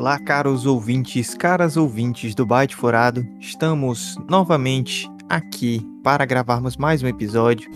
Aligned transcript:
Olá, 0.00 0.18
caros 0.18 0.64
ouvintes, 0.64 1.34
caras 1.34 1.76
ouvintes 1.76 2.34
do 2.34 2.46
Byte 2.46 2.74
Furado. 2.74 3.22
Estamos 3.38 4.16
novamente 4.30 5.06
aqui 5.28 5.86
para 6.02 6.24
gravarmos 6.24 6.74
mais 6.74 7.02
um 7.02 7.06
episódio. 7.06 7.70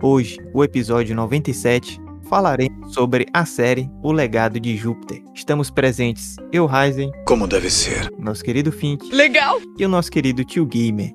Hoje, 0.00 0.38
o 0.54 0.62
episódio 0.62 1.16
97, 1.16 2.00
falaremos 2.30 2.94
sobre 2.94 3.26
a 3.34 3.44
série 3.44 3.90
O 4.04 4.12
Legado 4.12 4.60
de 4.60 4.76
Júpiter. 4.76 5.20
Estamos 5.34 5.68
presentes 5.68 6.36
eu, 6.52 6.64
Ryzen, 6.64 7.10
Como 7.26 7.48
deve 7.48 7.68
ser. 7.70 8.08
nosso 8.20 8.44
querido 8.44 8.70
Fink 8.70 9.12
Legal! 9.12 9.58
e 9.76 9.84
o 9.84 9.88
nosso 9.88 10.12
querido 10.12 10.44
Tio 10.44 10.64
Gamer. 10.64 11.12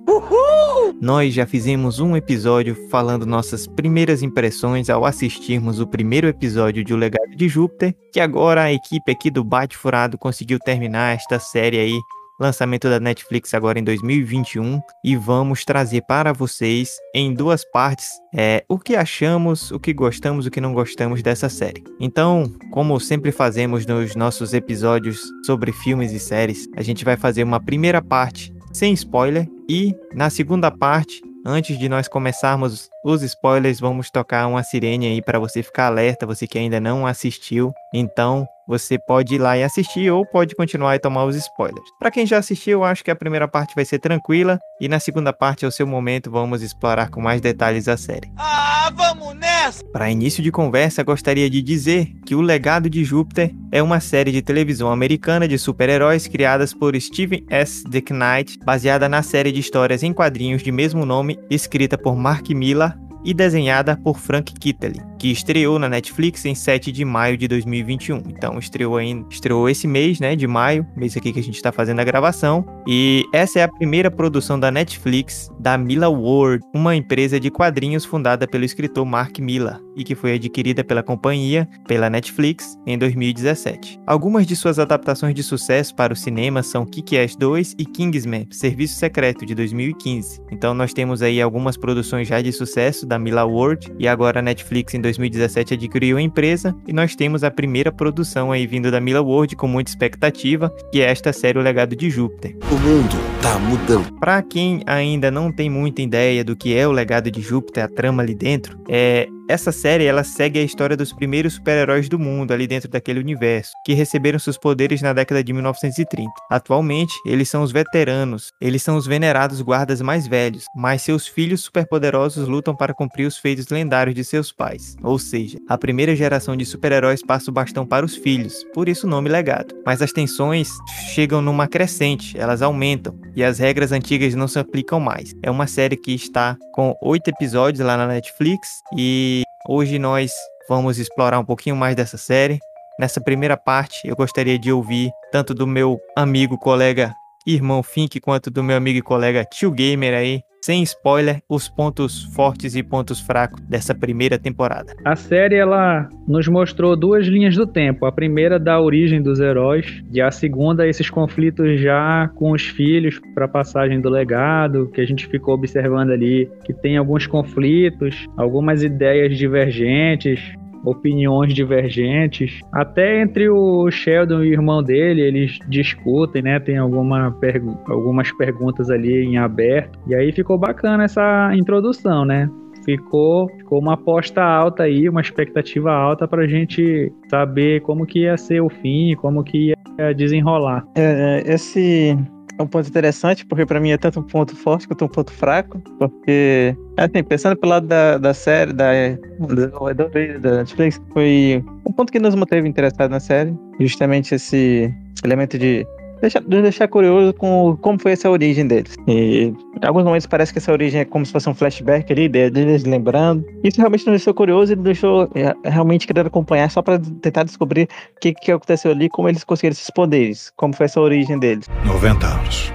Nós 0.99 1.31
já 1.31 1.45
fizemos 1.45 1.99
um 1.99 2.17
episódio 2.17 2.75
falando 2.89 3.23
nossas 3.23 3.67
primeiras 3.67 4.23
impressões 4.23 4.89
ao 4.89 5.05
assistirmos 5.05 5.79
o 5.79 5.85
primeiro 5.85 6.27
episódio 6.27 6.83
de 6.83 6.91
O 6.91 6.97
Legado 6.97 7.35
de 7.35 7.47
Júpiter, 7.47 7.95
que 8.11 8.19
agora 8.19 8.63
a 8.63 8.73
equipe 8.73 9.11
aqui 9.11 9.29
do 9.29 9.43
Bate 9.43 9.77
Furado 9.77 10.17
conseguiu 10.17 10.57
terminar 10.57 11.15
esta 11.15 11.37
série 11.37 11.77
aí, 11.77 11.99
lançamento 12.39 12.89
da 12.89 12.99
Netflix 12.99 13.53
agora 13.53 13.77
em 13.77 13.83
2021, 13.83 14.79
e 15.05 15.15
vamos 15.15 15.63
trazer 15.63 16.01
para 16.07 16.33
vocês 16.33 16.95
em 17.13 17.31
duas 17.31 17.63
partes 17.71 18.09
é, 18.35 18.65
o 18.67 18.79
que 18.79 18.95
achamos, 18.95 19.69
o 19.69 19.79
que 19.79 19.93
gostamos, 19.93 20.47
o 20.47 20.51
que 20.51 20.59
não 20.59 20.73
gostamos 20.73 21.21
dessa 21.21 21.47
série. 21.47 21.83
Então, 21.99 22.51
como 22.71 22.99
sempre 22.99 23.31
fazemos 23.31 23.85
nos 23.85 24.15
nossos 24.15 24.51
episódios 24.51 25.21
sobre 25.45 25.71
filmes 25.71 26.11
e 26.11 26.19
séries, 26.19 26.67
a 26.75 26.81
gente 26.81 27.05
vai 27.05 27.15
fazer 27.15 27.43
uma 27.43 27.59
primeira 27.59 28.01
parte 28.01 28.56
sem 28.77 28.93
spoiler 28.93 29.49
e 29.67 29.95
na 30.13 30.29
segunda 30.29 30.69
parte, 30.69 31.19
antes 31.43 31.79
de 31.79 31.89
nós 31.89 32.07
começarmos 32.07 32.89
os 33.03 33.23
spoilers, 33.23 33.79
vamos 33.79 34.11
tocar 34.11 34.45
uma 34.47 34.61
sirene 34.61 35.07
aí 35.07 35.21
para 35.21 35.39
você 35.39 35.63
ficar 35.63 35.87
alerta, 35.87 36.27
você 36.27 36.45
que 36.45 36.59
ainda 36.59 36.79
não 36.79 37.07
assistiu. 37.07 37.73
Então, 37.91 38.47
você 38.67 38.97
pode 38.99 39.35
ir 39.35 39.37
lá 39.37 39.57
e 39.57 39.63
assistir 39.63 40.11
ou 40.11 40.25
pode 40.25 40.55
continuar 40.55 40.95
e 40.95 40.99
tomar 40.99 41.25
os 41.25 41.35
spoilers. 41.35 41.89
Para 41.99 42.11
quem 42.11 42.25
já 42.25 42.37
assistiu, 42.37 42.79
eu 42.79 42.83
acho 42.83 43.03
que 43.03 43.11
a 43.11 43.15
primeira 43.15 43.47
parte 43.47 43.73
vai 43.73 43.85
ser 43.85 43.99
tranquila 43.99 44.59
e 44.79 44.87
na 44.87 44.99
segunda 44.99 45.31
parte 45.31 45.65
é 45.65 45.67
o 45.67 45.71
seu 45.71 45.87
momento, 45.87 46.29
vamos 46.29 46.61
explorar 46.61 47.09
com 47.09 47.21
mais 47.21 47.39
detalhes 47.39 47.87
a 47.87 47.95
série. 47.95 48.29
Ah, 48.37 48.91
vamos 48.93 49.35
nessa! 49.35 49.83
Para 49.85 50.11
início 50.11 50.43
de 50.43 50.51
conversa, 50.51 51.03
gostaria 51.03 51.49
de 51.49 51.61
dizer 51.61 52.11
que 52.25 52.35
O 52.35 52.41
Legado 52.41 52.89
de 52.89 53.03
Júpiter 53.03 53.53
é 53.71 53.81
uma 53.81 53.99
série 53.99 54.31
de 54.31 54.41
televisão 54.41 54.91
americana 54.91 55.47
de 55.47 55.57
super-heróis 55.57 56.27
criadas 56.27 56.73
por 56.73 56.99
Steven 56.99 57.45
S. 57.49 57.83
DeKnight, 57.89 58.59
baseada 58.65 59.07
na 59.07 59.23
série 59.23 59.51
de 59.51 59.59
histórias 59.59 60.03
em 60.03 60.13
quadrinhos 60.13 60.61
de 60.61 60.71
mesmo 60.71 61.05
nome, 61.05 61.39
escrita 61.49 61.97
por 61.97 62.15
Mark 62.15 62.49
Millar 62.49 62.97
e 63.23 63.33
desenhada 63.33 63.97
por 63.97 64.19
Frank 64.19 64.53
Kittley, 64.53 65.01
que 65.17 65.31
estreou 65.31 65.79
na 65.79 65.89
Netflix 65.89 66.45
em 66.45 66.55
7 66.55 66.91
de 66.91 67.03
maio 67.03 67.37
de 67.37 67.47
2021. 67.47 68.23
Então 68.27 68.57
estreou 68.59 68.97
ainda, 68.97 69.25
estreou 69.29 69.69
esse 69.69 69.87
mês, 69.87 70.19
né, 70.19 70.35
de 70.35 70.47
maio, 70.47 70.85
mês 70.95 71.15
aqui 71.17 71.33
que 71.33 71.39
a 71.39 71.43
gente 71.43 71.55
está 71.55 71.71
fazendo 71.71 71.99
a 71.99 72.03
gravação. 72.03 72.65
E 72.87 73.25
essa 73.33 73.59
é 73.59 73.63
a 73.63 73.67
primeira 73.67 74.09
produção 74.09 74.59
da 74.59 74.71
Netflix 74.71 75.49
da 75.59 75.77
Miller 75.77 76.11
World, 76.11 76.63
uma 76.73 76.95
empresa 76.95 77.39
de 77.39 77.49
quadrinhos 77.49 78.05
fundada 78.05 78.47
pelo 78.47 78.63
escritor 78.63 79.05
Mark 79.05 79.39
Millar 79.39 79.79
e 79.95 80.03
que 80.03 80.15
foi 80.15 80.33
adquirida 80.33 80.83
pela 80.83 81.01
companhia 81.01 81.67
pela 81.87 82.09
Netflix 82.09 82.77
em 82.85 82.97
2017. 82.97 83.99
Algumas 84.05 84.45
de 84.45 84.55
suas 84.55 84.77
adaptações 84.77 85.33
de 85.33 85.41
sucesso 85.41 85.95
para 85.95 86.13
o 86.13 86.15
cinema 86.15 86.61
são 86.61 86.85
Kick-Ass 86.85 87.35
2 87.35 87.75
e 87.77 87.85
Kingsman: 87.85 88.47
Serviço 88.51 88.95
Secreto 88.95 89.45
de 89.45 89.55
2015. 89.55 90.41
Então 90.51 90.73
nós 90.73 90.93
temos 90.93 91.21
aí 91.21 91.41
algumas 91.41 91.75
produções 91.75 92.27
já 92.27 92.41
de 92.41 92.51
sucesso 92.51 93.05
da 93.05 93.17
Mila 93.17 93.43
World 93.43 93.91
e 93.97 94.07
agora 94.07 94.39
a 94.39 94.43
Netflix 94.43 94.93
em 94.93 95.01
2017 95.07 95.75
adquiriu 95.75 96.17
a 96.17 96.21
empresa 96.21 96.75
e 96.85 96.91
nós 96.91 97.15
temos 97.15 97.43
a 97.43 97.51
primeira 97.51 97.91
produção 97.91 98.51
aí 98.51 98.67
vindo 98.67 98.91
da 98.91 98.99
Mila 98.99 99.21
World 99.21 99.55
com 99.55 99.67
muita 99.67 99.89
expectativa, 99.89 100.69
que 100.91 101.01
é 101.01 101.09
esta 101.09 101.31
série 101.31 101.57
O 101.57 101.61
Legado 101.61 101.95
de 101.95 102.09
Júpiter. 102.09 102.57
O 102.69 102.75
mundo 102.75 103.15
tá 103.41 103.57
mudando. 103.59 104.11
Para 104.19 104.41
quem 104.41 104.81
ainda 104.85 105.31
não 105.31 105.51
tem 105.51 105.69
muita 105.69 106.01
ideia 106.01 106.43
do 106.43 106.55
que 106.55 106.75
é 106.75 106.85
o 106.87 106.91
Legado 106.91 107.31
de 107.31 107.41
Júpiter, 107.41 107.85
a 107.85 107.87
trama 107.87 108.21
ali 108.21 108.35
dentro, 108.35 108.77
é 108.89 109.27
essa 109.49 109.71
série 109.71 110.05
ela 110.05 110.23
segue 110.23 110.59
a 110.59 110.63
história 110.63 110.97
dos 110.97 111.13
primeiros 111.13 111.53
super-heróis 111.53 112.09
do 112.09 112.19
mundo 112.19 112.51
ali 112.51 112.67
dentro 112.67 112.89
daquele 112.89 113.19
universo, 113.19 113.71
que 113.85 113.93
receberam 113.93 114.37
seus 114.39 114.57
poderes 114.57 115.01
na 115.01 115.13
década 115.13 115.43
de 115.43 115.53
1930. 115.53 116.29
Atualmente, 116.49 117.13
eles 117.25 117.47
são 117.47 117.63
os 117.63 117.71
veteranos, 117.71 118.51
eles 118.59 118.83
são 118.83 118.97
os 118.97 119.07
venerados 119.07 119.61
guardas 119.61 120.01
mais 120.01 120.27
velhos, 120.27 120.65
mas 120.75 121.01
seus 121.01 121.27
filhos 121.27 121.61
superpoderosos 121.61 122.47
lutam 122.47 122.75
para 122.75 122.93
cumprir 122.93 123.25
os 123.25 123.37
feitos 123.37 123.67
lendários 123.69 124.15
de 124.15 124.23
seus 124.23 124.51
pais. 124.51 124.95
Ou 125.01 125.17
seja, 125.17 125.57
a 125.67 125.77
primeira 125.77 126.15
geração 126.15 126.55
de 126.55 126.65
super-heróis 126.65 127.21
passa 127.23 127.49
o 127.49 127.53
bastão 127.53 127.85
para 127.85 128.05
os 128.05 128.15
filhos, 128.15 128.65
por 128.73 128.89
isso 128.89 129.07
o 129.07 129.09
nome 129.09 129.29
legado. 129.29 129.73
Mas 129.85 130.01
as 130.01 130.11
tensões 130.11 130.69
chegam 131.13 131.41
numa 131.41 131.67
crescente, 131.67 132.37
elas 132.37 132.61
aumentam 132.61 133.17
e 133.35 133.43
as 133.43 133.59
regras 133.59 133.91
antigas 133.91 134.35
não 134.35 134.47
se 134.47 134.59
aplicam 134.59 134.99
mais. 134.99 135.33
É 135.41 135.49
uma 135.49 135.67
série 135.67 135.95
que 135.95 136.13
está 136.13 136.57
com 136.73 136.95
oito 137.01 137.29
episódios 137.29 137.85
lá 137.85 137.95
na 137.95 138.07
Netflix 138.07 138.67
e 138.95 139.36
hoje 139.67 139.99
nós 139.99 140.31
vamos 140.67 140.97
explorar 140.97 141.39
um 141.39 141.45
pouquinho 141.45 141.75
mais 141.75 141.95
dessa 141.95 142.17
série. 142.17 142.59
Nessa 142.99 143.21
primeira 143.21 143.55
parte, 143.55 144.07
eu 144.07 144.15
gostaria 144.15 144.57
de 144.57 144.71
ouvir 144.71 145.11
tanto 145.31 145.53
do 145.53 145.67
meu 145.67 145.99
amigo, 146.15 146.57
colega, 146.57 147.13
irmão 147.47 147.81
Fink, 147.81 148.19
quanto 148.19 148.51
do 148.51 148.61
meu 148.61 148.75
amigo 148.75 148.99
e 148.99 149.01
colega 149.01 149.45
Tio 149.45 149.71
Gamer 149.71 150.13
aí, 150.13 150.41
sem 150.61 150.83
spoiler, 150.83 151.41
os 151.47 151.69
pontos 151.69 152.25
fortes 152.35 152.75
e 152.75 152.83
pontos 152.83 153.21
fracos 153.21 153.61
dessa 153.61 153.95
primeira 153.95 154.37
temporada. 154.37 154.93
A 155.05 155.15
série 155.15 155.55
ela 155.55 156.09
nos 156.27 156.45
mostrou 156.49 156.93
duas 156.93 157.25
linhas 157.25 157.55
do 157.55 157.65
tempo. 157.65 158.05
A 158.05 158.11
primeira 158.11 158.59
da 158.59 158.81
origem 158.81 159.21
dos 159.21 159.39
heróis 159.39 160.03
e 160.11 160.19
a 160.19 160.29
segunda 160.29 160.85
esses 160.85 161.09
conflitos 161.09 161.79
já 161.79 162.29
com 162.35 162.51
os 162.51 162.63
filhos 162.63 163.17
para 163.33 163.47
passagem 163.47 164.01
do 164.01 164.09
legado, 164.09 164.91
que 164.93 164.99
a 164.99 165.05
gente 165.05 165.25
ficou 165.27 165.53
observando 165.53 166.11
ali 166.11 166.51
que 166.65 166.73
tem 166.73 166.97
alguns 166.97 167.25
conflitos, 167.25 168.27
algumas 168.35 168.83
ideias 168.83 169.37
divergentes, 169.37 170.41
opiniões 170.83 171.53
divergentes. 171.53 172.59
Até 172.71 173.21
entre 173.21 173.49
o 173.49 173.89
Sheldon 173.91 174.43
e 174.43 174.49
o 174.49 174.53
irmão 174.53 174.83
dele, 174.83 175.21
eles 175.21 175.59
discutem, 175.67 176.41
né? 176.41 176.59
Tem 176.59 176.77
alguma 176.77 177.31
pergu 177.31 177.77
algumas 177.87 178.31
perguntas 178.31 178.89
ali 178.89 179.23
em 179.23 179.37
aberto. 179.37 179.99
E 180.07 180.15
aí 180.15 180.31
ficou 180.31 180.57
bacana 180.57 181.03
essa 181.03 181.51
introdução, 181.53 182.25
né? 182.25 182.49
Ficou, 182.85 183.49
ficou 183.49 183.79
uma 183.79 183.95
aposta 183.95 184.41
alta 184.41 184.83
aí, 184.83 185.09
uma 185.09 185.19
expectativa 185.19 185.91
alta 185.91 186.25
pra 186.25 186.47
gente 186.47 187.11
saber 187.29 187.81
como 187.81 188.05
que 188.05 188.19
ia 188.19 188.37
ser 188.37 188.61
o 188.61 188.69
fim, 188.69 189.13
como 189.15 189.43
que 189.43 189.73
ia 189.97 190.13
desenrolar. 190.13 190.85
É, 190.95 191.43
esse 191.45 192.17
é 192.57 192.63
um 192.63 192.67
ponto 192.67 192.87
interessante, 192.87 193.45
porque 193.45 193.65
pra 193.65 193.79
mim 193.79 193.91
é 193.91 193.97
tanto 193.97 194.19
um 194.19 194.23
ponto 194.23 194.55
forte 194.55 194.87
quanto 194.87 195.05
um 195.05 195.07
ponto 195.07 195.31
fraco, 195.31 195.79
porque, 195.99 196.75
assim, 196.97 197.23
pensando 197.23 197.55
pelo 197.55 197.71
lado 197.71 197.87
da, 197.87 198.17
da 198.17 198.33
série, 198.33 198.73
da, 198.73 198.91
da, 199.39 200.07
da, 200.39 200.57
Netflix, 200.57 200.99
foi 201.13 201.63
um 201.85 201.91
ponto 201.91 202.11
que 202.11 202.19
nos 202.19 202.35
manteve 202.35 202.67
interessado 202.67 203.11
na 203.11 203.19
série, 203.19 203.55
justamente 203.79 204.35
esse 204.35 204.93
elemento 205.23 205.57
de 205.57 205.85
deixar, 206.21 206.41
de 206.41 206.61
deixar 206.61 206.87
curioso 206.87 207.33
com 207.33 207.77
como 207.81 207.99
foi 207.99 208.11
essa 208.13 208.29
origem 208.29 208.67
deles. 208.67 208.95
E 209.07 209.53
em 209.81 209.85
alguns 209.85 210.03
momentos 210.03 210.27
parece 210.27 210.51
que 210.51 210.59
essa 210.59 210.71
origem 210.71 211.01
é 211.01 211.05
como 211.05 211.25
se 211.25 211.31
fosse 211.31 211.49
um 211.49 211.53
flashback 211.53 212.11
ali, 212.11 212.27
de- 212.27 212.49
deles 212.49 212.83
lembrando. 212.83 213.45
Isso 213.63 213.77
realmente 213.79 214.01
nos 214.05 214.11
deixou 214.17 214.33
curioso 214.33 214.73
e 214.73 214.75
nos 214.75 214.85
deixou 214.85 215.29
é, 215.35 215.53
realmente 215.69 216.07
querendo 216.07 216.27
acompanhar 216.27 216.69
só 216.71 216.81
pra 216.81 216.99
tentar 217.21 217.43
descobrir 217.43 217.87
o 218.15 218.19
que, 218.19 218.33
que 218.33 218.51
aconteceu 218.51 218.91
ali, 218.91 219.09
como 219.09 219.29
eles 219.29 219.43
conseguiram 219.43 219.73
esses 219.73 219.89
poderes, 219.89 220.51
como 220.55 220.75
foi 220.75 220.85
essa 220.85 220.99
origem 221.01 221.37
deles. 221.39 221.65
90 221.85 222.25
anos. 222.27 222.71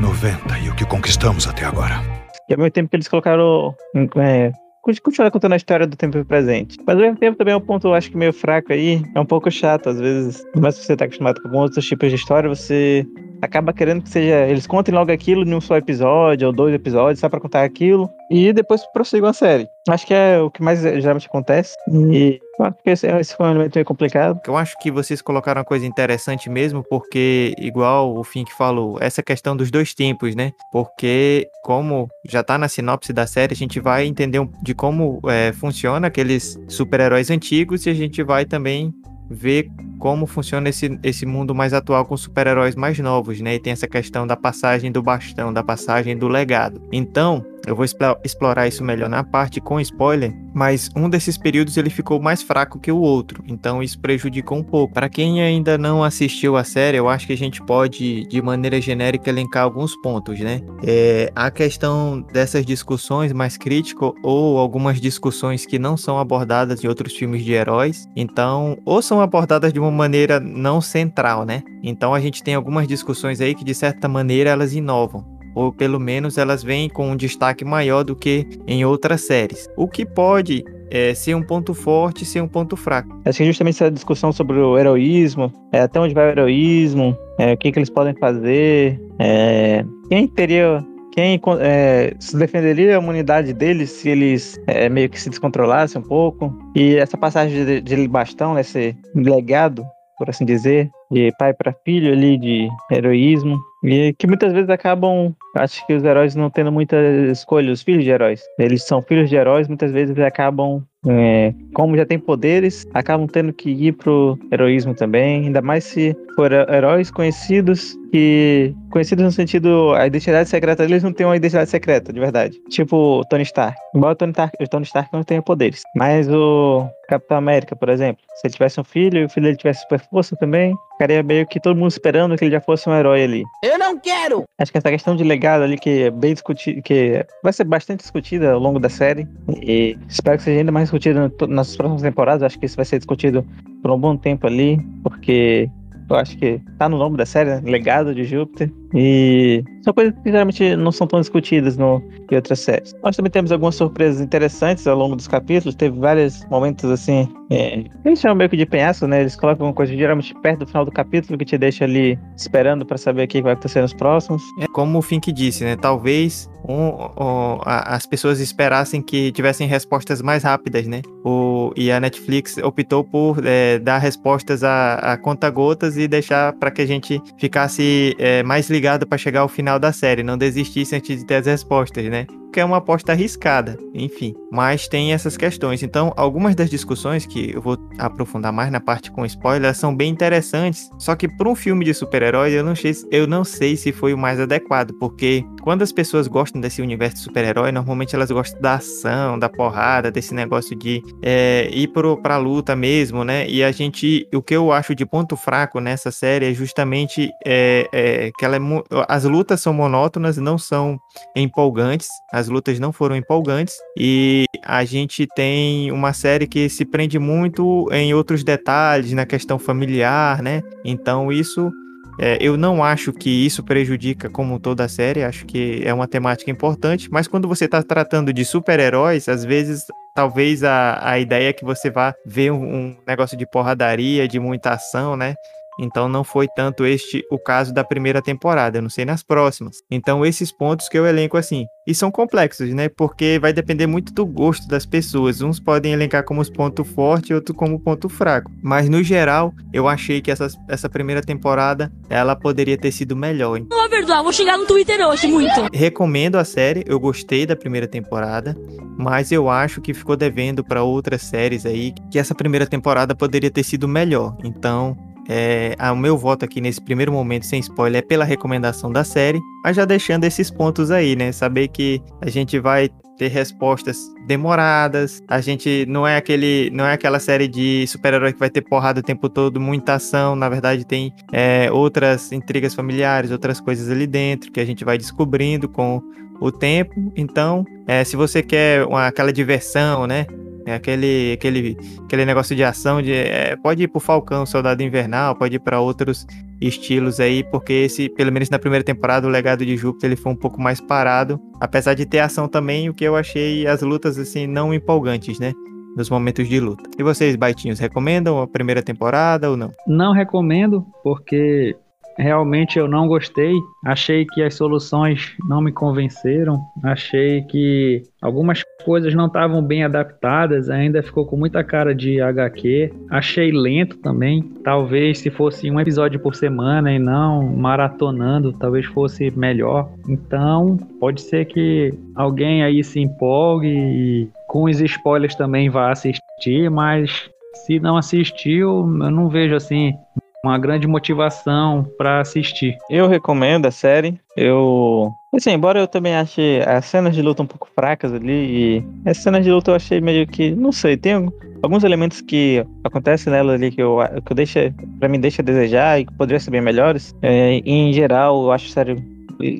90 0.00 0.58
e 0.64 0.68
o 0.70 0.74
que 0.74 0.84
conquistamos 0.86 1.46
até 1.46 1.64
agora. 1.64 2.00
E 2.48 2.52
ao 2.54 2.58
mesmo 2.58 2.70
tempo 2.70 2.88
que 2.90 2.96
eles 2.96 3.06
colocaram. 3.08 3.74
É, 4.16 4.50
continuar 4.82 5.30
contando 5.30 5.52
a 5.52 5.56
história 5.56 5.86
do 5.86 5.96
tempo 5.96 6.24
presente. 6.24 6.78
Mas 6.86 6.96
ao 6.96 7.02
mesmo 7.02 7.18
tempo 7.18 7.36
também 7.36 7.54
é 7.54 7.56
um 7.56 7.60
ponto, 7.60 7.88
eu 7.88 7.94
acho 7.94 8.10
que 8.10 8.16
meio 8.16 8.32
fraco 8.32 8.72
aí. 8.72 9.02
É 9.14 9.20
um 9.20 9.26
pouco 9.26 9.50
chato, 9.50 9.88
às 9.88 10.00
vezes. 10.00 10.44
Mas 10.56 10.76
se 10.76 10.84
você 10.84 10.96
tá 10.96 11.04
acostumado 11.04 11.40
com 11.42 11.56
outros 11.56 11.86
tipos 11.86 12.08
de 12.08 12.16
história, 12.16 12.48
você 12.48 13.06
acaba 13.42 13.72
querendo 13.72 14.02
que 14.02 14.08
seja. 14.08 14.46
Eles 14.48 14.66
contem 14.66 14.94
logo 14.94 15.10
aquilo 15.12 15.44
num 15.44 15.60
só 15.60 15.76
episódio, 15.76 16.46
ou 16.48 16.52
dois 16.52 16.74
episódios, 16.74 17.20
só 17.20 17.28
pra 17.28 17.40
contar 17.40 17.62
aquilo. 17.64 18.10
E 18.30 18.52
depois 18.52 18.82
prossigam 18.92 19.28
a 19.28 19.32
série. 19.32 19.66
Acho 19.88 20.06
que 20.06 20.14
é 20.14 20.38
o 20.38 20.50
que 20.50 20.62
mais 20.62 20.80
geralmente 20.82 21.26
acontece. 21.26 21.74
E 22.12 22.38
que 22.84 22.90
esse, 22.90 23.06
esse 23.06 23.34
foi 23.34 23.46
um 23.46 23.50
elemento 23.50 23.74
meio 23.74 23.86
complicado. 23.86 24.38
Eu 24.46 24.56
acho 24.56 24.76
que 24.78 24.90
vocês 24.90 25.20
colocaram 25.22 25.60
uma 25.60 25.64
coisa 25.64 25.86
interessante 25.86 26.48
mesmo, 26.50 26.84
porque, 26.88 27.54
igual 27.58 28.14
o 28.14 28.22
Fink 28.22 28.52
falou, 28.52 28.98
essa 29.00 29.22
questão 29.22 29.56
dos 29.56 29.70
dois 29.70 29.94
tempos, 29.94 30.36
né? 30.36 30.52
Porque, 30.70 31.48
como 31.64 32.08
já 32.24 32.42
tá 32.44 32.58
na 32.58 32.68
sinopse 32.68 33.12
da 33.12 33.26
série, 33.26 33.54
a 33.54 33.56
gente 33.56 33.80
vai 33.80 34.06
entender 34.06 34.38
um- 34.38 34.50
de 34.62 34.74
como 34.74 35.20
é, 35.26 35.52
funciona 35.54 36.06
aqueles 36.06 36.56
super-heróis 36.68 37.30
antigos 37.30 37.86
e 37.86 37.90
a 37.90 37.94
gente 37.94 38.22
vai 38.22 38.44
também 38.44 38.92
ver 39.30 39.70
como 39.98 40.26
funciona 40.26 40.68
esse, 40.68 40.98
esse 41.04 41.24
mundo 41.24 41.54
mais 41.54 41.72
atual 41.72 42.04
com 42.04 42.16
super-heróis 42.16 42.74
mais 42.74 42.98
novos, 42.98 43.40
né? 43.40 43.54
E 43.54 43.60
tem 43.60 43.72
essa 43.72 43.86
questão 43.86 44.26
da 44.26 44.36
passagem 44.36 44.90
do 44.90 45.02
bastão, 45.02 45.52
da 45.52 45.62
passagem 45.62 46.16
do 46.16 46.26
legado. 46.26 46.82
Então, 46.90 47.44
Eu 47.66 47.76
vou 47.76 47.84
explorar 48.24 48.66
isso 48.66 48.82
melhor 48.82 49.08
na 49.08 49.22
parte 49.22 49.60
com 49.60 49.80
spoiler, 49.80 50.34
mas 50.54 50.88
um 50.96 51.08
desses 51.08 51.36
períodos 51.36 51.76
ele 51.76 51.90
ficou 51.90 52.20
mais 52.20 52.42
fraco 52.42 52.78
que 52.78 52.90
o 52.90 52.98
outro, 52.98 53.42
então 53.46 53.82
isso 53.82 53.98
prejudicou 54.00 54.58
um 54.58 54.62
pouco. 54.62 54.94
Para 54.94 55.08
quem 55.08 55.42
ainda 55.42 55.76
não 55.76 56.02
assistiu 56.02 56.56
a 56.56 56.64
série, 56.64 56.96
eu 56.96 57.08
acho 57.08 57.26
que 57.26 57.32
a 57.32 57.36
gente 57.36 57.62
pode, 57.62 58.26
de 58.26 58.42
maneira 58.42 58.80
genérica, 58.80 59.30
elencar 59.30 59.64
alguns 59.64 59.94
pontos, 60.02 60.40
né? 60.40 60.60
É, 60.82 61.30
a 61.34 61.50
questão 61.50 62.20
dessas 62.32 62.64
discussões 62.64 63.32
mais 63.32 63.56
críticas 63.56 64.10
ou 64.22 64.58
algumas 64.58 65.00
discussões 65.00 65.66
que 65.66 65.78
não 65.78 65.96
são 65.96 66.18
abordadas 66.18 66.82
em 66.82 66.88
outros 66.88 67.14
filmes 67.14 67.44
de 67.44 67.52
heróis, 67.52 68.06
então, 68.16 68.78
ou 68.84 69.02
são 69.02 69.20
abordadas 69.20 69.72
de 69.72 69.78
uma 69.78 69.90
maneira 69.90 70.40
não 70.40 70.80
central, 70.80 71.44
né? 71.44 71.62
Então 71.82 72.14
a 72.14 72.20
gente 72.20 72.42
tem 72.42 72.54
algumas 72.54 72.88
discussões 72.88 73.40
aí 73.40 73.54
que 73.54 73.64
de 73.64 73.74
certa 73.74 74.08
maneira 74.08 74.50
elas 74.50 74.74
inovam 74.74 75.39
ou 75.60 75.72
pelo 75.72 76.00
menos 76.00 76.38
elas 76.38 76.62
vêm 76.62 76.88
com 76.88 77.10
um 77.10 77.16
destaque 77.16 77.64
maior 77.64 78.02
do 78.02 78.16
que 78.16 78.46
em 78.66 78.84
outras 78.84 79.20
séries. 79.20 79.68
O 79.76 79.86
que 79.86 80.06
pode 80.06 80.64
é, 80.90 81.12
ser 81.12 81.34
um 81.34 81.42
ponto 81.42 81.74
forte 81.74 82.24
ser 82.24 82.40
um 82.40 82.48
ponto 82.48 82.76
fraco. 82.76 83.20
Acho 83.24 83.38
que 83.38 83.44
justamente 83.44 83.74
essa 83.74 83.90
discussão 83.90 84.32
sobre 84.32 84.58
o 84.58 84.78
heroísmo, 84.78 85.52
é, 85.70 85.80
até 85.80 86.00
onde 86.00 86.14
vai 86.14 86.28
o 86.28 86.30
heroísmo, 86.30 87.16
é, 87.38 87.52
o 87.52 87.56
que, 87.58 87.70
que 87.70 87.78
eles 87.78 87.90
podem 87.90 88.14
fazer, 88.14 88.98
é, 89.18 89.84
quem 90.08 90.26
teria 90.26 90.84
quem 91.12 91.40
é, 91.60 92.14
se 92.20 92.36
defenderia 92.36 92.96
a 92.96 93.02
imunidade 93.02 93.52
deles 93.52 93.90
se 93.90 94.08
eles 94.08 94.58
é, 94.66 94.88
meio 94.88 95.10
que 95.10 95.20
se 95.20 95.28
descontrolassem 95.28 96.00
um 96.00 96.04
pouco. 96.04 96.56
E 96.74 96.96
essa 96.96 97.18
passagem 97.18 97.64
de, 97.64 97.80
de 97.80 98.08
bastão, 98.08 98.58
esse 98.58 98.96
legado, 99.14 99.84
por 100.16 100.30
assim 100.30 100.44
dizer, 100.44 100.88
de 101.10 101.32
pai 101.36 101.52
para 101.52 101.74
filho 101.84 102.12
ali, 102.12 102.38
de 102.38 102.68
heroísmo. 102.92 103.58
E 103.82 104.12
que 104.14 104.26
muitas 104.26 104.52
vezes 104.52 104.68
acabam, 104.68 105.34
acho 105.56 105.86
que 105.86 105.94
os 105.94 106.04
heróis 106.04 106.34
não 106.34 106.50
tendo 106.50 106.70
muita 106.70 106.96
escolha, 107.30 107.72
os 107.72 107.82
filhos 107.82 108.04
de 108.04 108.10
heróis. 108.10 108.42
Eles 108.58 108.84
são 108.84 109.00
filhos 109.00 109.30
de 109.30 109.36
heróis, 109.36 109.68
muitas 109.68 109.90
vezes 109.90 110.18
acabam, 110.18 110.84
é, 111.06 111.54
como 111.74 111.96
já 111.96 112.04
tem 112.04 112.18
poderes, 112.18 112.86
acabam 112.92 113.26
tendo 113.26 113.52
que 113.52 113.70
ir 113.70 113.92
pro 113.92 114.38
heroísmo 114.52 114.94
também, 114.94 115.46
ainda 115.46 115.62
mais 115.62 115.84
se 115.84 116.16
for 116.34 116.52
heróis 116.52 117.10
conhecidos 117.10 117.96
que 118.10 118.74
conhecidos 118.90 119.24
no 119.24 119.30
sentido 119.30 119.94
a 119.94 120.06
identidade 120.06 120.48
secreta 120.48 120.84
deles 120.84 121.02
não 121.02 121.12
tem 121.12 121.24
uma 121.24 121.36
identidade 121.36 121.70
secreta, 121.70 122.12
de 122.12 122.18
verdade. 122.18 122.60
Tipo 122.68 123.22
Tony 123.30 123.44
Stark. 123.44 123.78
Embora 123.94 124.12
o 124.12 124.16
Tony 124.16 124.32
Stark, 124.32 124.56
o 124.60 124.68
Tony 124.68 124.84
Stark 124.84 125.10
não 125.12 125.22
tenha 125.22 125.40
poderes, 125.40 125.82
mas 125.94 126.28
o 126.28 126.88
Capitão 127.08 127.38
América, 127.38 127.74
por 127.74 127.88
exemplo, 127.88 128.22
se 128.36 128.46
ele 128.46 128.54
tivesse 128.54 128.80
um 128.80 128.84
filho 128.84 129.18
e 129.18 129.24
o 129.24 129.28
filho 129.28 129.44
dele 129.44 129.56
tivesse 129.56 129.82
super 129.82 130.00
força 130.00 130.36
também, 130.36 130.74
ficaria 130.92 131.22
meio 131.22 131.46
que 131.46 131.60
todo 131.60 131.76
mundo 131.76 131.90
esperando 131.90 132.36
que 132.36 132.44
ele 132.44 132.52
já 132.52 132.60
fosse 132.60 132.88
um 132.88 132.94
herói 132.94 133.22
ali. 133.22 133.42
Eu 133.64 133.78
não 133.78 133.98
quero! 133.98 134.44
Acho 134.58 134.72
que 134.72 134.78
essa 134.78 134.90
questão 134.90 135.16
de 135.16 135.24
legado 135.24 135.62
ali 135.62 135.78
que 135.78 136.04
é 136.04 136.10
bem 136.10 136.34
discutida, 136.34 136.80
que 136.82 137.24
vai 137.42 137.52
ser 137.52 137.64
bastante 137.64 138.00
discutida 138.00 138.52
ao 138.52 138.60
longo 138.60 138.78
da 138.78 138.88
série 138.88 139.26
e 139.62 139.96
espero 140.08 140.36
que 140.36 140.44
seja 140.44 140.60
ainda 140.60 140.72
mais 140.72 140.89
discutida 140.90 141.32
nas 141.48 141.76
próximas 141.76 142.02
temporadas. 142.02 142.42
Acho 142.42 142.58
que 142.58 142.66
isso 142.66 142.76
vai 142.76 142.84
ser 142.84 142.98
discutido 142.98 143.46
por 143.80 143.90
um 143.90 143.98
bom 143.98 144.16
tempo 144.16 144.46
ali, 144.46 144.78
porque 145.02 145.70
eu 146.08 146.16
acho 146.16 146.36
que 146.36 146.60
tá 146.78 146.88
no 146.88 146.98
nome 146.98 147.16
da 147.16 147.24
série, 147.24 147.50
né? 147.50 147.62
Legado 147.64 148.14
de 148.14 148.24
Júpiter. 148.24 148.72
E 148.94 149.64
são 149.82 149.92
coisas 149.92 150.14
que 150.22 150.30
geralmente 150.30 150.76
não 150.76 150.90
são 150.90 151.06
tão 151.06 151.20
discutidas 151.20 151.76
no, 151.76 152.02
em 152.30 152.34
outras 152.34 152.60
séries. 152.60 152.94
Nós 153.02 153.16
também 153.16 153.30
temos 153.30 153.52
algumas 153.52 153.74
surpresas 153.76 154.20
interessantes 154.20 154.86
ao 154.86 154.96
longo 154.96 155.16
dos 155.16 155.28
capítulos. 155.28 155.74
Teve 155.74 155.98
vários 155.98 156.44
momentos 156.46 156.90
assim. 156.90 157.28
É, 157.50 157.84
eles 158.04 158.20
chamam 158.20 158.36
meio 158.36 158.50
que 158.50 158.56
de 158.56 158.66
penhasco, 158.66 159.06
né? 159.06 159.20
Eles 159.20 159.36
colocam 159.36 159.66
uma 159.66 159.72
coisa 159.72 159.94
geralmente 159.94 160.34
perto 160.42 160.60
do 160.60 160.66
final 160.66 160.84
do 160.84 160.90
capítulo 160.90 161.38
que 161.38 161.44
te 161.44 161.56
deixa 161.56 161.84
ali 161.84 162.18
esperando 162.36 162.84
para 162.84 162.98
saber 162.98 163.24
o 163.24 163.28
que 163.28 163.42
vai 163.42 163.52
acontecer 163.52 163.80
nos 163.80 163.94
próximos. 163.94 164.42
É 164.60 164.66
como 164.68 164.98
o 164.98 165.02
Fink 165.02 165.32
disse, 165.32 165.64
né? 165.64 165.76
Talvez 165.76 166.48
um, 166.68 166.74
um, 166.74 167.58
a, 167.64 167.94
as 167.94 168.06
pessoas 168.06 168.40
esperassem 168.40 169.00
que 169.00 169.32
tivessem 169.32 169.66
respostas 169.66 170.20
mais 170.20 170.42
rápidas, 170.42 170.86
né? 170.86 171.02
O, 171.24 171.72
e 171.76 171.90
a 171.90 172.00
Netflix 172.00 172.56
optou 172.58 173.04
por 173.04 173.44
é, 173.44 173.78
dar 173.78 173.98
respostas 173.98 174.62
a, 174.62 174.94
a 174.94 175.16
conta-gotas 175.16 175.96
e 175.96 176.06
deixar 176.06 176.52
para 176.54 176.70
que 176.70 176.82
a 176.82 176.86
gente 176.86 177.20
ficasse 177.38 178.14
é, 178.18 178.42
mais 178.42 178.68
ligado 178.68 178.79
para 179.08 179.18
chegar 179.18 179.40
ao 179.40 179.48
final 179.48 179.78
da 179.78 179.92
série, 179.92 180.22
não 180.22 180.38
desistisse 180.38 180.94
antes 180.94 181.18
de 181.18 181.26
ter 181.26 181.36
as 181.36 181.46
respostas, 181.46 182.04
né? 182.04 182.26
que 182.52 182.60
é 182.60 182.64
uma 182.64 182.78
aposta 182.78 183.12
arriscada, 183.12 183.78
enfim. 183.94 184.34
Mas 184.50 184.88
tem 184.88 185.12
essas 185.12 185.36
questões. 185.36 185.82
Então, 185.82 186.12
algumas 186.16 186.54
das 186.54 186.68
discussões 186.68 187.24
que 187.24 187.52
eu 187.54 187.62
vou 187.62 187.78
aprofundar 187.98 188.52
mais 188.52 188.70
na 188.70 188.80
parte 188.80 189.10
com 189.10 189.24
spoiler 189.24 189.74
são 189.74 189.94
bem 189.94 190.10
interessantes. 190.10 190.90
Só 190.98 191.14
que 191.14 191.28
para 191.28 191.48
um 191.48 191.54
filme 191.54 191.84
de 191.84 191.94
super-herói, 191.94 192.52
eu, 192.52 192.64
não 192.64 192.74
sei, 192.74 192.92
eu 193.10 193.26
não 193.26 193.44
sei 193.44 193.76
se 193.76 193.92
foi 193.92 194.12
o 194.12 194.18
mais 194.18 194.40
adequado, 194.40 194.92
porque 194.98 195.44
quando 195.62 195.82
as 195.82 195.92
pessoas 195.92 196.26
gostam 196.26 196.60
desse 196.60 196.82
universo 196.82 197.16
de 197.16 197.22
super-herói, 197.22 197.70
normalmente 197.70 198.14
elas 198.14 198.30
gostam 198.30 198.60
da 198.60 198.74
ação, 198.74 199.38
da 199.38 199.48
porrada, 199.48 200.10
desse 200.10 200.34
negócio 200.34 200.76
de 200.76 201.02
é, 201.22 201.68
ir 201.72 201.88
pro, 201.88 202.16
pra 202.20 202.36
luta 202.36 202.74
mesmo, 202.74 203.24
né? 203.24 203.48
E 203.48 203.62
a 203.62 203.70
gente, 203.70 204.26
o 204.34 204.42
que 204.42 204.54
eu 204.54 204.72
acho 204.72 204.94
de 204.94 205.06
ponto 205.06 205.36
fraco 205.36 205.80
nessa 205.80 206.10
série 206.10 206.50
é 206.50 206.54
justamente 206.54 207.30
é, 207.44 207.88
é, 207.92 208.30
que 208.36 208.44
ela 208.44 208.56
é, 208.56 208.58
as 209.08 209.24
lutas 209.24 209.60
são 209.60 209.72
monótonas, 209.72 210.36
não 210.36 210.58
são 210.58 210.98
empolgantes 211.34 212.08
as 212.32 212.48
lutas 212.48 212.78
não 212.78 212.92
foram 212.92 213.16
empolgantes 213.16 213.76
e 213.96 214.44
a 214.64 214.84
gente 214.84 215.26
tem 215.34 215.90
uma 215.90 216.12
série 216.12 216.46
que 216.46 216.68
se 216.68 216.84
prende 216.84 217.18
muito 217.18 217.88
em 217.90 218.14
outros 218.14 218.44
detalhes, 218.44 219.12
na 219.12 219.26
questão 219.26 219.58
familiar, 219.58 220.42
né? 220.42 220.62
Então 220.84 221.32
isso 221.32 221.70
é, 222.18 222.38
eu 222.40 222.56
não 222.56 222.84
acho 222.84 223.12
que 223.12 223.30
isso 223.30 223.64
prejudica 223.64 224.28
como 224.28 224.60
toda 224.60 224.84
a 224.84 224.88
série, 224.88 225.24
acho 225.24 225.46
que 225.46 225.82
é 225.84 225.92
uma 225.92 226.06
temática 226.06 226.50
importante, 226.50 227.08
mas 227.10 227.26
quando 227.26 227.48
você 227.48 227.64
está 227.64 227.82
tratando 227.82 228.32
de 228.32 228.44
super-heróis, 228.44 229.28
às 229.28 229.44
vezes 229.44 229.84
talvez 230.14 230.62
a, 230.62 231.00
a 231.02 231.18
ideia 231.18 231.48
é 231.48 231.52
que 231.52 231.64
você 231.64 231.90
vá 231.90 232.14
ver 232.26 232.52
um, 232.52 232.62
um 232.62 232.96
negócio 233.06 233.36
de 233.36 233.46
porradaria, 233.46 234.28
de 234.28 234.38
muita 234.38 234.70
ação, 234.70 235.16
né? 235.16 235.34
Então 235.78 236.08
não 236.08 236.24
foi 236.24 236.46
tanto 236.54 236.84
este 236.84 237.24
o 237.30 237.38
caso 237.38 237.72
da 237.72 237.84
primeira 237.84 238.20
temporada, 238.20 238.78
eu 238.78 238.82
não 238.82 238.90
sei 238.90 239.04
nas 239.04 239.22
próximas. 239.22 239.76
Então 239.90 240.24
esses 240.24 240.52
pontos 240.52 240.88
que 240.88 240.98
eu 240.98 241.06
elenco 241.06 241.36
assim, 241.36 241.66
e 241.86 241.94
são 241.94 242.10
complexos, 242.10 242.72
né? 242.72 242.88
Porque 242.88 243.38
vai 243.40 243.52
depender 243.52 243.86
muito 243.86 244.12
do 244.12 244.24
gosto 244.24 244.68
das 244.68 244.86
pessoas. 244.86 245.40
Uns 245.40 245.58
podem 245.58 245.92
elencar 245.92 246.24
como 246.24 246.40
ponto 246.52 246.84
forte, 246.84 247.34
outros 247.34 247.56
como 247.56 247.80
ponto 247.80 248.08
fraco. 248.08 248.50
Mas 248.62 248.88
no 248.88 249.02
geral, 249.02 249.52
eu 249.72 249.88
achei 249.88 250.20
que 250.20 250.30
essa, 250.30 250.48
essa 250.68 250.88
primeira 250.88 251.20
temporada 251.20 251.90
ela 252.08 252.36
poderia 252.36 252.78
ter 252.78 252.92
sido 252.92 253.16
melhor. 253.16 253.60
Não 253.60 253.78
vou 253.78 253.88
perdoar, 253.88 254.22
vou 254.22 254.32
xingar 254.32 254.56
no 254.56 254.66
Twitter 254.66 255.04
hoje 255.06 255.26
muito. 255.26 255.68
Recomendo 255.72 256.36
a 256.36 256.44
série, 256.44 256.84
eu 256.86 257.00
gostei 257.00 257.44
da 257.44 257.56
primeira 257.56 257.88
temporada, 257.88 258.56
mas 258.96 259.32
eu 259.32 259.48
acho 259.48 259.80
que 259.80 259.94
ficou 259.94 260.16
devendo 260.16 260.62
para 260.62 260.82
outras 260.82 261.22
séries 261.22 261.66
aí 261.66 261.92
que 262.10 262.18
essa 262.18 262.34
primeira 262.34 262.66
temporada 262.66 263.14
poderia 263.14 263.50
ter 263.50 263.62
sido 263.62 263.88
melhor. 263.88 264.36
Então, 264.44 264.96
é, 265.28 265.74
o 265.92 265.96
meu 265.96 266.16
voto 266.16 266.44
aqui 266.44 266.60
nesse 266.60 266.80
primeiro 266.80 267.12
momento, 267.12 267.46
sem 267.46 267.60
spoiler, 267.60 267.98
é 267.98 268.02
pela 268.02 268.24
recomendação 268.24 268.90
da 268.92 269.04
série, 269.04 269.40
mas 269.64 269.76
já 269.76 269.84
deixando 269.84 270.24
esses 270.24 270.50
pontos 270.50 270.90
aí, 270.90 271.16
né? 271.16 271.32
Saber 271.32 271.68
que 271.68 272.02
a 272.20 272.30
gente 272.30 272.58
vai 272.58 272.90
ter 273.20 273.28
respostas 273.28 273.98
demoradas. 274.26 275.22
A 275.28 275.42
gente 275.42 275.84
não 275.86 276.06
é 276.06 276.16
aquele, 276.16 276.70
não 276.72 276.86
é 276.86 276.94
aquela 276.94 277.18
série 277.18 277.46
de 277.46 277.86
super-herói 277.86 278.32
que 278.32 278.38
vai 278.38 278.48
ter 278.48 278.62
porrada 278.62 279.00
o 279.00 279.02
tempo 279.02 279.28
todo, 279.28 279.60
muita 279.60 279.94
ação. 279.94 280.34
Na 280.34 280.48
verdade, 280.48 280.86
tem 280.86 281.12
é, 281.30 281.70
outras 281.70 282.32
intrigas 282.32 282.74
familiares, 282.74 283.30
outras 283.30 283.60
coisas 283.60 283.90
ali 283.90 284.06
dentro 284.06 284.50
que 284.50 284.58
a 284.58 284.64
gente 284.64 284.86
vai 284.86 284.96
descobrindo 284.96 285.68
com 285.68 286.00
o 286.40 286.50
tempo. 286.50 287.12
Então, 287.14 287.66
é, 287.86 288.02
se 288.04 288.16
você 288.16 288.42
quer 288.42 288.86
uma, 288.86 289.08
aquela 289.08 289.32
diversão, 289.32 290.06
né? 290.06 290.24
É 290.70 290.74
aquele, 290.74 291.32
aquele, 291.32 291.76
aquele 292.04 292.24
negócio 292.24 292.54
de 292.54 292.62
ação 292.62 293.02
de 293.02 293.12
é, 293.12 293.56
pode 293.56 293.82
ir 293.82 293.88
pro 293.88 294.00
Falcão, 294.00 294.46
Soldado 294.46 294.82
Invernal, 294.82 295.34
pode 295.34 295.56
ir 295.56 295.58
para 295.58 295.80
outros 295.80 296.26
estilos 296.60 297.18
aí, 297.18 297.42
porque 297.42 297.72
esse, 297.72 298.08
pelo 298.10 298.30
menos 298.30 298.50
na 298.50 298.58
primeira 298.58 298.84
temporada, 298.84 299.26
o 299.26 299.30
legado 299.30 299.64
de 299.64 299.76
Júpiter 299.76 300.10
ele 300.10 300.16
foi 300.16 300.32
um 300.32 300.36
pouco 300.36 300.60
mais 300.60 300.80
parado, 300.80 301.40
apesar 301.60 301.94
de 301.94 302.06
ter 302.06 302.20
ação 302.20 302.46
também, 302.46 302.88
o 302.88 302.94
que 302.94 303.04
eu 303.04 303.16
achei 303.16 303.66
as 303.66 303.82
lutas 303.82 304.18
assim 304.18 304.46
não 304.46 304.72
empolgantes, 304.72 305.38
né? 305.38 305.52
Nos 305.96 306.08
momentos 306.08 306.48
de 306.48 306.60
luta. 306.60 306.88
E 306.96 307.02
vocês, 307.02 307.34
baitinhos, 307.34 307.80
recomendam 307.80 308.40
a 308.40 308.46
primeira 308.46 308.82
temporada 308.82 309.50
ou 309.50 309.56
não? 309.56 309.72
Não 309.88 310.12
recomendo, 310.12 310.86
porque 311.02 311.76
realmente 312.20 312.78
eu 312.78 312.86
não 312.86 313.08
gostei. 313.08 313.54
Achei 313.84 314.24
que 314.24 314.42
as 314.42 314.54
soluções 314.54 315.34
não 315.48 315.60
me 315.60 315.72
convenceram. 315.72 316.60
Achei 316.84 317.42
que 317.42 318.02
algumas 318.20 318.62
coisas 318.84 319.14
não 319.14 319.26
estavam 319.26 319.62
bem 319.62 319.84
adaptadas, 319.84 320.68
ainda 320.68 321.02
ficou 321.02 321.26
com 321.26 321.36
muita 321.36 321.64
cara 321.64 321.94
de 321.94 322.20
HQ. 322.20 322.92
Achei 323.10 323.50
lento 323.50 323.96
também. 323.98 324.42
Talvez 324.62 325.18
se 325.18 325.30
fosse 325.30 325.70
um 325.70 325.80
episódio 325.80 326.20
por 326.20 326.34
semana 326.34 326.92
e 326.92 326.98
não 326.98 327.42
maratonando, 327.56 328.52
talvez 328.52 328.86
fosse 328.86 329.30
melhor. 329.36 329.88
Então, 330.08 330.76
pode 330.98 331.22
ser 331.22 331.46
que 331.46 331.92
alguém 332.14 332.62
aí 332.62 332.84
se 332.84 333.00
empolgue 333.00 333.68
e 333.68 334.28
com 334.46 334.64
os 334.64 334.80
spoilers 334.80 335.34
também 335.34 335.70
vá 335.70 335.90
assistir, 335.90 336.70
mas 336.70 337.30
se 337.66 337.78
não 337.78 337.96
assistiu, 337.96 338.80
eu 339.02 339.10
não 339.10 339.28
vejo 339.28 339.54
assim 339.54 339.94
uma 340.44 340.58
grande 340.58 340.86
motivação 340.86 341.86
para 341.98 342.20
assistir. 342.20 342.76
Eu 342.88 343.06
recomendo 343.06 343.66
a 343.66 343.70
série. 343.70 344.18
Eu. 344.36 345.12
Assim, 345.34 345.50
embora 345.50 345.78
eu 345.78 345.86
também 345.86 346.14
ache 346.14 346.60
as 346.66 346.86
cenas 346.86 347.14
de 347.14 347.22
luta 347.22 347.42
um 347.42 347.46
pouco 347.46 347.68
fracas 347.74 348.12
ali, 348.12 348.32
e 348.32 349.08
as 349.08 349.18
cenas 349.18 349.44
de 349.44 349.50
luta 349.50 349.70
eu 349.70 349.74
achei 349.74 350.00
meio 350.00 350.26
que. 350.26 350.50
Não 350.52 350.72
sei, 350.72 350.96
tem 350.96 351.30
alguns 351.62 351.84
elementos 351.84 352.20
que 352.20 352.64
acontecem 352.82 353.32
nela 353.32 353.52
ali 353.52 353.70
que 353.70 353.82
eu, 353.82 353.98
que 354.24 354.32
eu 354.32 354.36
deixa. 354.36 354.74
Pra 354.98 355.08
mim, 355.08 355.20
deixa 355.20 355.42
a 355.42 355.44
desejar 355.44 356.00
e 356.00 356.06
que 356.06 356.14
poderiam 356.14 356.40
ser 356.40 356.50
bem 356.50 356.60
melhores. 356.60 357.14
É, 357.22 357.60
em 357.64 357.92
geral, 357.92 358.44
eu 358.44 358.52
acho 358.52 358.66
a 358.66 358.72
série 358.72 358.96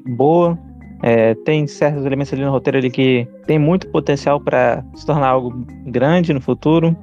boa. 0.06 0.58
É, 1.02 1.34
tem 1.46 1.66
certos 1.66 2.04
elementos 2.04 2.32
ali 2.32 2.44
no 2.44 2.50
roteiro 2.50 2.76
ali 2.76 2.90
que 2.90 3.26
tem 3.46 3.58
muito 3.58 3.88
potencial 3.88 4.38
para 4.38 4.84
se 4.94 5.06
tornar 5.06 5.28
algo 5.28 5.64
grande 5.86 6.32
no 6.32 6.40
futuro. 6.42 6.94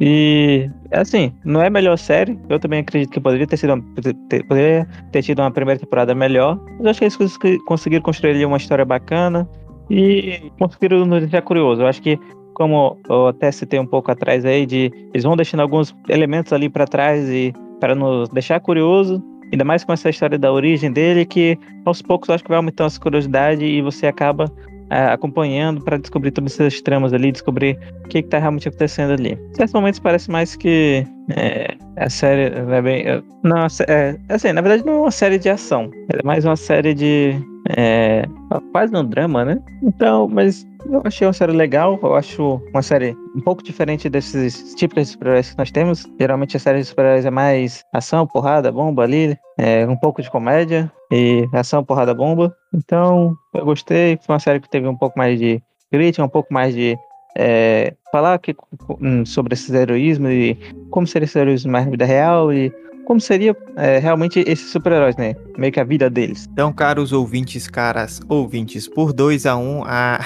E 0.00 0.70
assim, 0.92 1.32
não 1.44 1.62
é 1.62 1.68
a 1.68 1.70
melhor 1.70 1.96
série. 1.96 2.38
Eu 2.48 2.58
também 2.58 2.80
acredito 2.80 3.10
que 3.10 3.20
poderia 3.20 3.46
ter 3.46 3.56
sido 3.56 3.80
ter, 4.28 4.44
poderia 4.44 4.86
ter 5.12 5.22
tido 5.22 5.40
uma 5.40 5.50
primeira 5.50 5.80
temporada 5.80 6.14
melhor. 6.14 6.60
Mas 6.78 6.88
acho 6.88 7.16
que 7.18 7.22
eles 7.22 7.38
conseguiram 7.66 8.02
construir 8.02 8.32
ali 8.32 8.44
uma 8.44 8.56
história 8.56 8.84
bacana 8.84 9.48
e 9.90 10.52
conseguiram 10.58 11.06
nos 11.06 11.20
deixar 11.20 11.42
curioso. 11.42 11.82
Eu 11.82 11.86
acho 11.86 12.02
que 12.02 12.18
como 12.54 12.98
eu 13.08 13.28
até 13.28 13.50
citei 13.52 13.78
um 13.78 13.86
pouco 13.86 14.10
atrás 14.10 14.44
aí 14.44 14.64
de 14.64 14.90
eles 15.12 15.24
vão 15.24 15.36
deixando 15.36 15.60
alguns 15.60 15.94
elementos 16.08 16.52
ali 16.52 16.68
para 16.68 16.86
trás 16.86 17.28
e 17.28 17.52
para 17.80 17.94
nos 17.94 18.28
deixar 18.30 18.60
curioso 18.60 19.22
Ainda 19.52 19.64
mais 19.64 19.84
com 19.84 19.92
essa 19.92 20.10
história 20.10 20.38
da 20.38 20.52
origem 20.52 20.90
dele, 20.92 21.24
que 21.24 21.58
aos 21.84 22.02
poucos 22.02 22.28
eu 22.28 22.34
acho 22.34 22.42
que 22.42 22.48
vai 22.48 22.56
aumentando 22.56 22.88
essa 22.88 23.00
curiosidade 23.00 23.64
e 23.64 23.80
você 23.80 24.06
acaba 24.06 24.50
é, 24.90 25.06
acompanhando 25.06 25.82
para 25.82 25.96
descobrir 25.96 26.30
todas 26.30 26.52
essas 26.52 26.80
tramas 26.80 27.12
ali, 27.12 27.32
descobrir 27.32 27.78
o 28.04 28.08
que 28.08 28.18
está 28.18 28.38
realmente 28.38 28.68
acontecendo 28.68 29.12
ali. 29.12 29.32
Em 29.32 29.54
certos 29.54 29.74
momentos 29.74 30.00
parece 30.00 30.30
mais 30.30 30.54
que 30.56 31.04
é, 31.30 31.76
a 31.96 32.08
série 32.08 32.52
é 32.54 32.82
bem. 32.82 33.06
É, 33.06 33.22
não, 33.42 33.66
é, 33.88 34.16
assim, 34.28 34.52
na 34.52 34.60
verdade 34.60 34.84
não 34.84 34.94
é 34.94 35.00
uma 35.00 35.10
série 35.10 35.38
de 35.38 35.48
ação, 35.48 35.90
é 36.12 36.22
mais 36.24 36.44
uma 36.44 36.56
série 36.56 36.94
de. 36.94 37.34
É, 37.76 38.24
quase 38.72 38.96
um 38.96 39.04
drama, 39.04 39.44
né? 39.44 39.58
Então, 39.82 40.28
mas 40.28 40.64
eu 40.90 41.02
achei 41.04 41.26
uma 41.26 41.32
série 41.32 41.52
legal, 41.52 41.98
eu 42.02 42.14
acho 42.14 42.60
uma 42.70 42.82
série 42.82 43.16
um 43.34 43.40
pouco 43.40 43.62
diferente 43.62 44.08
desses 44.08 44.74
tipos 44.74 44.96
de 45.02 45.06
super-heróis 45.06 45.50
que 45.50 45.58
nós 45.58 45.70
temos. 45.70 46.06
Geralmente 46.18 46.56
a 46.56 46.60
série 46.60 46.78
de 46.78 46.84
super-heróis 46.84 47.24
é 47.24 47.30
mais 47.30 47.84
ação, 47.92 48.26
porrada, 48.26 48.70
bomba 48.70 49.02
ali, 49.02 49.36
é, 49.58 49.86
um 49.86 49.96
pouco 49.96 50.22
de 50.22 50.30
comédia 50.30 50.90
e 51.10 51.48
ação, 51.52 51.84
porrada, 51.84 52.14
bomba. 52.14 52.54
Então, 52.74 53.34
eu 53.54 53.64
gostei, 53.64 54.18
foi 54.24 54.34
uma 54.34 54.40
série 54.40 54.60
que 54.60 54.70
teve 54.70 54.86
um 54.86 54.96
pouco 54.96 55.18
mais 55.18 55.38
de 55.38 55.62
crítica, 55.90 56.24
um 56.24 56.28
pouco 56.28 56.52
mais 56.52 56.74
de 56.74 56.96
é, 57.36 57.94
falar 58.10 58.38
que, 58.38 58.54
hum, 59.00 59.24
sobre 59.24 59.54
esses 59.54 59.70
heroísmos 59.70 60.30
e 60.30 60.58
como 60.90 61.06
seria 61.06 61.24
esse 61.24 61.38
heroísmo 61.38 61.72
mais 61.72 61.84
na 61.84 61.90
vida 61.90 62.04
real 62.04 62.52
e 62.52 62.72
como 63.06 63.20
seria 63.20 63.56
é, 63.76 63.98
realmente 63.98 64.40
esses 64.46 64.70
super-heróis, 64.70 65.16
né? 65.16 65.36
Meio 65.56 65.72
que 65.72 65.78
a 65.78 65.84
vida 65.84 66.10
deles. 66.10 66.48
Então, 66.52 66.72
caros 66.72 67.12
ouvintes, 67.12 67.68
caras 67.68 68.20
ouvintes, 68.28 68.88
por 68.88 69.12
2 69.12 69.46
a 69.46 69.56
1 69.56 69.60
um, 69.60 69.84
a 69.84 70.18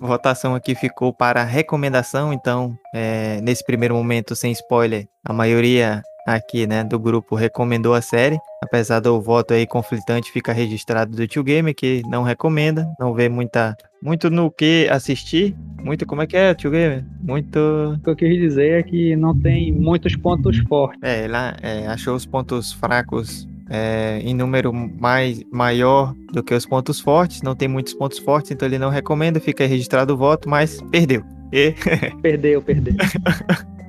votação 0.00 0.54
aqui 0.54 0.74
ficou 0.74 1.12
para 1.12 1.44
recomendação, 1.44 2.32
então, 2.32 2.76
é, 2.94 3.40
nesse 3.42 3.64
primeiro 3.64 3.94
momento, 3.94 4.34
sem 4.34 4.50
spoiler, 4.52 5.06
a 5.24 5.32
maioria 5.32 6.02
aqui, 6.26 6.66
né, 6.66 6.84
do 6.84 6.98
grupo 6.98 7.34
recomendou 7.34 7.94
a 7.94 8.00
série. 8.00 8.38
Apesar 8.62 9.00
do 9.00 9.20
voto 9.20 9.54
aí 9.54 9.66
conflitante, 9.66 10.30
fica 10.30 10.52
registrado 10.52 11.16
do 11.16 11.26
Tio 11.26 11.42
Gamer 11.42 11.74
que 11.74 12.02
não 12.08 12.22
recomenda, 12.22 12.86
não 12.98 13.14
vê 13.14 13.28
muita 13.28 13.76
muito 14.02 14.30
no 14.30 14.50
que 14.50 14.88
assistir. 14.90 15.54
Muito, 15.82 16.06
como 16.06 16.22
é 16.22 16.26
que 16.26 16.36
é, 16.36 16.54
Tio 16.54 16.70
Gamer? 16.70 17.04
Muito. 17.20 17.58
O 17.58 18.02
que 18.02 18.10
eu 18.10 18.16
quis 18.16 18.38
dizer 18.38 18.80
é 18.80 18.82
que 18.82 19.16
não 19.16 19.38
tem 19.38 19.72
muitos 19.72 20.16
pontos 20.16 20.58
fortes. 20.68 21.00
É, 21.02 21.26
lá 21.26 21.56
é, 21.62 21.86
achou 21.86 22.14
os 22.14 22.26
pontos 22.26 22.72
fracos 22.72 23.48
é, 23.70 24.20
em 24.22 24.34
número 24.34 24.72
mais, 24.72 25.42
maior 25.52 26.12
do 26.32 26.42
que 26.42 26.52
os 26.52 26.66
pontos 26.66 26.98
fortes, 26.98 27.40
não 27.40 27.54
tem 27.54 27.68
muitos 27.68 27.94
pontos 27.94 28.18
fortes, 28.18 28.50
então 28.50 28.66
ele 28.66 28.78
não 28.78 28.90
recomenda, 28.90 29.38
fica 29.38 29.64
registrado 29.64 30.14
o 30.14 30.16
voto, 30.16 30.48
mas 30.48 30.82
perdeu. 30.90 31.24
E... 31.52 31.74
perdeu, 32.20 32.60
perdeu. 32.60 32.94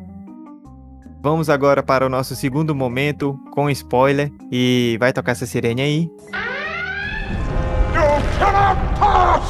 Vamos 1.23 1.49
agora 1.49 1.83
para 1.83 2.05
o 2.05 2.09
nosso 2.09 2.35
segundo 2.35 2.73
momento 2.73 3.39
com 3.51 3.69
spoiler 3.69 4.31
e 4.51 4.97
vai 4.99 5.13
tocar 5.13 5.33
essa 5.33 5.45
sirene 5.45 5.81
aí. 5.81 6.09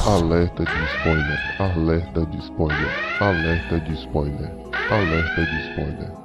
Alerta 0.06 0.66
de 0.66 0.84
spoiler, 0.96 1.62
alerta 1.62 2.26
de 2.26 2.38
spoiler, 2.40 2.90
alerta 3.22 3.80
de 3.80 3.94
spoiler, 3.94 4.52
alerta 4.90 5.46
de 5.46 5.70
spoiler. 5.70 6.21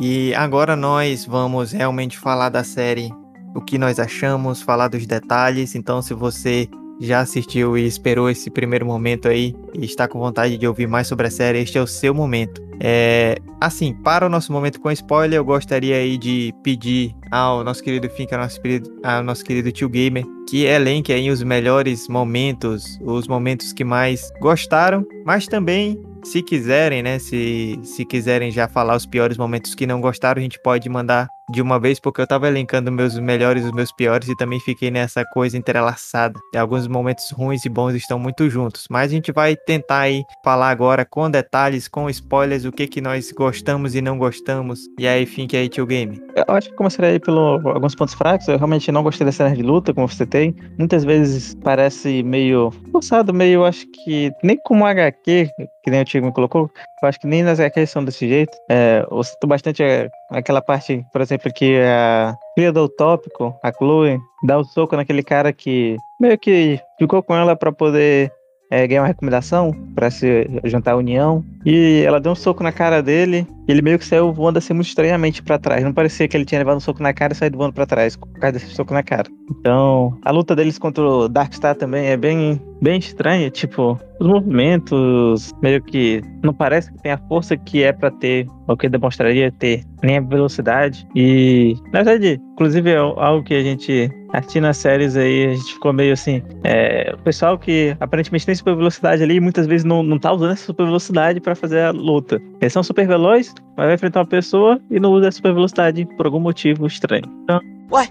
E 0.00 0.34
agora 0.34 0.74
nós 0.74 1.24
vamos 1.24 1.72
realmente 1.72 2.18
falar 2.18 2.48
da 2.48 2.64
série, 2.64 3.10
o 3.54 3.60
que 3.60 3.78
nós 3.78 3.98
achamos, 3.98 4.62
falar 4.62 4.88
dos 4.88 5.06
detalhes. 5.06 5.74
Então, 5.74 6.02
se 6.02 6.12
você 6.14 6.68
já 7.00 7.20
assistiu 7.20 7.76
e 7.76 7.86
esperou 7.86 8.30
esse 8.30 8.50
primeiro 8.50 8.86
momento 8.86 9.28
aí 9.28 9.54
e 9.74 9.84
está 9.84 10.06
com 10.06 10.18
vontade 10.18 10.56
de 10.56 10.66
ouvir 10.66 10.86
mais 10.86 11.06
sobre 11.06 11.26
a 11.26 11.30
série, 11.30 11.58
este 11.60 11.78
é 11.78 11.82
o 11.82 11.86
seu 11.86 12.14
momento. 12.14 12.62
É, 12.80 13.36
assim, 13.60 13.94
para 13.94 14.26
o 14.26 14.28
nosso 14.28 14.52
momento 14.52 14.80
com 14.80 14.90
spoiler, 14.90 15.38
eu 15.38 15.44
gostaria 15.44 15.96
aí 15.96 16.18
de 16.18 16.52
pedir 16.62 17.14
ao 17.30 17.62
nosso 17.62 17.82
querido 17.82 18.08
Fink, 18.10 18.32
ao 18.34 18.40
nosso 18.40 18.60
querido, 18.60 18.90
ao 19.02 19.22
nosso 19.22 19.44
querido 19.44 19.70
tio 19.70 19.88
Gamer, 19.88 20.24
que 20.48 20.64
elenque 20.64 21.12
aí 21.12 21.30
os 21.30 21.42
melhores 21.42 22.08
momentos, 22.08 22.98
os 23.02 23.28
momentos 23.28 23.72
que 23.72 23.84
mais 23.84 24.30
gostaram, 24.40 25.06
mas 25.24 25.46
também 25.46 26.00
se 26.24 26.42
quiserem, 26.42 27.02
né? 27.02 27.18
Se, 27.18 27.78
se 27.84 28.04
quiserem 28.04 28.50
já 28.50 28.66
falar 28.66 28.96
os 28.96 29.06
piores 29.06 29.36
momentos 29.36 29.74
que 29.74 29.86
não 29.86 30.00
gostaram, 30.00 30.40
a 30.40 30.42
gente 30.42 30.60
pode 30.60 30.88
mandar 30.88 31.28
de 31.50 31.60
uma 31.60 31.78
vez, 31.78 32.00
porque 32.00 32.20
eu 32.20 32.26
tava 32.26 32.48
elencando 32.48 32.90
meus 32.90 33.18
melhores 33.18 33.64
e 33.64 33.66
os 33.66 33.72
meus 33.72 33.92
piores 33.92 34.28
e 34.28 34.36
também 34.36 34.60
fiquei 34.60 34.90
nessa 34.90 35.24
coisa 35.24 35.56
entrelaçada. 35.56 36.38
E 36.52 36.58
alguns 36.58 36.86
momentos 36.86 37.30
ruins 37.30 37.64
e 37.64 37.68
bons 37.68 37.94
estão 37.94 38.18
muito 38.18 38.48
juntos. 38.48 38.86
Mas 38.90 39.10
a 39.10 39.14
gente 39.14 39.32
vai 39.32 39.56
tentar 39.56 40.00
aí 40.00 40.24
falar 40.44 40.70
agora 40.70 41.04
com 41.04 41.30
detalhes, 41.30 41.88
com 41.88 42.08
spoilers, 42.08 42.64
o 42.64 42.72
que 42.72 42.86
que 42.86 43.00
nós 43.00 43.30
gostamos 43.32 43.94
e 43.94 44.00
não 44.00 44.18
gostamos. 44.18 44.80
E 44.98 45.06
aí, 45.06 45.26
fique 45.26 45.56
aí, 45.56 45.68
tio 45.68 45.86
Game. 45.86 46.20
Eu 46.34 46.54
acho 46.54 46.70
que 46.70 46.76
começaria 46.76 47.12
aí 47.12 47.20
pelo 47.20 47.60
alguns 47.68 47.94
pontos 47.94 48.14
fracos. 48.14 48.48
Eu 48.48 48.56
realmente 48.56 48.90
não 48.90 49.02
gostei 49.02 49.24
da 49.24 49.32
cena 49.32 49.54
de 49.54 49.62
luta, 49.62 49.92
como 49.92 50.08
você 50.08 50.26
tem. 50.26 50.54
Muitas 50.78 51.04
vezes 51.04 51.54
parece 51.62 52.22
meio 52.22 52.72
forçado, 52.90 53.32
meio, 53.32 53.64
acho 53.64 53.86
que 53.92 54.32
nem 54.42 54.58
como 54.64 54.86
HQ, 54.86 55.50
que 55.82 55.90
nem 55.90 56.00
o 56.00 56.04
Tigo 56.04 56.26
me 56.26 56.32
colocou, 56.32 56.70
eu 57.02 57.08
acho 57.08 57.20
que 57.20 57.26
nem 57.26 57.42
nas 57.42 57.60
HQs 57.60 57.90
são 57.90 58.04
desse 58.04 58.26
jeito. 58.26 58.56
É, 58.70 59.06
eu 59.10 59.22
sinto 59.22 59.46
bastante 59.46 59.82
é, 59.82 60.08
aquela 60.30 60.60
parte, 60.60 61.04
por 61.12 61.20
exemplo, 61.20 61.52
que 61.52 61.80
a 61.80 62.36
filha 62.54 62.72
do 62.72 62.84
Utópico, 62.84 63.54
a 63.62 63.72
Chloe, 63.72 64.18
dá 64.44 64.58
o 64.58 64.60
um 64.60 64.64
soco 64.64 64.96
naquele 64.96 65.22
cara 65.22 65.52
que 65.52 65.96
meio 66.20 66.38
que 66.38 66.80
ficou 66.98 67.22
com 67.22 67.34
ela 67.34 67.56
para 67.56 67.72
poder 67.72 68.32
é, 68.70 68.86
ganhar 68.86 69.02
uma 69.02 69.08
recomendação 69.08 69.72
para 69.94 70.10
se 70.10 70.48
juntar 70.64 70.92
à 70.92 70.96
União. 70.96 71.44
E 71.64 72.02
ela 72.04 72.20
deu 72.20 72.32
um 72.32 72.36
soco 72.36 72.62
na 72.62 72.72
cara 72.72 73.02
dele. 73.02 73.46
Ele 73.66 73.82
meio 73.82 73.98
que 73.98 74.04
saiu 74.04 74.32
voando 74.32 74.58
assim 74.58 74.74
muito 74.74 74.88
estranhamente 74.88 75.42
para 75.42 75.58
trás. 75.58 75.82
Não 75.82 75.92
parecia 75.92 76.28
que 76.28 76.36
ele 76.36 76.44
tinha 76.44 76.58
levado 76.58 76.76
um 76.76 76.80
soco 76.80 77.02
na 77.02 77.12
cara 77.12 77.32
e 77.32 77.36
saído 77.36 77.56
voando 77.56 77.74
para 77.74 77.86
trás 77.86 78.16
por 78.16 78.28
causa 78.38 78.58
desse 78.58 78.74
soco 78.74 78.92
na 78.92 79.02
cara. 79.02 79.28
Então, 79.50 80.18
a 80.22 80.30
luta 80.30 80.54
deles 80.54 80.78
contra 80.78 81.02
o 81.02 81.28
Darkstar 81.28 81.74
também 81.74 82.06
é 82.06 82.16
bem, 82.16 82.60
bem 82.82 82.98
estranha. 82.98 83.50
Tipo, 83.50 83.98
os 84.20 84.26
movimentos 84.26 85.52
meio 85.62 85.82
que 85.82 86.22
não 86.42 86.52
parece 86.52 86.92
que 86.92 87.02
tem 87.02 87.12
a 87.12 87.18
força 87.28 87.56
que 87.56 87.82
é 87.82 87.92
para 87.92 88.10
ter, 88.10 88.46
o 88.68 88.76
que 88.76 88.88
demonstraria 88.88 89.50
ter, 89.52 89.82
nem 90.02 90.18
a 90.18 90.20
velocidade. 90.20 91.06
E, 91.14 91.74
na 91.92 92.02
verdade, 92.02 92.40
inclusive 92.52 92.90
é 92.90 92.96
algo 92.96 93.42
que 93.42 93.54
a 93.54 93.62
gente 93.62 94.10
assistindo 94.34 94.66
as 94.66 94.76
séries 94.76 95.16
aí, 95.16 95.46
a 95.46 95.54
gente 95.54 95.74
ficou 95.74 95.92
meio 95.92 96.12
assim. 96.12 96.42
É, 96.64 97.14
o 97.14 97.22
pessoal 97.22 97.56
que 97.56 97.96
aparentemente 98.00 98.44
tem 98.44 98.54
super 98.54 98.74
velocidade 98.74 99.22
ali, 99.22 99.38
muitas 99.38 99.66
vezes 99.66 99.84
não, 99.84 100.02
não 100.02 100.18
tá 100.18 100.32
usando 100.32 100.50
essa 100.52 100.66
super 100.66 100.84
velocidade 100.84 101.40
para 101.40 101.54
fazer 101.54 101.80
a 101.82 101.90
luta. 101.92 102.42
Eles 102.60 102.72
são 102.72 102.82
super 102.82 103.06
velozes, 103.06 103.53
vai 103.76 103.94
enfrentar 103.94 104.20
uma 104.20 104.26
pessoa 104.26 104.80
e 104.90 105.00
não 105.00 105.12
usa 105.12 105.28
essa 105.28 105.36
super 105.36 105.54
velocidade 105.54 106.06
por 106.16 106.26
algum 106.26 106.40
motivo 106.40 106.86
estranho. 106.86 107.24
Então, 107.42 107.60
Ué? 107.90 108.08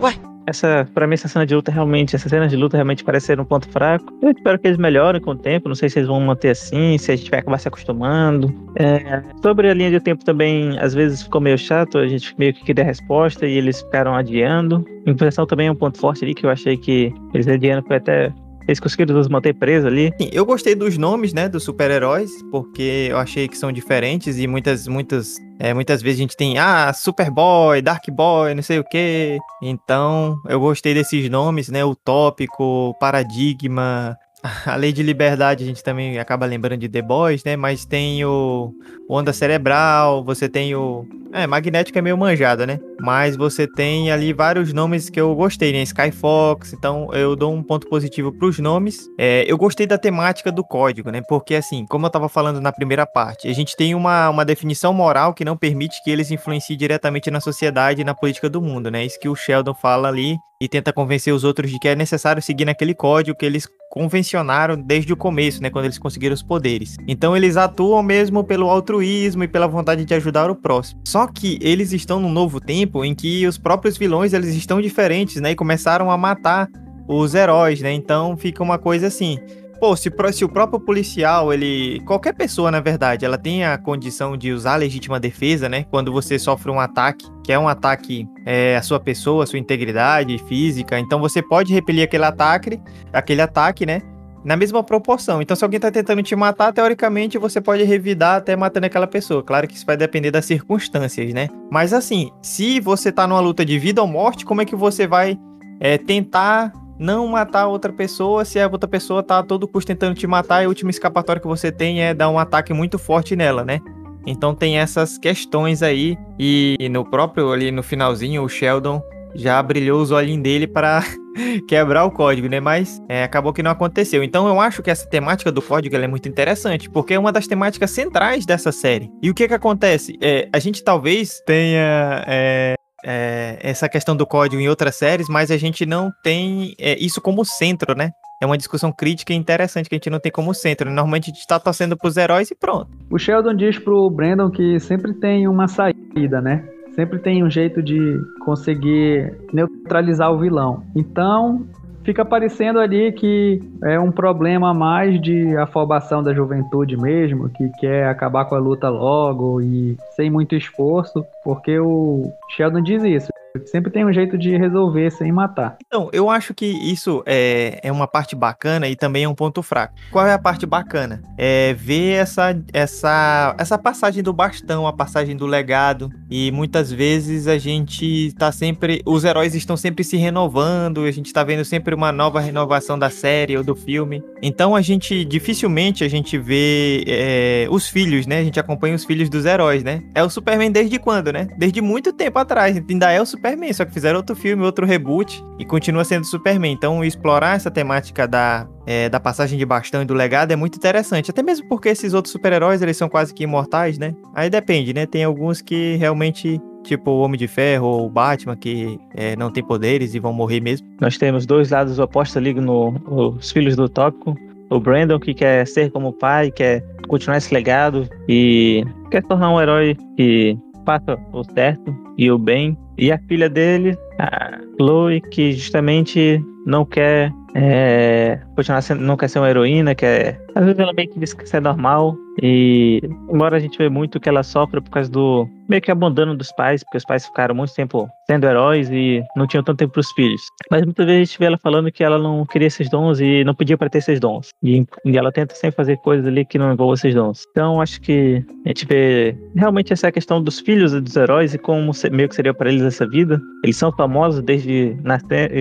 Ué? 0.00 0.14
Essa, 0.46 0.88
pra 0.94 1.06
mim, 1.06 1.14
essa 1.14 1.28
cena 1.28 1.46
de 1.46 1.54
luta 1.54 1.70
realmente, 1.70 2.16
essa 2.16 2.28
cena 2.28 2.48
de 2.48 2.56
luta 2.56 2.76
realmente 2.76 3.04
parece 3.04 3.26
ser 3.26 3.38
um 3.38 3.44
ponto 3.44 3.68
fraco. 3.68 4.12
Eu 4.20 4.32
espero 4.32 4.58
que 4.58 4.66
eles 4.66 4.78
melhorem 4.78 5.20
com 5.20 5.30
o 5.30 5.36
tempo. 5.36 5.68
Não 5.68 5.76
sei 5.76 5.88
se 5.88 6.00
eles 6.00 6.08
vão 6.08 6.20
manter 6.20 6.50
assim, 6.50 6.98
se 6.98 7.12
a 7.12 7.16
gente 7.16 7.30
vai 7.30 7.38
acabar 7.38 7.58
se 7.58 7.68
acostumando. 7.68 8.52
É, 8.74 9.22
sobre 9.42 9.70
a 9.70 9.74
linha 9.74 9.90
de 9.90 10.00
tempo 10.00 10.24
também, 10.24 10.76
às 10.80 10.92
vezes 10.92 11.22
ficou 11.22 11.40
meio 11.40 11.56
chato. 11.56 11.98
A 11.98 12.08
gente 12.08 12.34
meio 12.36 12.52
que 12.52 12.64
queria 12.64 12.82
a 12.82 12.86
resposta 12.86 13.46
e 13.46 13.58
eles 13.58 13.80
ficaram 13.80 14.14
adiando. 14.14 14.84
Impressão 15.06 15.46
também 15.46 15.68
é 15.68 15.72
um 15.72 15.76
ponto 15.76 15.98
forte 15.98 16.24
ali 16.24 16.34
que 16.34 16.44
eu 16.44 16.50
achei 16.50 16.76
que 16.76 17.14
eles 17.32 17.46
adiando 17.46 17.86
foi 17.86 17.96
até 17.96 18.32
eles 18.70 18.80
conseguiram 18.80 19.14
nos 19.14 19.28
manter 19.28 19.54
presos 19.54 19.86
ali. 19.86 20.12
Sim, 20.20 20.30
eu 20.32 20.46
gostei 20.46 20.74
dos 20.74 20.96
nomes, 20.96 21.32
né, 21.32 21.48
dos 21.48 21.64
super-heróis, 21.64 22.30
porque 22.50 23.08
eu 23.10 23.18
achei 23.18 23.48
que 23.48 23.56
são 23.58 23.72
diferentes 23.72 24.38
e 24.38 24.46
muitas, 24.46 24.86
muitas, 24.86 25.34
é, 25.58 25.74
muitas 25.74 26.00
vezes 26.00 26.20
a 26.20 26.22
gente 26.22 26.36
tem, 26.36 26.58
ah, 26.58 26.92
Superboy, 26.92 27.82
Dark 27.82 28.04
Boy, 28.10 28.54
não 28.54 28.62
sei 28.62 28.78
o 28.78 28.84
que. 28.84 29.38
Então, 29.62 30.40
eu 30.48 30.60
gostei 30.60 30.94
desses 30.94 31.28
nomes, 31.28 31.68
né, 31.68 31.84
Utópico, 31.84 32.94
Paradigma, 33.00 34.16
a 34.66 34.76
lei 34.76 34.92
de 34.92 35.02
liberdade, 35.02 35.64
a 35.64 35.66
gente 35.66 35.82
também 35.82 36.18
acaba 36.18 36.46
lembrando 36.46 36.80
de 36.80 36.88
The 36.88 37.02
Boys, 37.02 37.44
né? 37.44 37.56
Mas 37.56 37.84
tem 37.84 38.24
o, 38.24 38.72
Onda 39.08 39.32
Cerebral, 39.32 40.22
você 40.22 40.48
tem 40.48 40.74
o. 40.74 41.04
É, 41.32 41.46
Magnético 41.46 41.98
é 41.98 42.02
meio 42.02 42.16
manjado, 42.16 42.66
né? 42.66 42.78
Mas 43.00 43.36
você 43.36 43.66
tem 43.66 44.10
ali 44.10 44.32
vários 44.32 44.72
nomes 44.72 45.10
que 45.10 45.20
eu 45.20 45.34
gostei, 45.34 45.72
né? 45.72 45.82
Skyfox, 45.82 46.72
então 46.72 47.12
eu 47.12 47.34
dou 47.36 47.52
um 47.52 47.62
ponto 47.62 47.88
positivo 47.88 48.32
pros 48.32 48.58
nomes. 48.58 49.08
É, 49.18 49.44
eu 49.46 49.56
gostei 49.56 49.86
da 49.86 49.98
temática 49.98 50.50
do 50.50 50.64
código, 50.64 51.10
né? 51.10 51.22
Porque, 51.28 51.54
assim, 51.54 51.86
como 51.86 52.06
eu 52.06 52.10
tava 52.10 52.28
falando 52.28 52.60
na 52.60 52.72
primeira 52.72 53.06
parte, 53.06 53.48
a 53.48 53.52
gente 53.52 53.76
tem 53.76 53.94
uma, 53.94 54.28
uma 54.28 54.44
definição 54.44 54.92
moral 54.92 55.34
que 55.34 55.44
não 55.44 55.56
permite 55.56 56.02
que 56.02 56.10
eles 56.10 56.30
influenciem 56.30 56.76
diretamente 56.76 57.30
na 57.30 57.40
sociedade 57.40 58.00
e 58.00 58.04
na 58.04 58.14
política 58.14 58.48
do 58.48 58.60
mundo, 58.60 58.90
né? 58.90 59.04
Isso 59.04 59.18
que 59.18 59.28
o 59.28 59.36
Sheldon 59.36 59.74
fala 59.74 60.08
ali 60.08 60.36
e 60.60 60.68
tenta 60.68 60.92
convencer 60.92 61.32
os 61.32 61.42
outros 61.42 61.70
de 61.70 61.78
que 61.78 61.88
é 61.88 61.96
necessário 61.96 62.42
seguir 62.42 62.64
naquele 62.64 62.94
código 62.94 63.36
que 63.36 63.46
eles 63.46 63.66
convencionaram 63.90 64.80
desde 64.80 65.12
o 65.12 65.16
começo, 65.16 65.60
né, 65.60 65.68
quando 65.68 65.86
eles 65.86 65.98
conseguiram 65.98 66.32
os 66.32 66.42
poderes. 66.42 66.96
Então 67.08 67.36
eles 67.36 67.56
atuam 67.56 68.02
mesmo 68.04 68.44
pelo 68.44 68.70
altruísmo 68.70 69.42
e 69.42 69.48
pela 69.48 69.66
vontade 69.66 70.04
de 70.04 70.14
ajudar 70.14 70.48
o 70.48 70.54
próximo. 70.54 71.00
Só 71.04 71.26
que 71.26 71.58
eles 71.60 71.92
estão 71.92 72.20
num 72.20 72.30
novo 72.30 72.60
tempo 72.60 73.04
em 73.04 73.14
que 73.14 73.44
os 73.48 73.58
próprios 73.58 73.98
vilões 73.98 74.32
eles 74.32 74.54
estão 74.54 74.80
diferentes, 74.80 75.42
né, 75.42 75.50
e 75.50 75.56
começaram 75.56 76.08
a 76.08 76.16
matar 76.16 76.68
os 77.08 77.34
heróis, 77.34 77.80
né? 77.80 77.92
Então 77.92 78.36
fica 78.36 78.62
uma 78.62 78.78
coisa 78.78 79.08
assim. 79.08 79.36
Pô, 79.80 79.96
se, 79.96 80.12
se, 80.34 80.44
o 80.44 80.48
próprio 80.48 80.78
policial, 80.78 81.54
ele. 81.54 82.00
Qualquer 82.04 82.34
pessoa, 82.34 82.70
na 82.70 82.80
verdade, 82.80 83.24
ela 83.24 83.38
tem 83.38 83.64
a 83.64 83.78
condição 83.78 84.36
de 84.36 84.52
usar 84.52 84.74
a 84.74 84.76
legítima 84.76 85.18
defesa, 85.18 85.70
né? 85.70 85.84
Quando 85.84 86.12
você 86.12 86.38
sofre 86.38 86.70
um 86.70 86.78
ataque, 86.78 87.26
que 87.42 87.50
é 87.50 87.58
um 87.58 87.66
ataque 87.66 88.28
é, 88.44 88.76
à 88.76 88.82
sua 88.82 89.00
pessoa, 89.00 89.44
à 89.44 89.46
sua 89.46 89.58
integridade 89.58 90.36
física. 90.46 90.98
Então 90.98 91.18
você 91.18 91.42
pode 91.42 91.72
repelir 91.72 92.04
aquele 92.04 92.24
ataque, 92.24 92.78
aquele 93.10 93.40
ataque, 93.40 93.86
né? 93.86 94.02
Na 94.44 94.54
mesma 94.54 94.84
proporção. 94.84 95.40
Então, 95.40 95.56
se 95.56 95.64
alguém 95.64 95.80
tá 95.80 95.90
tentando 95.90 96.22
te 96.22 96.36
matar, 96.36 96.72
teoricamente 96.74 97.38
você 97.38 97.58
pode 97.58 97.82
revidar 97.82 98.36
até 98.36 98.54
matando 98.54 98.84
aquela 98.84 99.06
pessoa. 99.06 99.42
Claro 99.42 99.66
que 99.66 99.74
isso 99.74 99.86
vai 99.86 99.96
depender 99.96 100.30
das 100.30 100.44
circunstâncias, 100.44 101.32
né? 101.32 101.48
Mas 101.70 101.94
assim, 101.94 102.30
se 102.42 102.80
você 102.80 103.10
tá 103.10 103.26
numa 103.26 103.40
luta 103.40 103.64
de 103.64 103.78
vida 103.78 104.02
ou 104.02 104.06
morte, 104.06 104.44
como 104.44 104.60
é 104.60 104.66
que 104.66 104.76
você 104.76 105.06
vai 105.06 105.38
é, 105.80 105.96
tentar 105.96 106.70
não 107.00 107.26
matar 107.26 107.66
outra 107.66 107.90
pessoa 107.90 108.44
se 108.44 108.60
a 108.60 108.68
outra 108.68 108.86
pessoa 108.86 109.22
tá 109.22 109.38
a 109.38 109.42
todo 109.42 109.66
custo 109.66 109.88
tentando 109.88 110.14
te 110.14 110.26
matar 110.26 110.60
e 110.60 110.66
a 110.66 110.68
última 110.68 110.90
escapatória 110.90 111.40
que 111.40 111.48
você 111.48 111.72
tem 111.72 112.02
é 112.02 112.12
dar 112.12 112.28
um 112.28 112.38
ataque 112.38 112.74
muito 112.74 112.98
forte 112.98 113.34
nela, 113.34 113.64
né? 113.64 113.80
Então 114.26 114.54
tem 114.54 114.78
essas 114.78 115.16
questões 115.16 115.82
aí 115.82 116.18
e, 116.38 116.76
e 116.78 116.90
no 116.90 117.02
próprio 117.02 117.50
ali 117.50 117.70
no 117.70 117.82
finalzinho 117.82 118.44
o 118.44 118.48
Sheldon 118.50 119.02
já 119.34 119.62
brilhou 119.62 120.02
os 120.02 120.10
olhinhos 120.10 120.42
dele 120.42 120.66
para 120.66 121.02
quebrar 121.66 122.04
o 122.04 122.10
código, 122.10 122.48
né? 122.48 122.60
Mas 122.60 123.00
é, 123.08 123.22
acabou 123.22 123.54
que 123.54 123.62
não 123.62 123.70
aconteceu. 123.70 124.22
Então 124.22 124.46
eu 124.46 124.60
acho 124.60 124.82
que 124.82 124.90
essa 124.90 125.08
temática 125.08 125.50
do 125.50 125.62
código 125.62 125.96
é 125.96 126.06
muito 126.06 126.28
interessante, 126.28 126.90
porque 126.90 127.14
é 127.14 127.18
uma 127.18 127.32
das 127.32 127.46
temáticas 127.46 127.92
centrais 127.92 128.44
dessa 128.44 128.70
série. 128.70 129.10
E 129.22 129.30
o 129.30 129.34
que 129.34 129.48
que 129.48 129.54
acontece? 129.54 130.18
É, 130.20 130.50
a 130.52 130.58
gente 130.58 130.84
talvez 130.84 131.40
tenha 131.46 132.24
é, 132.26 132.74
é, 133.04 133.58
essa 133.60 133.88
questão 133.88 134.16
do 134.16 134.26
código 134.26 134.60
em 134.60 134.68
outras 134.68 134.96
séries, 134.96 135.28
mas 135.28 135.50
a 135.50 135.56
gente 135.56 135.84
não 135.86 136.12
tem 136.22 136.74
é, 136.78 136.98
isso 136.98 137.20
como 137.20 137.44
centro, 137.44 137.94
né? 137.96 138.10
É 138.42 138.46
uma 138.46 138.56
discussão 138.56 138.90
crítica 138.90 139.34
e 139.34 139.36
interessante 139.36 139.88
que 139.88 139.94
a 139.94 139.98
gente 139.98 140.08
não 140.08 140.18
tem 140.18 140.32
como 140.32 140.54
centro. 140.54 140.88
Normalmente 140.88 141.30
a 141.30 141.34
gente 141.34 141.46
tá 141.46 141.60
torcendo 141.60 141.96
pros 141.96 142.16
heróis 142.16 142.50
e 142.50 142.54
pronto. 142.54 142.88
O 143.10 143.18
Sheldon 143.18 143.54
diz 143.54 143.78
pro 143.78 144.08
Brandon 144.08 144.50
que 144.50 144.80
sempre 144.80 145.12
tem 145.12 145.46
uma 145.46 145.68
saída, 145.68 146.40
né? 146.40 146.66
Sempre 146.94 147.18
tem 147.18 147.44
um 147.44 147.50
jeito 147.50 147.82
de 147.82 148.18
conseguir 148.44 149.36
neutralizar 149.52 150.32
o 150.32 150.38
vilão. 150.38 150.82
Então, 150.96 151.66
fica 152.04 152.24
parecendo 152.24 152.78
ali 152.78 153.12
que 153.12 153.60
é 153.84 153.98
um 153.98 154.10
problema 154.10 154.72
mais 154.72 155.20
de 155.20 155.56
afobação 155.56 156.22
da 156.22 156.34
juventude 156.34 156.96
mesmo, 156.96 157.48
que 157.50 157.68
quer 157.78 158.06
acabar 158.06 158.44
com 158.44 158.54
a 158.54 158.58
luta 158.58 158.88
logo 158.88 159.60
e 159.60 159.96
sem 160.16 160.30
muito 160.30 160.54
esforço, 160.54 161.24
porque 161.44 161.78
o 161.78 162.32
Sheldon 162.50 162.82
diz 162.82 163.02
isso. 163.02 163.28
Sempre 163.66 163.90
tem 163.90 164.04
um 164.04 164.12
jeito 164.12 164.38
de 164.38 164.56
resolver 164.56 165.10
sem 165.10 165.32
matar. 165.32 165.76
Então, 165.86 166.08
eu 166.12 166.30
acho 166.30 166.54
que 166.54 166.66
isso 166.66 167.22
é, 167.26 167.80
é 167.82 167.90
uma 167.90 168.06
parte 168.06 168.36
bacana 168.36 168.88
e 168.88 168.96
também 168.96 169.24
é 169.24 169.28
um 169.28 169.34
ponto 169.34 169.62
fraco. 169.62 169.94
Qual 170.10 170.26
é 170.26 170.32
a 170.32 170.38
parte 170.38 170.66
bacana? 170.66 171.22
É 171.36 171.74
ver 171.74 172.12
essa, 172.12 172.56
essa, 172.72 173.54
essa 173.58 173.78
passagem 173.78 174.22
do 174.22 174.32
bastão, 174.32 174.86
a 174.86 174.92
passagem 174.92 175.36
do 175.36 175.46
legado. 175.46 176.10
E 176.30 176.50
muitas 176.52 176.92
vezes 176.92 177.48
a 177.48 177.58
gente 177.58 178.32
tá 178.38 178.52
sempre. 178.52 179.02
Os 179.04 179.24
heróis 179.24 179.54
estão 179.54 179.76
sempre 179.76 180.04
se 180.04 180.16
renovando, 180.16 181.04
a 181.04 181.10
gente 181.10 181.32
tá 181.32 181.42
vendo 181.42 181.64
sempre 181.64 181.94
uma 181.94 182.12
nova 182.12 182.40
renovação 182.40 182.98
da 182.98 183.10
série 183.10 183.56
ou 183.56 183.64
do 183.64 183.74
filme. 183.74 184.22
Então 184.42 184.76
a 184.76 184.80
gente 184.80 185.24
dificilmente 185.24 186.04
a 186.04 186.08
gente 186.08 186.38
vê 186.38 187.04
é, 187.06 187.66
os 187.70 187.88
filhos, 187.88 188.26
né? 188.26 188.38
A 188.38 188.44
gente 188.44 188.60
acompanha 188.60 188.94
os 188.94 189.04
filhos 189.04 189.28
dos 189.28 189.44
heróis, 189.44 189.82
né? 189.82 190.02
É 190.14 190.22
o 190.22 190.30
Superman 190.30 190.70
desde 190.70 190.98
quando, 190.98 191.32
né? 191.32 191.48
Desde 191.58 191.80
muito 191.80 192.12
tempo 192.12 192.38
atrás. 192.38 192.80
Ainda 192.88 193.10
é 193.10 193.20
o 193.20 193.26
Superman, 193.26 193.39
só 193.74 193.84
que 193.84 193.92
fizeram 193.92 194.18
outro 194.18 194.36
filme, 194.36 194.62
outro 194.62 194.86
reboot 194.86 195.42
e 195.58 195.64
continua 195.64 196.04
sendo 196.04 196.24
Superman. 196.24 196.72
Então, 196.72 197.04
explorar 197.04 197.56
essa 197.56 197.70
temática 197.70 198.26
da, 198.26 198.66
é, 198.86 199.08
da 199.08 199.18
passagem 199.18 199.58
de 199.58 199.64
bastão 199.64 200.02
e 200.02 200.04
do 200.04 200.14
legado 200.14 200.52
é 200.52 200.56
muito 200.56 200.76
interessante. 200.76 201.30
Até 201.30 201.42
mesmo 201.42 201.68
porque 201.68 201.88
esses 201.88 202.14
outros 202.14 202.32
super-heróis, 202.32 202.82
eles 202.82 202.96
são 202.96 203.08
quase 203.08 203.32
que 203.32 203.44
imortais, 203.44 203.98
né? 203.98 204.14
Aí 204.34 204.50
depende, 204.50 204.92
né? 204.92 205.06
Tem 205.06 205.24
alguns 205.24 205.60
que 205.60 205.96
realmente 205.96 206.60
tipo 206.82 207.10
o 207.10 207.20
Homem 207.20 207.38
de 207.38 207.46
Ferro 207.46 207.86
ou 207.86 208.06
o 208.06 208.10
Batman, 208.10 208.56
que 208.56 208.98
é, 209.14 209.36
não 209.36 209.50
tem 209.50 209.62
poderes 209.62 210.14
e 210.14 210.18
vão 210.18 210.32
morrer 210.32 210.60
mesmo. 210.60 210.86
Nós 211.00 211.16
temos 211.18 211.46
dois 211.46 211.70
lados 211.70 211.98
opostos 211.98 212.36
ali 212.36 212.54
no, 212.54 212.94
os 213.06 213.50
filhos 213.50 213.76
do 213.76 213.88
tópico. 213.88 214.34
O 214.70 214.78
Brandon, 214.78 215.18
que 215.18 215.34
quer 215.34 215.66
ser 215.66 215.90
como 215.90 216.12
pai, 216.12 216.50
quer 216.50 216.82
continuar 217.08 217.38
esse 217.38 217.52
legado 217.52 218.08
e 218.28 218.84
quer 219.10 219.22
tornar 219.24 219.52
um 219.52 219.60
herói 219.60 219.96
que 220.16 220.56
faça 220.84 221.18
o 221.32 221.44
certo 221.44 221.94
e 222.16 222.30
o 222.30 222.38
bem. 222.38 222.76
E 222.98 223.10
a 223.10 223.18
filha 223.28 223.48
dele, 223.48 223.96
a 224.18 224.58
Chloe, 224.76 225.20
que 225.30 225.52
justamente 225.52 226.44
não 226.66 226.84
quer 226.84 227.32
é, 227.54 228.38
continuar 228.54 228.82
sendo, 228.82 229.02
não 229.02 229.16
quer 229.16 229.28
ser 229.28 229.38
uma 229.38 229.50
heroína, 229.50 229.94
quer. 229.94 230.40
Às 230.54 230.64
vezes 230.64 230.78
ela 230.78 230.92
meio 230.92 231.08
que 231.08 231.18
diz 231.18 231.32
que 231.32 231.44
isso 231.44 231.56
é 231.56 231.60
normal. 231.60 232.16
E 232.42 233.00
embora 233.32 233.56
a 233.56 233.60
gente 233.60 233.78
vê 233.78 233.88
muito 233.88 234.20
que 234.20 234.28
ela 234.28 234.42
sofre 234.42 234.80
por 234.80 234.90
causa 234.90 235.10
do 235.10 235.48
meio 235.70 235.80
que 235.80 235.90
abandono 235.90 236.36
dos 236.36 236.50
pais, 236.52 236.82
porque 236.82 236.98
os 236.98 237.04
pais 237.04 237.24
ficaram 237.24 237.54
muito 237.54 237.72
tempo 237.72 238.10
sendo 238.26 238.44
heróis 238.46 238.90
e 238.90 239.22
não 239.36 239.46
tinham 239.46 239.62
tanto 239.62 239.78
tempo 239.78 239.92
para 239.92 240.00
os 240.00 240.10
filhos. 240.12 240.42
Mas 240.70 240.84
muitas 240.84 241.06
vezes 241.06 241.20
a 241.20 241.24
gente 241.24 241.38
vê 241.38 241.44
ela 241.46 241.58
falando 241.58 241.90
que 241.92 242.02
ela 242.02 242.18
não 242.18 242.44
queria 242.44 242.66
esses 242.66 242.90
dons 242.90 243.20
e 243.20 243.44
não 243.44 243.54
podia 243.54 243.78
para 243.78 243.88
ter 243.88 243.98
esses 243.98 244.18
dons. 244.18 244.48
E, 244.62 244.84
e, 245.04 245.16
ela 245.16 245.30
tenta 245.30 245.54
sempre 245.54 245.76
fazer 245.76 245.96
coisas 245.98 246.26
ali 246.26 246.44
que 246.44 246.58
não 246.58 246.72
envolvam 246.72 246.94
esses 246.94 247.14
dons. 247.14 247.44
Então 247.52 247.80
acho 247.80 248.00
que 248.00 248.44
a 248.66 248.68
gente 248.68 248.84
vê 248.84 249.36
realmente 249.54 249.92
essa 249.92 250.10
questão 250.10 250.42
dos 250.42 250.58
filhos 250.58 250.92
e 250.92 251.00
dos 251.00 251.14
heróis 251.16 251.54
e 251.54 251.58
como 251.58 251.92
meio 252.10 252.28
que 252.28 252.34
seria 252.34 252.52
para 252.52 252.68
eles 252.68 252.82
essa 252.82 253.06
vida. 253.08 253.40
Eles 253.62 253.76
são 253.76 253.92
famosos 253.92 254.42
desde, 254.42 254.96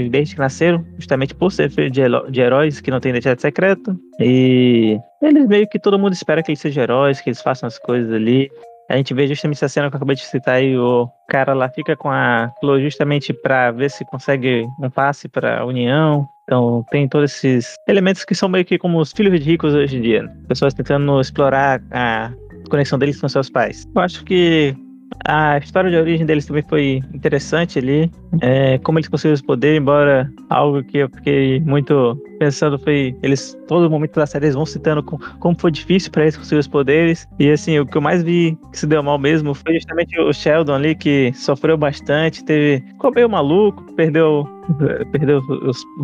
desde 0.10 0.34
que 0.34 0.41
nasceram, 0.41 0.84
justamente 0.98 1.36
por 1.36 1.52
ser 1.52 1.69
filhos 1.69 1.91
de, 1.91 2.02
de 2.32 2.41
heróis 2.41 2.82
que 2.82 2.89
não 2.89 3.00
têm 3.00 3.12
identidade 3.12 3.41
secreta. 3.41 3.95
E 4.19 4.98
eles 5.22 5.48
meio 5.48 5.67
que 5.67 5.80
todo 5.80 6.00
mundo 6.00 6.13
espera 6.13 6.41
que 6.41 6.50
eles 6.52 6.60
sejam 6.60 6.84
heróis, 6.84 7.22
que 7.22 7.30
eles 7.30 7.41
façam 7.41 7.67
as 7.67 7.78
coisas 7.78 8.12
ali. 8.12 8.50
A 8.89 8.97
gente 8.97 9.13
vê 9.13 9.28
justamente 9.28 9.58
essa 9.58 9.69
cena 9.69 9.89
que 9.89 9.95
eu 9.95 9.97
acabei 9.97 10.15
de 10.15 10.25
citar 10.25 10.56
aí, 10.56 10.75
o 10.75 11.08
cara 11.28 11.54
lá 11.54 11.69
fica 11.69 11.95
com 11.95 12.10
a 12.10 12.52
Chloe 12.60 12.82
justamente 12.82 13.32
para 13.32 13.69
ver 13.71 13.91
se 13.91 14.04
consegue 14.06 14.65
um 14.82 14.89
passe 14.89 15.30
para 15.30 15.60
a 15.60 15.65
União. 15.65 16.28
Então 16.43 16.84
tem 16.89 17.08
todos 17.08 17.32
esses 17.32 17.75
elementos 17.88 18.25
que 18.25 18.34
são 18.34 18.49
meio 18.49 18.65
que 18.65 18.80
como 18.80 18.99
os 18.99 19.12
filhos 19.12 19.39
ricos 19.45 19.75
hoje 19.75 19.97
em 19.97 20.02
dia. 20.02 20.23
Né? 20.23 20.36
Pessoas 20.47 20.73
tentando 20.73 21.21
explorar 21.21 21.80
a 21.91 22.32
conexão 22.67 22.97
deles 22.97 23.21
com 23.21 23.30
seus 23.30 23.49
pais. 23.49 23.86
Eu 23.95 24.02
acho 24.02 24.25
que 24.25 24.75
a 25.25 25.58
história 25.58 25.89
de 25.89 25.97
origem 25.97 26.25
deles 26.25 26.45
também 26.45 26.63
foi 26.67 27.03
interessante 27.13 27.79
ali. 27.79 28.12
É, 28.41 28.77
como 28.79 28.99
eles 28.99 29.10
conseguiram 29.10 29.36
os 29.36 29.41
poderes, 29.41 29.79
embora 29.79 30.32
algo 30.49 30.84
que 30.84 30.99
eu 30.99 31.10
fiquei 31.10 31.60
muito 31.60 32.17
pensando 32.39 32.79
foi 32.79 33.15
eles 33.21 33.58
todo 33.67 33.89
momento 33.89 34.15
da 34.15 34.25
série 34.25 34.45
eles 34.45 34.55
vão 34.55 34.65
citando 34.65 35.03
com, 35.03 35.17
como 35.39 35.60
foi 35.60 35.71
difícil 35.71 36.10
para 36.10 36.23
eles 36.23 36.38
conseguir 36.38 36.60
os 36.60 36.67
poderes 36.67 37.27
e 37.38 37.51
assim 37.51 37.77
o 37.77 37.86
que 37.86 37.97
eu 37.97 38.01
mais 38.01 38.23
vi 38.23 38.58
que 38.71 38.79
se 38.79 38.88
deu 38.88 39.03
mal 39.03 39.19
mesmo 39.19 39.53
foi 39.53 39.73
justamente 39.73 40.17
o 40.17 40.32
Sheldon 40.32 40.75
ali 40.75 40.95
que 40.95 41.34
sofreu 41.34 41.77
bastante 41.77 42.43
teve 42.45 42.82
ficou 42.88 43.12
meio 43.13 43.29
maluco 43.29 43.84
perdeu 43.93 44.47
perdeu 45.12 45.41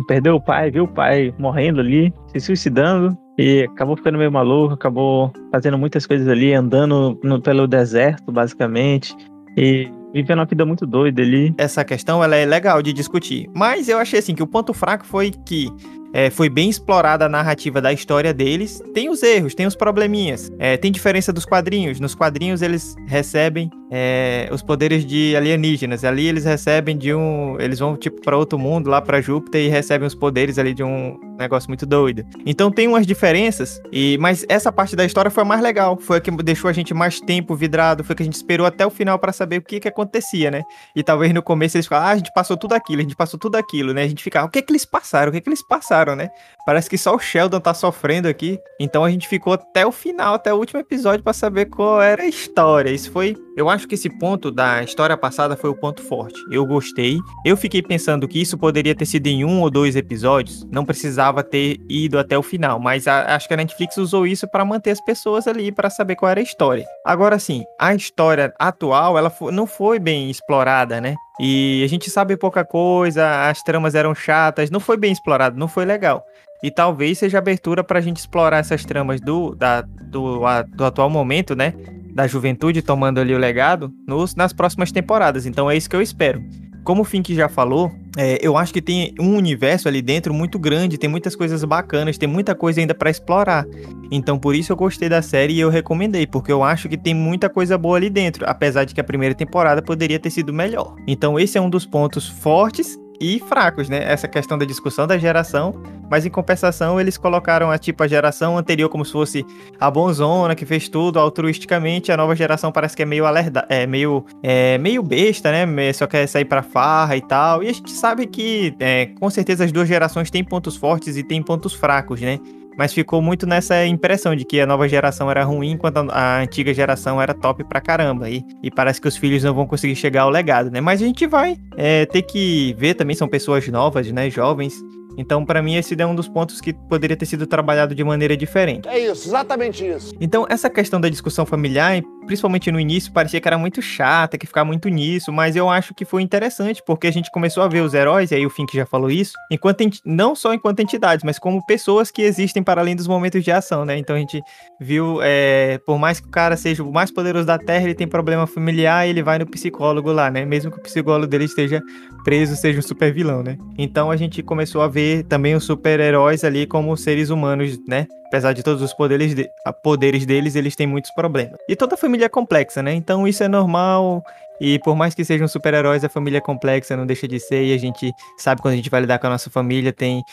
perdeu 0.06 0.36
o 0.36 0.40
pai 0.40 0.70
viu 0.70 0.84
o 0.84 0.88
pai 0.88 1.34
morrendo 1.38 1.80
ali 1.80 2.12
se 2.26 2.40
suicidando 2.40 3.16
e 3.38 3.62
acabou 3.64 3.96
ficando 3.96 4.18
meio 4.18 4.32
maluco, 4.32 4.74
acabou 4.74 5.32
fazendo 5.52 5.76
muitas 5.76 6.06
coisas 6.06 6.26
ali, 6.26 6.54
andando 6.54 7.18
no, 7.22 7.40
pelo 7.40 7.66
deserto, 7.66 8.32
basicamente. 8.32 9.14
E 9.56 9.90
vivendo 10.12 10.38
uma 10.38 10.46
vida 10.46 10.64
muito 10.64 10.86
doida 10.86 11.22
ali. 11.22 11.54
Essa 11.58 11.84
questão 11.84 12.22
ela 12.24 12.36
é 12.36 12.46
legal 12.46 12.82
de 12.82 12.92
discutir. 12.92 13.48
Mas 13.54 13.88
eu 13.88 13.98
achei 13.98 14.18
assim 14.18 14.34
que 14.34 14.42
o 14.42 14.46
ponto 14.46 14.72
fraco 14.72 15.04
foi 15.04 15.30
que 15.30 15.68
é, 16.12 16.30
foi 16.30 16.48
bem 16.48 16.70
explorada 16.70 17.26
a 17.26 17.28
narrativa 17.28 17.80
da 17.80 17.92
história 17.92 18.32
deles. 18.32 18.82
Tem 18.94 19.10
os 19.10 19.22
erros, 19.22 19.54
tem 19.54 19.66
os 19.66 19.74
probleminhas. 19.74 20.50
É, 20.58 20.76
tem 20.78 20.90
diferença 20.90 21.32
dos 21.32 21.44
quadrinhos. 21.44 22.00
Nos 22.00 22.14
quadrinhos 22.14 22.62
eles 22.62 22.96
recebem 23.06 23.70
é, 23.90 24.48
os 24.52 24.62
poderes 24.62 25.04
de 25.04 25.34
alienígenas. 25.36 26.04
Ali 26.04 26.26
eles 26.26 26.44
recebem 26.44 26.96
de 26.96 27.14
um. 27.14 27.56
Eles 27.60 27.78
vão, 27.78 27.96
tipo, 27.96 28.20
para 28.20 28.36
outro 28.36 28.58
mundo, 28.58 28.90
lá 28.90 29.00
para 29.00 29.20
Júpiter, 29.20 29.62
e 29.62 29.68
recebem 29.68 30.06
os 30.06 30.14
poderes 30.14 30.58
ali 30.58 30.74
de 30.74 30.82
um 30.82 31.18
negócio 31.38 31.68
muito 31.68 31.86
doido. 31.86 32.24
Então 32.44 32.70
tem 32.70 32.88
umas 32.88 33.06
diferenças, 33.06 33.80
e 33.92 34.16
mas 34.18 34.44
essa 34.48 34.72
parte 34.72 34.96
da 34.96 35.04
história 35.04 35.30
foi 35.30 35.42
a 35.42 35.46
mais 35.46 35.62
legal. 35.62 35.96
Foi 35.98 36.18
a 36.18 36.20
que 36.20 36.30
deixou 36.30 36.68
a 36.68 36.72
gente 36.72 36.92
mais 36.94 37.20
tempo 37.20 37.54
vidrado, 37.54 38.02
foi 38.02 38.14
que 38.14 38.22
a 38.22 38.26
gente 38.26 38.34
esperou 38.34 38.66
até 38.66 38.86
o 38.86 38.90
final 38.90 39.18
para 39.18 39.32
saber 39.32 39.58
o 39.58 39.62
que 39.62 39.80
que 39.80 39.88
acontecia, 39.88 40.50
né? 40.50 40.62
E 40.94 41.02
talvez 41.02 41.32
no 41.32 41.42
começo 41.42 41.76
eles 41.76 41.86
falaram, 41.86 42.08
ah, 42.08 42.12
a 42.12 42.16
gente 42.16 42.32
passou 42.34 42.56
tudo 42.56 42.72
aquilo, 42.72 43.00
a 43.00 43.02
gente 43.02 43.16
passou 43.16 43.38
tudo 43.38 43.56
aquilo, 43.56 43.92
né? 43.92 44.02
A 44.02 44.08
gente 44.08 44.22
ficava, 44.22 44.46
o 44.46 44.50
que 44.50 44.62
que 44.62 44.72
eles 44.72 44.84
passaram? 44.84 45.30
O 45.30 45.32
que 45.32 45.40
que 45.40 45.48
eles 45.48 45.66
passaram, 45.66 46.16
né? 46.16 46.28
Parece 46.64 46.88
que 46.88 46.98
só 46.98 47.14
o 47.14 47.18
Sheldon 47.18 47.60
tá 47.60 47.74
sofrendo 47.74 48.28
aqui. 48.28 48.58
Então 48.80 49.04
a 49.04 49.10
gente 49.10 49.28
ficou 49.28 49.52
até 49.52 49.86
o 49.86 49.92
final, 49.92 50.34
até 50.34 50.52
o 50.52 50.56
último 50.56 50.80
episódio 50.80 51.22
para 51.22 51.32
saber 51.32 51.66
qual 51.66 52.00
era 52.02 52.22
a 52.22 52.26
história. 52.26 52.90
Isso 52.90 53.10
foi, 53.10 53.36
eu 53.56 53.68
acho 53.68 53.75
que 53.84 53.96
esse 53.96 54.08
ponto 54.08 54.50
da 54.50 54.82
história 54.82 55.16
passada 55.16 55.56
foi 55.56 55.68
o 55.68 55.74
ponto 55.74 56.02
forte. 56.02 56.40
Eu 56.50 56.64
gostei. 56.64 57.18
Eu 57.44 57.56
fiquei 57.56 57.82
pensando 57.82 58.28
que 58.28 58.40
isso 58.40 58.56
poderia 58.56 58.94
ter 58.94 59.04
sido 59.04 59.26
em 59.26 59.44
um 59.44 59.60
ou 59.60 59.70
dois 59.70 59.96
episódios, 59.96 60.64
não 60.70 60.84
precisava 60.84 61.42
ter 61.42 61.78
ido 61.88 62.18
até 62.18 62.38
o 62.38 62.42
final, 62.42 62.78
mas 62.78 63.08
a, 63.08 63.34
acho 63.34 63.48
que 63.48 63.54
a 63.54 63.56
Netflix 63.56 63.96
usou 63.96 64.26
isso 64.26 64.48
para 64.48 64.64
manter 64.64 64.92
as 64.92 65.00
pessoas 65.00 65.46
ali 65.46 65.72
para 65.72 65.90
saber 65.90 66.16
qual 66.16 66.30
era 66.30 66.40
a 66.40 66.42
história. 66.42 66.86
Agora 67.04 67.38
sim, 67.38 67.64
a 67.78 67.94
história 67.94 68.54
atual, 68.58 69.18
ela 69.18 69.32
não 69.52 69.66
foi 69.66 69.98
bem 69.98 70.30
explorada, 70.30 71.00
né? 71.00 71.16
E 71.40 71.82
a 71.84 71.88
gente 71.88 72.08
sabe 72.08 72.36
pouca 72.36 72.64
coisa, 72.64 73.48
as 73.48 73.62
tramas 73.62 73.94
eram 73.94 74.14
chatas, 74.14 74.70
não 74.70 74.80
foi 74.80 74.96
bem 74.96 75.12
explorado, 75.12 75.58
não 75.58 75.68
foi 75.68 75.84
legal. 75.84 76.24
E 76.62 76.70
talvez 76.70 77.18
seja 77.18 77.38
abertura 77.38 77.84
para 77.84 77.98
a 77.98 78.02
gente 78.02 78.16
explorar 78.16 78.58
essas 78.58 78.84
tramas 78.84 79.20
do, 79.20 79.54
da, 79.54 79.82
do, 79.82 80.46
a, 80.46 80.62
do 80.62 80.84
atual 80.84 81.10
momento, 81.10 81.54
né? 81.54 81.74
Da 82.16 82.26
juventude 82.26 82.80
tomando 82.80 83.20
ali 83.20 83.34
o 83.34 83.38
legado 83.38 83.92
nos, 84.08 84.34
nas 84.34 84.50
próximas 84.50 84.90
temporadas. 84.90 85.44
Então 85.44 85.70
é 85.70 85.76
isso 85.76 85.90
que 85.90 85.94
eu 85.94 86.00
espero. 86.00 86.42
Como 86.82 87.02
o 87.02 87.04
Fink 87.04 87.34
já 87.34 87.46
falou, 87.46 87.92
é, 88.16 88.38
eu 88.40 88.56
acho 88.56 88.72
que 88.72 88.80
tem 88.80 89.12
um 89.20 89.36
universo 89.36 89.86
ali 89.86 90.00
dentro 90.00 90.32
muito 90.32 90.58
grande, 90.58 90.96
tem 90.96 91.10
muitas 91.10 91.36
coisas 91.36 91.62
bacanas, 91.62 92.16
tem 92.16 92.26
muita 92.26 92.54
coisa 92.54 92.80
ainda 92.80 92.94
para 92.94 93.10
explorar. 93.10 93.66
Então 94.10 94.38
por 94.38 94.54
isso 94.54 94.72
eu 94.72 94.76
gostei 94.76 95.10
da 95.10 95.20
série 95.20 95.52
e 95.52 95.60
eu 95.60 95.68
recomendei, 95.68 96.26
porque 96.26 96.50
eu 96.50 96.64
acho 96.64 96.88
que 96.88 96.96
tem 96.96 97.12
muita 97.12 97.50
coisa 97.50 97.76
boa 97.76 97.98
ali 97.98 98.08
dentro, 98.08 98.46
apesar 98.48 98.84
de 98.84 98.94
que 98.94 99.00
a 99.00 99.04
primeira 99.04 99.34
temporada 99.34 99.82
poderia 99.82 100.18
ter 100.18 100.30
sido 100.30 100.54
melhor. 100.54 100.96
Então 101.06 101.38
esse 101.38 101.58
é 101.58 101.60
um 101.60 101.68
dos 101.68 101.84
pontos 101.84 102.26
fortes 102.26 102.98
e 103.20 103.40
fracos, 103.40 103.88
né? 103.88 104.02
Essa 104.04 104.28
questão 104.28 104.58
da 104.58 104.64
discussão 104.64 105.06
da 105.06 105.18
geração, 105.18 105.74
mas 106.10 106.24
em 106.26 106.30
compensação 106.30 107.00
eles 107.00 107.16
colocaram 107.16 107.70
a 107.70 107.78
tipo 107.78 108.02
a 108.02 108.08
geração 108.08 108.56
anterior 108.58 108.88
como 108.88 109.04
se 109.04 109.12
fosse 109.12 109.46
a 109.78 109.90
bonzona 109.90 110.54
que 110.54 110.64
fez 110.64 110.88
tudo 110.88 111.18
altruisticamente, 111.18 112.12
a 112.12 112.16
nova 112.16 112.34
geração 112.34 112.70
parece 112.70 112.96
que 112.96 113.02
é 113.02 113.06
meio 113.06 113.26
alerta, 113.26 113.66
é 113.68 113.86
meio 113.86 114.24
é, 114.42 114.78
meio 114.78 115.02
besta, 115.02 115.50
né? 115.50 115.92
Só 115.92 116.06
quer 116.06 116.26
sair 116.26 116.44
para 116.44 116.62
farra 116.62 117.16
e 117.16 117.20
tal. 117.20 117.62
E 117.62 117.68
a 117.68 117.72
gente 117.72 117.92
sabe 117.92 118.26
que 118.26 118.74
é, 118.80 119.06
com 119.18 119.28
certeza 119.30 119.64
as 119.64 119.72
duas 119.72 119.88
gerações 119.88 120.30
têm 120.30 120.44
pontos 120.44 120.76
fortes 120.76 121.16
e 121.16 121.22
têm 121.22 121.42
pontos 121.42 121.74
fracos, 121.74 122.20
né? 122.20 122.38
Mas 122.76 122.92
ficou 122.92 123.22
muito 123.22 123.46
nessa 123.46 123.84
impressão 123.86 124.34
de 124.34 124.44
que 124.44 124.60
a 124.60 124.66
nova 124.66 124.88
geração 124.88 125.30
era 125.30 125.44
ruim, 125.44 125.72
enquanto 125.72 125.98
a, 126.10 126.40
antiga 126.40 126.72
geração 126.74 127.20
era 127.20 127.34
top 127.34 127.64
pra 127.64 127.80
caramba. 127.80 128.28
E, 128.28 128.44
e 128.62 128.70
parece 128.70 129.00
que 129.00 129.08
os 129.08 129.16
filhos 129.16 129.42
não 129.42 129.54
vão 129.54 129.66
conseguir 129.66 129.96
chegar 129.96 130.22
ao 130.22 130.30
legado, 130.30 130.70
né? 130.70 130.80
Mas 130.80 131.02
a 131.02 131.06
gente 131.06 131.26
vai 131.26 131.56
é, 131.76 132.06
ter 132.06 132.22
que 132.22 132.74
ver 132.78 132.94
também, 132.94 133.16
são 133.16 133.28
pessoas 133.28 133.66
novas, 133.68 134.10
né? 134.10 134.28
Jovens. 134.30 134.74
Então, 135.16 135.44
para 135.44 135.62
mim, 135.62 135.76
esse 135.76 135.98
é 135.98 136.06
um 136.06 136.14
dos 136.14 136.28
pontos 136.28 136.60
que 136.60 136.74
poderia 136.74 137.16
ter 137.16 137.24
sido 137.24 137.46
trabalhado 137.46 137.94
de 137.94 138.04
maneira 138.04 138.36
diferente. 138.36 138.86
É 138.86 138.98
isso, 138.98 139.28
exatamente 139.28 139.86
isso. 139.86 140.14
Então, 140.20 140.46
essa 140.48 140.68
questão 140.68 141.00
da 141.00 141.08
discussão 141.08 141.46
familiar, 141.46 142.02
principalmente 142.26 142.70
no 142.70 142.80
início, 142.80 143.12
parecia 143.12 143.40
que 143.40 143.48
era 143.48 143.56
muito 143.56 143.80
chata, 143.80 144.36
que 144.36 144.46
ficava 144.46 144.66
muito 144.66 144.88
nisso, 144.88 145.32
mas 145.32 145.56
eu 145.56 145.70
acho 145.70 145.94
que 145.94 146.04
foi 146.04 146.22
interessante, 146.22 146.82
porque 146.84 147.06
a 147.06 147.10
gente 147.10 147.30
começou 147.30 147.62
a 147.62 147.68
ver 147.68 147.80
os 147.80 147.94
heróis, 147.94 148.30
e 148.30 148.34
aí 148.34 148.44
o 148.44 148.50
Fink 148.50 148.76
já 148.76 148.84
falou 148.84 149.10
isso, 149.10 149.32
enquanto 149.50 149.84
não 150.04 150.34
só 150.34 150.52
enquanto 150.52 150.80
entidades, 150.80 151.24
mas 151.24 151.38
como 151.38 151.64
pessoas 151.64 152.10
que 152.10 152.22
existem 152.22 152.62
para 152.62 152.80
além 152.80 152.96
dos 152.96 153.06
momentos 153.06 153.42
de 153.42 153.50
ação, 153.50 153.84
né? 153.84 153.96
Então 153.96 154.16
a 154.16 154.18
gente 154.18 154.42
viu, 154.80 155.20
é, 155.22 155.78
por 155.86 155.98
mais 155.98 156.20
que 156.20 156.26
o 156.26 156.30
cara 156.30 156.56
seja 156.56 156.82
o 156.82 156.92
mais 156.92 157.10
poderoso 157.10 157.46
da 157.46 157.58
Terra, 157.58 157.84
ele 157.84 157.94
tem 157.94 158.08
problema 158.08 158.46
familiar, 158.46 159.06
ele 159.06 159.22
vai 159.22 159.38
no 159.38 159.46
psicólogo 159.46 160.10
lá, 160.12 160.30
né? 160.30 160.44
Mesmo 160.44 160.70
que 160.70 160.78
o 160.78 160.82
psicólogo 160.82 161.26
dele 161.26 161.44
esteja 161.44 161.80
preso, 162.24 162.56
seja 162.56 162.80
um 162.80 162.82
super 162.82 163.12
vilão, 163.12 163.42
né? 163.42 163.56
Então 163.78 164.10
a 164.10 164.16
gente 164.16 164.42
começou 164.42 164.82
a 164.82 164.88
ver 164.88 165.24
também 165.24 165.54
os 165.54 165.64
super-heróis 165.64 166.42
ali 166.42 166.66
como 166.66 166.96
seres 166.96 167.30
humanos, 167.30 167.78
né? 167.86 168.06
Apesar 168.26 168.52
de 168.52 168.62
todos 168.62 168.82
os 168.82 168.92
poderes, 168.92 169.34
de, 169.34 169.50
poderes 169.82 170.26
deles, 170.26 170.56
eles 170.56 170.74
têm 170.74 170.86
muitos 170.86 171.10
problemas. 171.10 171.58
E 171.68 171.76
toda 171.76 171.96
família 171.96 172.26
é 172.26 172.28
complexa, 172.28 172.82
né? 172.82 172.92
Então 172.92 173.26
isso 173.26 173.42
é 173.42 173.48
normal. 173.48 174.24
E 174.60 174.78
por 174.78 174.96
mais 174.96 175.14
que 175.14 175.24
sejam 175.24 175.46
super-heróis, 175.48 176.04
a 176.04 176.08
família 176.08 176.38
é 176.38 176.40
complexa, 176.40 176.96
não 176.96 177.06
deixa 177.06 177.26
de 177.28 177.38
ser. 177.38 177.64
E 177.64 177.74
a 177.74 177.78
gente 177.78 178.12
sabe 178.36 178.62
quando 178.62 178.74
a 178.74 178.76
gente 178.76 178.90
vai 178.90 179.00
lidar 179.00 179.18
com 179.18 179.26
a 179.26 179.30
nossa 179.30 179.50
família, 179.50 179.92
tem 179.92 180.24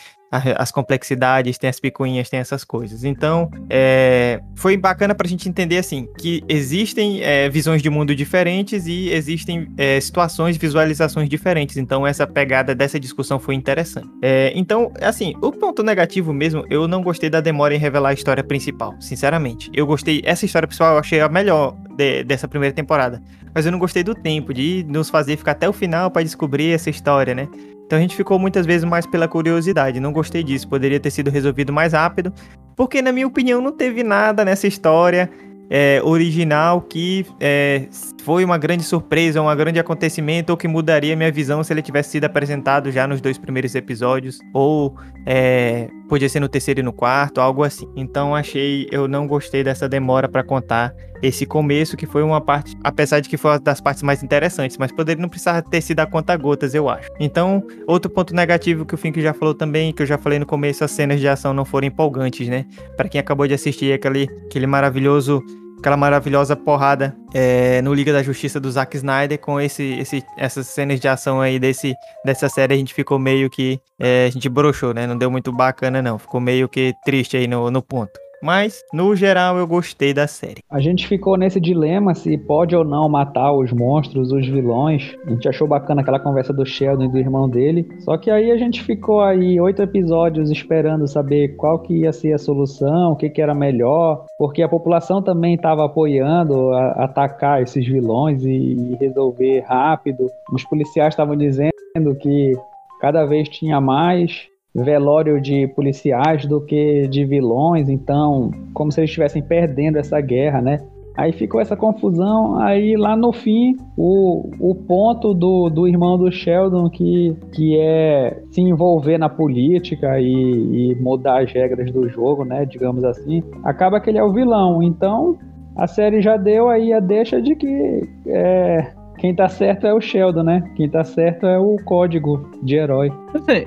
as 0.56 0.72
complexidades, 0.72 1.58
tem 1.58 1.70
as 1.70 1.78
picuinhas, 1.78 2.28
tem 2.28 2.40
essas 2.40 2.64
coisas. 2.64 3.04
Então, 3.04 3.50
é, 3.70 4.40
foi 4.56 4.76
bacana 4.76 5.14
pra 5.14 5.28
gente 5.28 5.48
entender, 5.48 5.78
assim, 5.78 6.08
que 6.18 6.42
existem 6.48 7.22
é, 7.22 7.48
visões 7.48 7.82
de 7.82 7.88
mundo 7.88 8.14
diferentes 8.14 8.86
e 8.86 9.10
existem 9.10 9.68
é, 9.76 10.00
situações, 10.00 10.56
visualizações 10.56 11.28
diferentes. 11.28 11.76
Então, 11.76 12.06
essa 12.06 12.26
pegada 12.26 12.74
dessa 12.74 12.98
discussão 12.98 13.38
foi 13.38 13.54
interessante. 13.54 14.08
É, 14.22 14.52
então, 14.54 14.92
assim, 15.00 15.34
o 15.40 15.52
ponto 15.52 15.82
negativo 15.82 16.32
mesmo, 16.32 16.64
eu 16.68 16.88
não 16.88 17.02
gostei 17.02 17.30
da 17.30 17.40
demora 17.40 17.74
em 17.74 17.78
revelar 17.78 18.10
a 18.10 18.14
história 18.14 18.42
principal, 18.42 18.94
sinceramente. 19.00 19.70
Eu 19.72 19.86
gostei, 19.86 20.20
essa 20.24 20.44
história 20.44 20.66
principal 20.66 20.94
eu 20.94 20.98
achei 20.98 21.20
a 21.20 21.28
melhor 21.28 21.76
de, 21.96 22.24
dessa 22.24 22.48
primeira 22.48 22.74
temporada. 22.74 23.22
Mas 23.54 23.64
eu 23.64 23.72
não 23.72 23.78
gostei 23.78 24.02
do 24.02 24.14
tempo, 24.14 24.52
de 24.52 24.84
nos 24.88 25.08
fazer 25.08 25.36
ficar 25.36 25.52
até 25.52 25.68
o 25.68 25.72
final 25.72 26.10
para 26.10 26.22
descobrir 26.22 26.72
essa 26.72 26.90
história, 26.90 27.34
né? 27.34 27.48
Então 27.86 27.98
a 27.98 28.00
gente 28.00 28.16
ficou 28.16 28.38
muitas 28.38 28.66
vezes 28.66 28.84
mais 28.84 29.06
pela 29.06 29.28
curiosidade. 29.28 30.00
Não 30.00 30.12
gostei 30.12 30.42
disso. 30.42 30.66
Poderia 30.68 30.98
ter 30.98 31.10
sido 31.10 31.30
resolvido 31.30 31.72
mais 31.72 31.92
rápido. 31.92 32.32
Porque, 32.74 33.00
na 33.00 33.12
minha 33.12 33.26
opinião, 33.26 33.60
não 33.60 33.70
teve 33.70 34.02
nada 34.02 34.44
nessa 34.44 34.66
história 34.66 35.30
é, 35.70 36.00
original 36.02 36.80
que 36.80 37.24
é, 37.38 37.86
foi 38.24 38.42
uma 38.42 38.56
grande 38.56 38.82
surpresa, 38.82 39.42
um 39.42 39.54
grande 39.54 39.78
acontecimento, 39.78 40.48
ou 40.48 40.56
que 40.56 40.66
mudaria 40.66 41.14
minha 41.14 41.30
visão 41.30 41.62
se 41.62 41.70
ele 41.74 41.82
tivesse 41.82 42.12
sido 42.12 42.24
apresentado 42.24 42.90
já 42.90 43.06
nos 43.06 43.20
dois 43.20 43.36
primeiros 43.36 43.74
episódios, 43.74 44.38
ou 44.54 44.96
é, 45.26 45.88
podia 46.08 46.26
ser 46.26 46.40
no 46.40 46.48
terceiro 46.48 46.80
e 46.80 46.82
no 46.82 46.92
quarto, 46.92 47.38
algo 47.38 47.62
assim. 47.62 47.86
Então 47.94 48.34
achei, 48.34 48.88
eu 48.90 49.06
não 49.06 49.26
gostei 49.26 49.62
dessa 49.62 49.86
demora 49.86 50.26
para 50.26 50.42
contar 50.42 50.94
esse 51.22 51.44
começo, 51.44 51.98
que 51.98 52.06
foi 52.06 52.22
uma 52.22 52.40
parte, 52.40 52.74
apesar 52.82 53.20
de 53.20 53.28
que 53.28 53.36
foi 53.36 53.52
uma 53.52 53.58
das 53.58 53.80
partes 53.80 54.02
mais 54.02 54.22
interessantes, 54.22 54.78
mas 54.78 54.90
poderia 54.90 55.20
não 55.20 55.28
precisar 55.28 55.60
ter 55.60 55.82
sido 55.82 56.00
a 56.00 56.06
conta 56.06 56.34
gotas, 56.34 56.74
eu 56.74 56.88
acho. 56.88 57.10
Então, 57.20 57.62
outro 57.86 58.10
ponto 58.10 58.34
negativo 58.34 58.86
que 58.86 58.94
o 58.94 58.98
Fink 58.98 59.20
já 59.20 59.34
falou 59.34 59.54
também, 59.54 59.92
que 59.92 60.00
eu 60.02 60.06
já 60.06 60.16
falei 60.16 60.38
no 60.38 60.46
começo, 60.46 60.82
as 60.82 60.90
cenas 60.90 61.20
de 61.20 61.28
ação 61.28 61.52
não 61.52 61.64
foram 61.64 61.86
empolgantes, 61.86 62.48
né? 62.48 62.64
Para 62.96 63.08
quem 63.08 63.20
acabou 63.20 63.46
de 63.46 63.52
assistir 63.52 63.92
aquele, 63.92 64.30
aquele 64.46 64.66
maravilhoso 64.66 65.42
aquela 65.78 65.96
maravilhosa 65.96 66.56
porrada 66.56 67.14
é, 67.32 67.82
no 67.82 67.92
Liga 67.92 68.12
da 68.12 68.22
Justiça 68.22 68.58
do 68.58 68.70
Zack 68.70 68.96
Snyder 68.96 69.38
com 69.38 69.60
esse, 69.60 69.82
esse, 69.98 70.22
essas 70.38 70.66
cenas 70.66 70.98
de 70.98 71.08
ação 71.08 71.40
aí 71.40 71.58
desse, 71.58 71.94
dessa 72.24 72.48
série 72.48 72.74
a 72.74 72.76
gente 72.76 72.94
ficou 72.94 73.18
meio 73.18 73.50
que 73.50 73.78
é, 73.98 74.26
a 74.26 74.30
gente 74.30 74.48
broxou, 74.48 74.94
né? 74.94 75.06
Não 75.06 75.16
deu 75.16 75.30
muito 75.30 75.52
bacana 75.52 76.00
não, 76.00 76.18
ficou 76.18 76.40
meio 76.40 76.68
que 76.68 76.92
triste 77.04 77.36
aí 77.36 77.46
no, 77.46 77.70
no 77.70 77.82
ponto. 77.82 78.23
Mas, 78.44 78.84
no 78.92 79.16
geral, 79.16 79.56
eu 79.56 79.66
gostei 79.66 80.12
da 80.12 80.26
série. 80.26 80.60
A 80.70 80.78
gente 80.78 81.08
ficou 81.08 81.38
nesse 81.38 81.58
dilema 81.58 82.14
se 82.14 82.36
pode 82.36 82.76
ou 82.76 82.84
não 82.84 83.08
matar 83.08 83.50
os 83.52 83.72
monstros, 83.72 84.30
os 84.30 84.46
vilões. 84.46 85.16
A 85.26 85.30
gente 85.30 85.48
achou 85.48 85.66
bacana 85.66 86.02
aquela 86.02 86.20
conversa 86.20 86.52
do 86.52 86.66
Sheldon 86.66 87.04
e 87.04 87.08
do 87.08 87.16
irmão 87.16 87.48
dele. 87.48 87.88
Só 88.00 88.18
que 88.18 88.30
aí 88.30 88.50
a 88.50 88.58
gente 88.58 88.82
ficou 88.82 89.22
aí 89.22 89.58
oito 89.58 89.80
episódios 89.80 90.50
esperando 90.50 91.08
saber 91.08 91.56
qual 91.56 91.78
que 91.78 92.00
ia 92.00 92.12
ser 92.12 92.34
a 92.34 92.38
solução, 92.38 93.12
o 93.12 93.16
que, 93.16 93.30
que 93.30 93.40
era 93.40 93.54
melhor. 93.54 94.26
Porque 94.36 94.62
a 94.62 94.68
população 94.68 95.22
também 95.22 95.54
estava 95.54 95.86
apoiando 95.86 96.70
a, 96.74 97.04
atacar 97.04 97.62
esses 97.62 97.86
vilões 97.86 98.44
e, 98.44 98.50
e 98.50 98.96
resolver 99.00 99.60
rápido. 99.60 100.26
Os 100.52 100.62
policiais 100.64 101.14
estavam 101.14 101.34
dizendo 101.34 101.72
que 102.20 102.52
cada 103.00 103.24
vez 103.24 103.48
tinha 103.48 103.80
mais 103.80 104.52
velório 104.74 105.40
de 105.40 105.68
policiais 105.68 106.46
do 106.46 106.60
que 106.60 107.06
de 107.06 107.24
vilões, 107.24 107.88
então, 107.88 108.50
como 108.72 108.90
se 108.90 109.00
eles 109.00 109.10
estivessem 109.10 109.42
perdendo 109.42 109.98
essa 109.98 110.20
guerra, 110.20 110.60
né? 110.60 110.80
Aí 111.16 111.30
ficou 111.30 111.60
essa 111.60 111.76
confusão, 111.76 112.58
aí 112.58 112.96
lá 112.96 113.16
no 113.16 113.32
fim, 113.32 113.76
o, 113.96 114.50
o 114.58 114.74
ponto 114.74 115.32
do, 115.32 115.70
do 115.70 115.86
irmão 115.86 116.18
do 116.18 116.30
Sheldon, 116.32 116.90
que, 116.90 117.36
que 117.52 117.78
é 117.78 118.42
se 118.50 118.60
envolver 118.60 119.16
na 119.16 119.28
política 119.28 120.18
e, 120.18 120.90
e 120.90 120.94
mudar 120.96 121.44
as 121.44 121.52
regras 121.52 121.92
do 121.92 122.08
jogo, 122.08 122.44
né, 122.44 122.64
digamos 122.64 123.04
assim, 123.04 123.44
acaba 123.62 124.00
que 124.00 124.10
ele 124.10 124.18
é 124.18 124.24
o 124.24 124.32
vilão. 124.32 124.82
Então, 124.82 125.38
a 125.76 125.86
série 125.86 126.20
já 126.20 126.36
deu 126.36 126.68
aí 126.68 126.92
a 126.92 126.98
deixa 126.98 127.40
de 127.40 127.54
que 127.54 128.08
é, 128.26 128.92
quem 129.24 129.34
tá 129.34 129.48
certo 129.48 129.86
é 129.86 129.94
o 129.94 130.02
Sheldon, 130.02 130.42
né? 130.42 130.62
Quem 130.76 130.86
tá 130.86 131.02
certo 131.02 131.46
é 131.46 131.58
o 131.58 131.76
código 131.86 132.46
de 132.62 132.76
herói. 132.76 133.10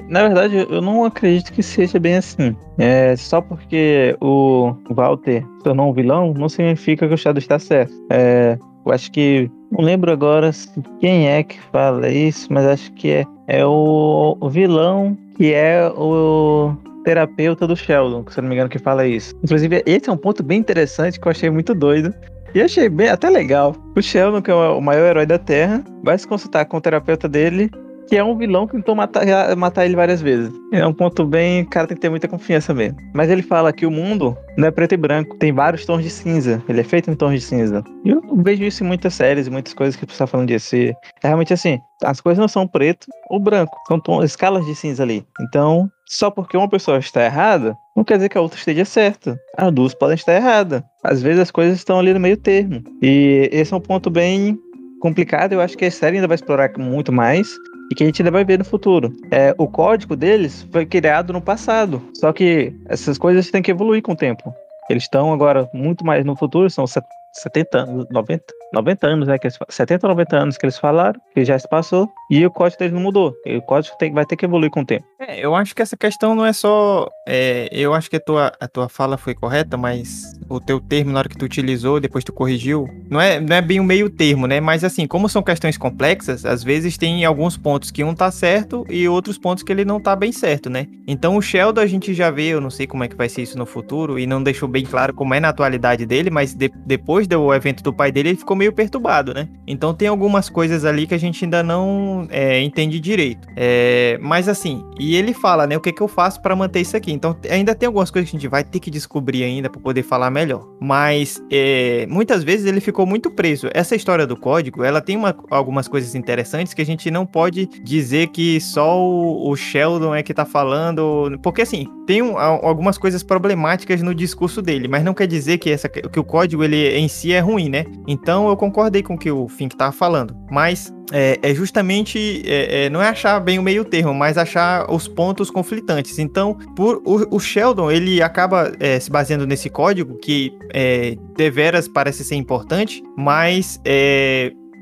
Na 0.08 0.28
verdade, 0.28 0.68
eu 0.70 0.82
não 0.84 1.04
acredito 1.04 1.52
que 1.52 1.64
seja 1.64 1.98
bem 1.98 2.18
assim. 2.18 2.56
É, 2.78 3.16
só 3.16 3.42
porque 3.42 4.16
o 4.22 4.76
Walter 4.92 5.42
se 5.42 5.64
tornou 5.64 5.90
um 5.90 5.94
vilão, 5.94 6.32
não 6.32 6.48
significa 6.48 7.08
que 7.08 7.14
o 7.16 7.18
Shadow 7.18 7.40
está 7.40 7.58
certo. 7.58 7.92
É, 8.12 8.60
eu 8.86 8.92
acho 8.92 9.12
que. 9.12 9.50
Não 9.72 9.84
lembro 9.84 10.12
agora 10.12 10.52
quem 11.00 11.28
é 11.28 11.42
que 11.42 11.60
fala 11.72 12.08
isso, 12.08 12.54
mas 12.54 12.64
acho 12.68 12.94
que 12.94 13.10
é, 13.10 13.26
é 13.48 13.66
o, 13.66 14.38
o 14.40 14.50
vilão 14.50 15.18
que 15.38 15.54
é 15.54 15.92
o 15.98 16.72
terapeuta 17.04 17.66
do 17.66 17.76
Sheldon, 17.76 18.24
se 18.30 18.38
eu 18.38 18.44
não 18.44 18.50
me 18.50 18.56
engano, 18.56 18.70
que 18.70 18.78
fala 18.78 19.08
isso. 19.08 19.34
Inclusive, 19.44 19.82
esse 19.86 20.08
é 20.08 20.12
um 20.12 20.18
ponto 20.18 20.44
bem 20.44 20.60
interessante 20.60 21.20
que 21.20 21.28
eu 21.28 21.32
achei 21.32 21.50
muito 21.50 21.74
doido. 21.74 22.14
E 22.58 22.62
achei 22.64 22.90
bem, 22.90 23.08
até 23.08 23.30
legal. 23.30 23.76
O 23.96 24.02
Sheldon, 24.02 24.42
que 24.42 24.50
é 24.50 24.54
o 24.56 24.82
maior 24.82 25.10
herói 25.10 25.28
da 25.28 25.38
Terra, 25.38 25.84
vai 26.04 26.18
se 26.18 26.28
consultar 26.28 26.66
com 26.66 26.78
o 26.78 26.82
terapeuta 26.82 27.30
dele 27.30 27.70
que 28.08 28.16
é 28.16 28.24
um 28.24 28.38
vilão 28.38 28.66
que 28.66 28.74
tentou 28.74 28.96
matar, 28.96 29.56
matar 29.56 29.86
ele 29.86 29.96
várias 29.96 30.22
vezes. 30.22 30.52
É 30.72 30.86
um 30.86 30.94
ponto 30.94 31.26
bem. 31.26 31.64
O 31.64 31.70
cara 31.70 31.88
tem 31.88 31.96
que 31.96 32.02
ter 32.02 32.10
muita 32.10 32.28
confiança 32.28 32.74
mesmo. 32.74 32.98
Mas 33.14 33.30
ele 33.30 33.42
fala 33.42 33.74
que 33.74 33.86
o 33.86 33.92
mundo 33.92 34.38
não 34.58 34.68
é 34.68 34.72
preto 34.72 34.94
e 34.94 34.98
branco, 34.98 35.38
tem 35.38 35.52
vários 35.52 35.86
tons 35.86 36.04
de 36.04 36.10
cinza. 36.10 36.64
Ele 36.68 36.82
é 36.82 36.84
feito 36.84 37.12
em 37.12 37.16
tons 37.16 37.34
de 37.34 37.42
cinza. 37.42 37.84
E 38.06 38.10
eu 38.10 38.22
vejo 38.38 38.64
isso 38.64 38.84
em 38.84 38.88
muitas 38.88 39.14
séries, 39.14 39.50
muitas 39.50 39.74
coisas 39.74 39.96
que 39.96 40.04
o 40.04 40.08
pessoal 40.08 40.28
falando 40.28 40.48
disso. 40.48 40.76
E 40.76 40.90
é 41.24 41.28
realmente 41.28 41.54
assim: 41.54 41.80
as 42.04 42.22
coisas 42.22 42.40
não 42.40 42.48
são 42.48 42.68
preto 42.68 43.08
ou 43.30 43.40
branco, 43.40 43.78
são 43.88 44.00
tons, 44.00 44.26
escalas 44.26 44.66
de 44.66 44.76
cinza 44.76 45.04
ali. 45.04 45.26
Então, 45.42 45.90
só 46.06 46.32
porque 46.32 46.56
uma 46.56 46.70
pessoa 46.70 46.98
está 47.00 47.26
errada, 47.26 47.76
não 47.96 48.04
quer 48.04 48.16
dizer 48.16 48.30
que 48.30 48.38
a 48.38 48.42
outra 48.42 48.58
esteja 48.58 48.86
certa. 48.86 49.38
As 49.58 49.72
duas 49.72 49.94
podem 49.94 50.16
estar 50.16 50.34
erradas. 50.34 50.82
Às 51.04 51.22
vezes 51.22 51.42
as 51.42 51.52
coisas 51.52 51.78
estão 51.78 52.00
ali 52.00 52.14
no 52.14 52.20
meio 52.20 52.38
termo. 52.38 52.82
E 53.02 53.50
esse 53.52 53.74
é 53.74 53.78
um 53.78 53.82
ponto 53.82 54.10
bem 54.10 54.58
complicado. 55.02 55.54
Eu 55.54 55.62
acho 55.62 55.78
que 55.78 55.86
a 55.86 55.92
série 55.92 56.16
ainda 56.18 56.28
vai 56.28 56.36
explorar 56.36 56.72
muito 56.78 57.12
mais 57.12 57.54
e 57.92 57.96
que 57.96 58.04
a 58.04 58.06
gente 58.06 58.22
ainda 58.22 58.32
vai 58.32 58.44
ver 58.44 58.60
no 58.60 58.66
futuro. 58.66 59.14
É, 59.32 59.54
o 59.58 59.68
código 59.68 60.16
deles 60.16 60.68
foi 60.72 60.86
criado 60.86 61.34
no 61.34 61.42
passado, 61.42 62.02
só 62.14 62.32
que 62.34 62.74
essas 62.88 63.18
coisas 63.18 63.50
têm 63.50 63.62
que 63.62 63.72
evoluir 63.72 64.02
com 64.02 64.14
o 64.14 64.16
tempo. 64.16 64.54
Eles 64.90 65.04
estão 65.04 65.34
agora 65.34 65.70
muito 65.74 66.06
mais 66.06 66.26
no 66.26 66.36
futuro, 66.36 66.70
são 66.70 66.86
70 67.34 67.78
anos, 67.78 68.06
90, 68.10 68.44
90 68.74 69.08
anos, 69.08 69.28
né? 69.28 69.38
Que 69.38 69.48
eles, 69.48 69.58
70 69.70 70.08
ou 70.08 70.10
90 70.12 70.38
anos 70.38 70.58
que 70.58 70.66
eles 70.66 70.78
falaram, 70.78 71.20
que 71.34 71.46
já 71.46 71.58
se 71.58 71.68
passou, 71.68 72.10
e 72.30 72.46
o 72.46 72.52
código 72.52 72.80
deles 72.80 72.94
não 72.94 73.02
mudou. 73.02 73.34
E 73.46 73.58
o 73.58 73.62
código 73.62 73.96
tem, 73.98 74.14
vai 74.14 74.26
ter 74.26 74.36
que 74.36 74.46
evoluir 74.46 74.72
com 74.72 74.82
o 74.82 74.86
tempo. 74.86 75.06
É, 75.20 75.40
eu 75.40 75.56
acho 75.56 75.76
que 75.76 75.82
essa 75.82 75.98
questão 75.98 76.36
não 76.36 76.46
é 76.46 76.54
só. 76.54 77.10
É, 77.28 77.68
eu 77.72 77.94
acho 77.94 78.10
que 78.10 78.16
a 78.16 78.20
tua, 78.20 78.52
a 78.60 78.68
tua 78.68 78.90
fala 78.90 79.18
foi 79.18 79.34
correta, 79.34 79.78
mas 79.78 80.34
o 80.50 80.60
teu 80.60 80.80
termo, 80.80 81.12
na 81.12 81.20
hora 81.20 81.30
que 81.30 81.38
tu 81.38 81.46
utilizou, 81.46 82.00
depois 82.00 82.24
tu 82.24 82.34
corrigiu, 82.34 82.88
não 83.10 83.20
é, 83.20 83.40
não 83.40 83.56
é 83.56 83.62
bem 83.62 83.80
o 83.80 83.84
meio 83.84 84.10
termo, 84.10 84.48
né? 84.48 84.60
Mas 84.60 84.84
assim, 84.84 85.08
como 85.08 85.28
são 85.28 85.42
questões 85.42 85.78
complexas, 85.78 86.46
às 86.46 86.64
vezes 86.64 86.98
tem 86.98 87.26
alguns 87.26 87.58
pontos 87.58 87.92
que 87.92 88.04
um 88.04 88.14
tá 88.14 88.32
certo 88.32 88.86
e 88.90 89.08
outros 89.08 89.38
pontos 89.38 89.64
que 89.64 89.72
ele 89.72 89.86
não 89.86 90.00
tá 90.00 90.16
bem 90.16 90.32
certo, 90.32 90.70
né? 90.70 90.88
Então 91.08 91.36
o 91.36 91.42
Sheldon 91.42 91.82
a 91.82 91.86
gente 91.86 92.14
já 92.14 92.30
vê, 92.32 92.50
eu 92.50 92.62
não 92.62 92.70
sei 92.70 92.88
como 92.88 93.04
é 93.04 93.08
que 93.08 93.16
vai 93.16 93.30
ser 93.30 93.42
isso 93.42 93.58
no 93.58 93.66
futuro, 93.66 94.18
e 94.18 94.26
não 94.26 94.42
deixou 94.42 94.68
bem 94.68 94.86
claro 94.86 95.14
como 95.14 95.34
é 95.34 95.40
na 95.40 95.50
atualidade 95.50 96.06
dele, 96.06 96.30
mas 96.30 96.54
de, 96.54 96.72
depois 96.86 97.27
do 97.28 97.54
evento 97.54 97.84
do 97.84 97.94
pai 97.94 98.12
dele, 98.12 98.30
ele 98.30 98.38
ficou 98.38 98.56
meio 98.56 98.74
perturbado, 98.74 99.34
né? 99.34 99.48
Então 99.68 99.94
tem 99.94 100.08
algumas 100.08 100.50
coisas 100.50 100.86
ali 100.86 101.06
que 101.06 101.14
a 101.14 101.18
gente 101.18 101.44
ainda 101.44 101.62
não 101.62 102.28
é, 102.30 102.62
entende 102.62 103.00
direito. 103.00 103.48
É, 103.56 104.18
mas 104.22 104.48
assim, 104.48 104.84
e 105.00 105.16
ele 105.16 105.34
fala, 105.34 105.68
né? 105.68 105.78
O 105.78 105.82
que, 105.82 105.92
que 105.92 106.02
eu 106.02 106.08
faço 106.08 106.42
para 106.42 106.56
manter 106.56 106.82
isso 106.82 106.96
aqui? 106.96 107.12
Então 107.12 107.36
ainda 107.50 107.76
tem 107.76 107.88
algumas 107.88 108.10
coisas 108.10 108.30
que 108.30 108.36
a 108.36 108.40
gente 108.40 108.50
vai 108.50 108.64
ter 108.64 108.80
que 108.80 108.90
descobrir 108.90 109.44
ainda 109.44 109.70
para 109.70 109.82
poder 109.82 110.04
falar 110.04 110.30
melhor. 110.30 110.68
Mas 110.80 111.42
é, 111.52 112.06
muitas 112.10 112.44
vezes 112.44 112.66
ele 112.66 112.80
ficou 112.80 113.06
muito 113.06 113.30
preso. 113.30 113.70
Essa 113.74 113.96
história 113.96 114.26
do 114.26 114.38
código, 114.38 114.84
ela 114.84 115.02
tem 115.02 115.18
uma, 115.18 115.36
algumas 115.50 115.88
coisas 115.88 116.16
interessantes 116.16 116.74
que 116.74 116.82
a 116.82 116.86
gente 116.86 117.12
não 117.12 117.26
pode 117.26 117.68
dizer 117.84 118.28
que 118.28 118.60
só 118.62 118.98
o, 119.00 119.50
o 119.50 119.56
Sheldon 119.56 120.16
é 120.16 120.24
que 120.24 120.34
tá 120.34 120.46
falando. 120.46 121.38
Porque 121.42 121.62
assim, 121.62 121.88
tem 122.06 122.22
um, 122.22 122.38
algumas 122.38 122.98
coisas 122.98 123.22
problemáticas 123.22 124.02
no 124.02 124.16
discurso 124.16 124.62
dele, 124.62 124.88
mas 124.88 125.04
não 125.04 125.14
quer 125.14 125.28
dizer 125.28 125.58
que, 125.58 125.70
essa, 125.70 125.90
que 125.90 126.20
o 126.20 126.24
código 126.24 126.64
ele 126.64 126.98
em 127.08 127.10
si 127.10 127.32
é 127.32 127.40
ruim, 127.40 127.70
né? 127.70 127.86
Então 128.06 128.48
eu 128.50 128.58
concordei 128.58 129.02
com 129.02 129.16
o 129.16 129.18
que 129.18 129.32
o 129.32 129.48
Fink 129.48 129.76
tava 129.76 129.92
falando. 129.92 130.36
Mas 130.52 130.94
é, 131.12 131.40
é 131.42 131.56
justamente 131.56 132.44
é, 132.46 132.86
é, 132.86 132.90
não 132.90 133.02
é 133.02 133.08
achar 133.08 133.40
bem 133.40 133.58
o 133.58 133.64
meio 133.64 133.86
termo, 133.86 134.14
mas 134.14 134.38
achar 134.38 134.92
os 134.92 135.08
pontos 135.08 135.50
conflitantes. 135.50 136.20
Então, 136.20 136.56
por, 136.76 137.02
o, 137.06 137.36
o 137.36 137.40
Sheldon 137.40 137.90
ele 137.90 138.22
acaba 138.22 138.72
é, 138.80 139.00
se 139.00 139.10
baseando 139.10 139.48
nesse 139.48 139.70
código 139.70 140.18
que 140.18 140.52
é, 140.74 141.16
deveras 141.36 141.88
parece 141.88 142.24
ser 142.24 142.36
importante, 142.36 143.02
mas 143.18 143.80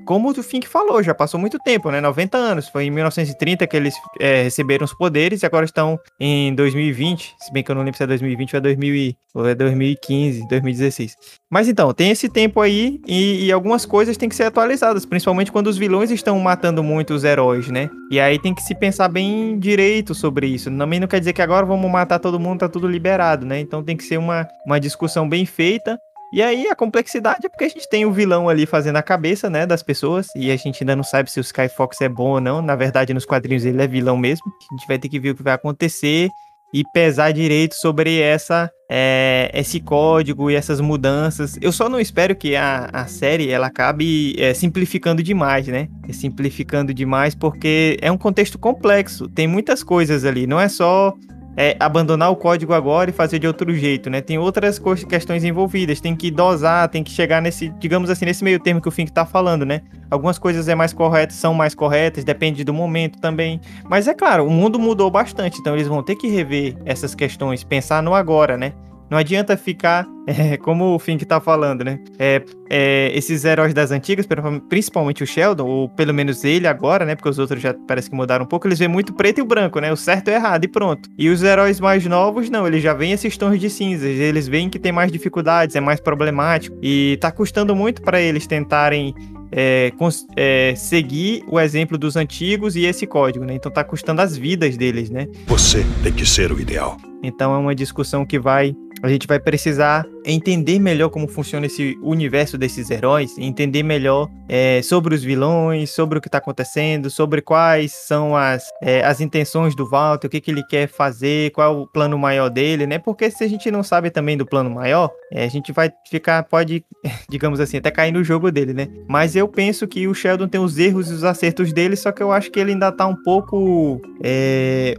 como 0.05 0.29
o 0.29 0.43
Fink 0.43 0.67
falou, 0.67 1.01
já 1.03 1.13
passou 1.13 1.39
muito 1.39 1.57
tempo, 1.59 1.91
né? 1.91 1.99
90 1.99 2.37
anos. 2.37 2.69
Foi 2.69 2.85
em 2.85 2.91
1930 2.91 3.67
que 3.67 3.75
eles 3.75 3.95
é, 4.19 4.43
receberam 4.43 4.85
os 4.85 4.93
poderes 4.93 5.41
e 5.41 5.45
agora 5.45 5.65
estão 5.65 5.99
em 6.19 6.53
2020. 6.53 7.35
Se 7.39 7.51
bem 7.51 7.63
que 7.63 7.71
eu 7.71 7.75
não 7.75 7.81
lembro 7.83 7.97
se 7.97 8.03
é 8.03 8.07
2020 8.07 8.53
ou 8.53 8.57
é, 8.57 8.61
2000, 8.61 9.15
ou 9.33 9.47
é 9.49 9.55
2015, 9.55 10.47
2016. 10.47 11.15
Mas 11.49 11.67
então, 11.67 11.93
tem 11.93 12.11
esse 12.11 12.29
tempo 12.29 12.61
aí 12.61 13.01
e, 13.07 13.45
e, 13.45 13.51
algumas 13.51 13.85
coisas 13.85 14.15
têm 14.15 14.29
que 14.29 14.35
ser 14.35 14.43
atualizadas, 14.43 15.05
principalmente 15.05 15.51
quando 15.51 15.67
os 15.67 15.77
vilões 15.77 16.11
estão 16.11 16.39
matando 16.39 16.83
muito 16.83 17.13
os 17.13 17.23
heróis, 17.23 17.67
né? 17.69 17.89
E 18.11 18.19
aí 18.19 18.39
tem 18.39 18.53
que 18.53 18.61
se 18.61 18.75
pensar 18.75 19.07
bem 19.07 19.57
direito 19.59 20.13
sobre 20.13 20.47
isso. 20.47 20.69
Também 20.69 20.99
não 20.99 21.07
quer 21.07 21.19
dizer 21.19 21.33
que 21.33 21.41
agora 21.41 21.65
vamos 21.65 21.89
matar 21.89 22.19
todo 22.19 22.39
mundo, 22.39 22.59
tá 22.59 22.69
tudo 22.69 22.87
liberado, 22.87 23.45
né? 23.45 23.59
Então 23.59 23.83
tem 23.83 23.97
que 23.97 24.03
ser 24.03 24.17
uma, 24.17 24.47
uma 24.65 24.79
discussão 24.79 25.27
bem 25.27 25.45
feita 25.45 25.99
e 26.35 26.41
aí 26.41 26.67
a 26.67 26.75
complexidade 26.75 27.45
é 27.45 27.49
porque 27.49 27.63
a 27.63 27.69
gente 27.69 27.87
tem 27.89 28.05
o 28.05 28.11
vilão 28.11 28.49
ali 28.49 28.65
fazendo 28.65 28.97
a 28.97 29.01
cabeça, 29.01 29.49
né, 29.49 29.65
das 29.65 29.81
pessoas, 29.81 30.27
e 30.35 30.51
a 30.51 30.55
gente 30.57 30.83
ainda 30.83 30.93
não 30.93 31.01
sabe 31.01 31.31
se 31.31 31.39
o 31.39 31.41
Skyfox 31.41 32.01
é 32.01 32.09
bom 32.09 32.31
ou 32.31 32.41
não. 32.41 32.61
Na 32.61 32.75
verdade, 32.75 33.13
nos 33.13 33.23
quadrinhos 33.23 33.63
ele 33.63 33.81
é 33.81 33.87
vilão 33.87 34.17
mesmo. 34.17 34.45
A 34.69 34.75
gente 34.75 34.85
vai 34.85 34.99
ter 34.99 35.07
que 35.07 35.17
ver 35.17 35.29
o 35.29 35.35
que 35.35 35.41
vai 35.41 35.53
acontecer 35.53 36.29
e 36.73 36.83
pesar 36.93 37.31
direito 37.31 37.75
sobre 37.75 38.19
essa 38.19 38.69
é, 38.91 39.49
esse 39.53 39.79
código 39.79 40.51
e 40.51 40.55
essas 40.55 40.81
mudanças. 40.81 41.57
Eu 41.61 41.71
só 41.71 41.87
não 41.87 42.01
espero 42.01 42.35
que 42.35 42.53
a, 42.53 42.89
a 42.91 43.07
série 43.07 43.49
ela 43.49 43.67
acabe 43.67 44.35
é, 44.37 44.53
simplificando 44.53 45.23
demais, 45.23 45.67
né? 45.67 45.87
Simplificando 46.11 46.93
demais 46.93 47.33
porque 47.33 47.97
é 48.01 48.11
um 48.11 48.17
contexto 48.17 48.59
complexo. 48.59 49.29
Tem 49.29 49.47
muitas 49.47 49.83
coisas 49.83 50.25
ali. 50.25 50.45
Não 50.45 50.59
é 50.59 50.67
só 50.67 51.13
é, 51.57 51.75
abandonar 51.79 52.31
o 52.31 52.35
código 52.35 52.73
agora 52.73 53.09
e 53.09 53.13
fazer 53.13 53.39
de 53.39 53.47
outro 53.47 53.73
jeito, 53.73 54.09
né? 54.09 54.21
Tem 54.21 54.37
outras 54.37 54.79
questões 55.07 55.43
envolvidas, 55.43 56.01
tem 56.01 56.15
que 56.15 56.29
dosar, 56.29 56.89
tem 56.89 57.03
que 57.03 57.11
chegar 57.11 57.41
nesse, 57.41 57.69
digamos 57.79 58.09
assim, 58.09 58.25
nesse 58.25 58.43
meio 58.43 58.59
termo 58.59 58.81
que 58.81 58.87
o 58.87 58.91
Fink 58.91 59.11
tá 59.11 59.25
falando, 59.25 59.65
né? 59.65 59.81
Algumas 60.09 60.37
coisas 60.37 60.67
é 60.67 60.75
mais 60.75 60.93
corretas, 60.93 61.35
são 61.35 61.53
mais 61.53 61.73
corretas, 61.73 62.23
depende 62.23 62.63
do 62.63 62.73
momento 62.73 63.19
também. 63.19 63.59
Mas 63.89 64.07
é 64.07 64.13
claro, 64.13 64.45
o 64.45 64.49
mundo 64.49 64.79
mudou 64.79 65.09
bastante, 65.09 65.59
então 65.59 65.73
eles 65.73 65.87
vão 65.87 66.03
ter 66.03 66.15
que 66.15 66.27
rever 66.27 66.75
essas 66.85 67.15
questões, 67.15 67.63
pensar 67.63 68.03
no 68.03 68.13
agora, 68.13 68.57
né? 68.57 68.73
Não 69.09 69.17
adianta 69.17 69.55
ficar, 69.55 70.07
é, 70.27 70.57
como 70.57 70.95
o 70.95 70.99
Fink 70.99 71.25
tá 71.25 71.39
falando, 71.39 71.83
né? 71.83 71.99
É, 72.17 72.41
é, 72.69 73.11
esses 73.13 73.45
heróis 73.45 73.73
das 73.73 73.91
antigas, 73.91 74.27
principalmente 74.67 75.23
o 75.23 75.27
Sheldon, 75.27 75.65
ou 75.65 75.89
pelo 75.89 76.13
menos 76.13 76.43
ele 76.43 76.67
agora, 76.67 77.05
né? 77.05 77.15
Porque 77.15 77.29
os 77.29 77.39
outros 77.39 77.61
já 77.61 77.73
parece 77.87 78.09
que 78.09 78.15
mudaram 78.15 78.45
um 78.45 78.47
pouco, 78.47 78.67
eles 78.67 78.79
veem 78.79 78.89
muito 78.89 79.13
preto 79.13 79.39
e 79.39 79.43
branco, 79.43 79.79
né? 79.79 79.91
O 79.91 79.97
certo 79.97 80.29
e 80.29 80.31
o 80.31 80.35
errado, 80.35 80.65
e 80.65 80.67
pronto. 80.67 81.09
E 81.17 81.29
os 81.29 81.43
heróis 81.43 81.79
mais 81.79 82.05
novos, 82.05 82.49
não, 82.49 82.65
eles 82.65 82.81
já 82.81 82.93
veem 82.93 83.11
esses 83.11 83.37
tons 83.37 83.59
de 83.59 83.69
cinzas, 83.69 84.09
eles 84.09 84.47
veem 84.47 84.69
que 84.69 84.79
tem 84.79 84.91
mais 84.91 85.11
dificuldades, 85.11 85.75
é 85.75 85.79
mais 85.79 85.99
problemático, 85.99 86.77
e 86.81 87.17
tá 87.21 87.31
custando 87.31 87.75
muito 87.75 88.01
para 88.01 88.19
eles 88.19 88.47
tentarem 88.47 89.13
é, 89.51 89.91
é, 90.35 90.73
seguir 90.75 91.43
o 91.47 91.59
exemplo 91.59 91.97
dos 91.97 92.15
antigos 92.15 92.75
e 92.75 92.85
esse 92.85 93.05
código, 93.05 93.45
né? 93.45 93.53
Então 93.53 93.71
tá 93.71 93.83
custando 93.83 94.21
as 94.21 94.35
vidas 94.35 94.75
deles, 94.75 95.09
né? 95.09 95.27
Você 95.47 95.85
tem 96.03 96.11
que 96.11 96.25
ser 96.25 96.51
o 96.51 96.59
ideal. 96.59 96.97
Então 97.23 97.53
é 97.53 97.57
uma 97.57 97.73
discussão 97.73 98.25
que 98.25 98.37
vai 98.37 98.75
a 99.05 99.09
gente 99.09 99.27
vai 99.27 99.39
precisar 99.39 100.05
entender 100.25 100.79
melhor 100.79 101.09
como 101.09 101.27
funciona 101.27 101.67
esse 101.67 101.97
universo 102.01 102.57
desses 102.57 102.89
heróis, 102.89 103.37
entender 103.37 103.83
melhor 103.83 104.29
é, 104.49 104.81
sobre 104.81 105.13
os 105.13 105.23
vilões, 105.23 105.91
sobre 105.91 106.17
o 106.17 106.21
que 106.21 106.27
está 106.27 106.39
acontecendo, 106.39 107.09
sobre 107.09 107.41
quais 107.41 107.91
são 107.91 108.35
as, 108.35 108.63
é, 108.81 109.03
as 109.05 109.21
intenções 109.21 109.75
do 109.75 109.87
Walter, 109.87 110.27
o 110.27 110.29
que, 110.29 110.41
que 110.41 110.51
ele 110.51 110.63
quer 110.63 110.87
fazer, 110.87 111.51
qual 111.51 111.71
é 111.71 111.77
o 111.77 111.87
plano 111.87 112.17
maior 112.17 112.49
dele, 112.49 112.87
né? 112.87 112.97
Porque 112.97 113.29
se 113.29 113.43
a 113.43 113.47
gente 113.47 113.69
não 113.69 113.83
sabe 113.83 114.09
também 114.09 114.35
do 114.35 114.45
plano 114.45 114.69
maior, 114.69 115.11
é, 115.31 115.45
a 115.45 115.49
gente 115.49 115.71
vai 115.71 115.91
ficar, 116.09 116.43
pode, 116.43 116.83
digamos 117.29 117.59
assim, 117.59 117.77
até 117.77 117.91
cair 117.91 118.11
no 118.11 118.23
jogo 118.23 118.51
dele, 118.51 118.73
né? 118.73 118.87
Mas 119.07 119.35
eu 119.35 119.47
penso 119.47 119.87
que 119.87 120.07
o 120.07 120.13
Sheldon 120.13 120.47
tem 120.47 120.59
os 120.59 120.77
erros 120.77 121.11
e 121.11 121.13
os 121.13 121.23
acertos 121.23 121.71
dele, 121.71 121.95
só 121.95 122.11
que 122.11 122.23
eu 122.23 122.31
acho 122.31 122.51
que 122.51 122.59
ele 122.59 122.71
ainda 122.71 122.91
tá 122.91 123.05
um 123.05 123.15
pouco. 123.15 124.01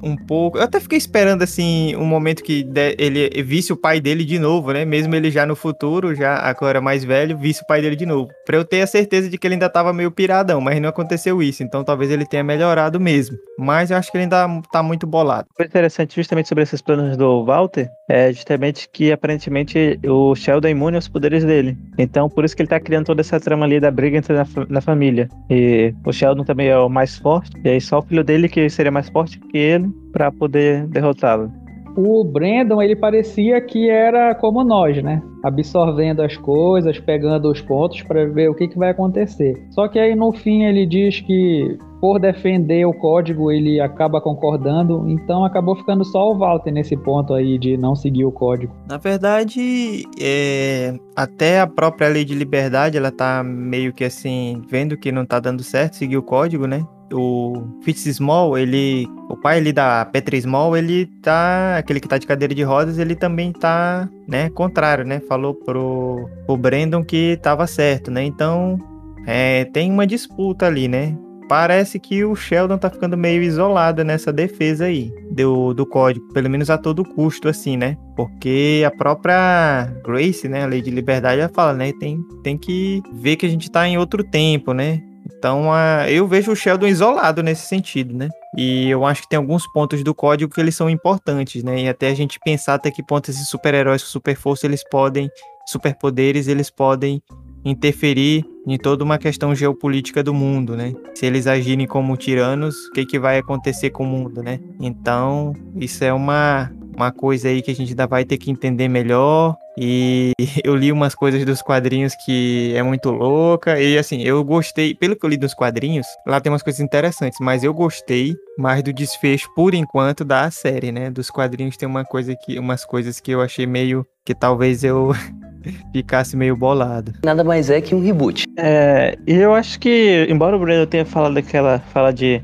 um 0.03 0.17
pouco. 0.17 0.59
Eu 0.59 0.63
até 0.63 0.79
fiquei 0.79 0.99
esperando, 0.99 1.43
assim, 1.43 1.97
um 1.97 2.05
momento 2.05 2.43
que 2.43 2.67
ele 2.99 3.43
visse 3.43 3.73
o 3.73 3.77
pai 3.77 3.96
dele 4.01 4.25
de 4.25 4.39
novo, 4.39 4.73
né? 4.73 4.85
Mesmo 4.85 5.15
ele 5.15 5.31
já 5.31 5.47
no 5.47 5.57
futuro, 5.57 6.15
já 6.15 6.37
agora 6.37 6.81
mais 6.81 7.05
velho, 7.05 7.37
visse 7.37 7.63
o 7.63 7.67
pai 7.67 7.81
dele 7.81 7.97
de 7.97 8.07
novo. 8.07 8.31
Pra 8.45 8.57
eu 8.57 8.65
ter 8.65 8.83
a 8.83 8.87
certeza 8.87 9.29
de 9.29 9.39
que 9.39 9.47
ele 9.47 9.55
ainda 9.55 9.69
tava 9.69 9.93
meio 9.93 10.11
piradão, 10.11 10.61
mas 10.61 10.81
não 10.81 10.89
aconteceu 10.89 11.43
isso. 11.43 11.63
Então 11.63 11.85
talvez 11.85 12.11
ele 12.11 12.27
tenha 12.27 12.45
melhorado 12.45 13.01
mesmo. 13.01 13.37
Mas 13.59 13.91
eu 13.91 13.97
acho 13.97 14.11
que 14.11 14.17
ele 14.17 14.25
ainda 14.25 14.47
tá 14.71 14.83
muito 14.83 15.07
bolado. 15.07 15.49
O 15.59 15.63
interessante 15.63 16.15
justamente 16.15 16.49
sobre 16.49 16.63
esses 16.63 16.81
planos 16.81 17.17
do 17.17 17.45
Walter 17.45 17.89
é 18.09 18.33
justamente 18.33 18.89
que 18.93 19.13
aparentemente 19.13 19.99
o 20.05 20.35
Sheldon 20.35 20.69
é 20.69 20.71
imune 20.71 20.97
aos 20.97 21.09
poderes 21.09 21.45
dele. 21.45 21.77
Então 21.99 22.29
por 22.29 22.45
isso 22.45 22.55
que 22.55 22.63
ele 22.63 22.69
tá 22.69 22.81
criando 22.81 23.07
toda 23.07 23.21
essa 23.21 23.41
trama 23.41 23.65
ali 23.65 23.81
da 23.81 23.91
briga 23.91 24.19
entre 24.19 24.35
na, 24.35 24.47
na 24.69 24.81
família. 24.81 25.29
E 25.51 25.95
o 26.05 26.13
Sheldon 26.13 26.45
também 26.45 26.69
é 26.69 26.79
o 26.79 26.89
mais 26.89 27.17
forte, 27.19 27.51
e 27.65 27.69
aí 27.69 27.81
só 27.81 27.99
o 27.99 28.03
filho 28.03 28.25
dele 28.25 28.49
que 28.49 28.69
seria 28.69 28.93
mais 28.93 29.09
forte 29.09 29.39
que 29.39 29.59
ele 29.59 29.89
para 30.13 30.31
poder 30.31 30.87
derrotá-lo 30.87 31.66
o 31.97 32.23
Brandon 32.23 32.83
ele 32.83 32.95
parecia 32.95 33.61
que 33.61 33.89
era 33.89 34.35
como 34.35 34.63
nós, 34.63 35.03
né? 35.03 35.23
Absorvendo 35.43 36.23
as 36.23 36.37
coisas, 36.37 36.99
pegando 36.99 37.51
os 37.51 37.61
pontos 37.61 38.03
para 38.03 38.27
ver 38.27 38.51
o 38.51 38.55
que, 38.55 38.69
que 38.69 38.79
vai 38.79 38.91
acontecer. 38.91 39.55
Só 39.71 39.89
que 39.89 39.99
aí 39.99 40.15
no 40.15 40.33
fim 40.33 40.65
ele 40.65 40.85
diz 40.87 41.21
que 41.21 41.79
por 42.01 42.19
defender 42.21 42.85
o 42.87 42.93
código 42.93 43.51
ele 43.51 43.81
acaba 43.81 44.21
concordando, 44.21 45.09
então 45.09 45.45
acabou 45.45 45.75
ficando 45.75 46.05
só 46.05 46.31
o 46.31 46.39
Walter 46.39 46.71
nesse 46.71 46.97
ponto 46.97 47.33
aí 47.33 47.59
de 47.59 47.77
não 47.77 47.97
seguir 47.97 48.25
o 48.27 48.33
código. 48.33 48.75
Na 48.89 48.99
verdade, 48.99 50.05
é... 50.21 50.95
até 51.17 51.61
a 51.61 51.67
própria 51.67 52.09
lei 52.09 52.25
de 52.25 52.35
liberdade 52.35 52.99
ela 52.99 53.11
tá 53.11 53.43
meio 53.43 53.93
que 53.93 54.05
assim 54.05 54.63
vendo 54.69 54.97
que 54.97 55.11
não 55.11 55.25
tá 55.25 55.41
dando 55.41 55.63
certo 55.63 55.97
seguir 55.97 56.19
o 56.19 56.23
código, 56.23 56.67
né? 56.67 56.85
O 57.13 57.81
Fitz 57.83 58.05
Small, 58.05 58.57
ele, 58.59 59.07
o 59.29 59.37
pai 59.37 59.59
ali 59.59 59.73
da 59.73 60.05
Petra 60.05 60.41
Small, 60.41 60.77
ele 60.77 61.07
tá, 61.23 61.79
aquele 61.79 62.01
que 62.01 62.09
tá 62.09 62.19
de 62.19 62.27
cadeira 62.27 62.55
de 62.55 62.63
rodas, 62.63 62.99
ele 62.99 63.15
também 63.15 63.53
tá, 63.53 64.09
né, 64.27 64.51
contrário, 64.51 65.05
né? 65.05 65.21
Falou 65.21 65.55
pro, 65.55 66.29
pro 66.47 66.57
Brandon 66.57 67.05
que 67.05 67.39
tava 67.43 67.67
certo, 67.67 68.11
né? 68.11 68.25
Então, 68.25 68.79
é, 69.27 69.65
tem 69.67 69.91
uma 69.91 70.07
disputa 70.07 70.67
ali, 70.67 70.89
né? 70.89 71.17
Parece 71.49 72.01
que 72.01 72.25
o 72.25 72.35
Sheldon 72.35 72.77
tá 72.77 72.91
ficando 72.91 73.17
meio 73.17 73.41
isolado 73.41 74.03
nessa 74.03 74.33
defesa 74.33 74.87
aí 74.87 75.13
do, 75.31 75.73
do 75.73 75.87
código, 75.87 76.27
pelo 76.33 76.51
menos 76.51 76.71
a 76.71 76.77
todo 76.77 77.05
custo, 77.05 77.49
assim, 77.49 77.77
né? 77.77 77.97
Porque 78.17 78.83
a 78.85 78.91
própria 78.91 79.87
Grace, 80.05 80.49
né, 80.49 80.65
a 80.65 80.67
lei 80.67 80.83
de 80.83 80.91
liberdade, 80.91 81.41
ela 81.41 81.51
fala, 81.55 81.73
né? 81.73 81.93
Tem, 82.01 82.21
tem 82.43 82.59
que 82.59 83.01
ver 83.13 83.37
que 83.37 83.47
a 83.47 83.49
gente 83.49 83.71
tá 83.71 83.87
em 83.87 83.97
outro 83.97 84.25
tempo, 84.25 84.73
né? 84.73 85.01
Então, 85.47 85.69
uh, 85.69 86.09
eu 86.09 86.27
vejo 86.27 86.51
o 86.51 86.57
Sheldon 86.57 86.89
isolado 86.89 87.41
nesse 87.41 87.69
sentido, 87.69 88.13
né? 88.13 88.29
E 88.59 88.91
eu 88.91 89.07
acho 89.07 89.23
que 89.23 89.29
tem 89.29 89.37
alguns 89.37 89.65
pontos 89.73 90.03
do 90.03 90.13
código 90.13 90.53
que 90.53 90.61
eles 90.61 90.75
são 90.75 90.91
importantes, 90.91 91.63
né? 91.63 91.83
E 91.83 91.89
até 91.89 92.09
a 92.09 92.15
gente 92.15 92.41
pensar 92.45 92.75
até 92.75 92.91
que 92.91 93.01
ponto 93.01 93.31
esses 93.31 93.47
super-heróis 93.47 94.03
com 94.03 94.09
super 94.09 94.35
força 94.35 94.67
eles 94.67 94.83
podem, 94.91 95.31
superpoderes, 95.65 96.49
eles 96.49 96.69
podem 96.69 97.23
interferir 97.65 98.45
em 98.67 98.77
toda 98.77 99.05
uma 99.05 99.19
questão 99.19 99.55
geopolítica 99.55 100.21
do 100.21 100.35
mundo, 100.35 100.77
né? 100.77 100.93
Se 101.15 101.27
eles 101.27 101.47
agirem 101.47 101.87
como 101.87 102.17
tiranos, 102.17 102.75
o 102.89 102.91
que, 102.91 103.07
que 103.07 103.17
vai 103.17 103.39
acontecer 103.39 103.91
com 103.91 104.03
o 104.03 104.07
mundo, 104.09 104.43
né? 104.43 104.59
Então, 104.81 105.53
isso 105.77 106.03
é 106.03 106.13
uma, 106.13 106.73
uma 106.97 107.13
coisa 107.13 107.49
aí 107.49 107.61
que 107.61 107.71
a 107.71 107.75
gente 107.75 107.91
ainda 107.91 108.07
vai 108.07 108.25
ter 108.25 108.39
que 108.39 108.51
entender 108.51 108.89
melhor. 108.89 109.57
E 109.77 110.33
eu 110.65 110.75
li 110.75 110.91
umas 110.91 111.15
coisas 111.15 111.45
dos 111.45 111.61
quadrinhos 111.61 112.15
que 112.25 112.73
é 112.75 112.83
muito 112.83 113.11
louca. 113.11 113.79
E 113.79 113.99
assim, 113.99 114.23
eu 114.23 114.43
gostei, 114.43 114.95
pelo 114.95 115.15
que 115.15 115.25
eu 115.25 115.31
li 115.31 115.37
dos 115.37 115.55
quadrinhos, 115.55 116.07
lá 116.27 116.41
tem 116.41 116.51
umas 116.51 116.63
coisas 116.63 116.81
interessantes, 116.81 117.39
mas 117.41 117.63
eu 117.63 117.75
gostei 117.75 118.35
mais 118.59 118.83
do 118.83 118.93
desfecho, 118.93 119.49
por 119.55 119.75
enquanto, 119.75 120.25
da 120.25 120.51
série, 120.51 120.91
né? 120.91 121.11
Dos 121.11 121.31
quadrinhos 121.31 121.77
tem 121.77 121.87
uma 121.87 122.05
coisa 122.05 122.35
que, 122.35 122.59
umas 122.59 122.85
coisas 122.85 123.21
que 123.21 123.31
eu 123.31 123.43
achei 123.43 123.67
meio 123.67 124.07
que 124.25 124.35
talvez 124.35 124.83
eu 124.83 125.13
ficasse 125.93 126.37
meio 126.37 126.57
bolado. 126.57 127.13
Nada 127.25 127.45
mais 127.45 127.69
é 127.69 127.81
que 127.81 127.95
um 127.95 128.01
reboot. 128.01 128.45
É, 128.59 129.17
e 129.27 129.35
eu 129.35 129.55
acho 129.55 129.79
que, 129.79 130.27
embora 130.31 130.57
o 130.57 130.59
Breno 130.59 130.87
tenha 130.87 131.05
falado 131.05 131.35
daquela 131.35 131.79
fala 131.93 132.13
de 132.13 132.43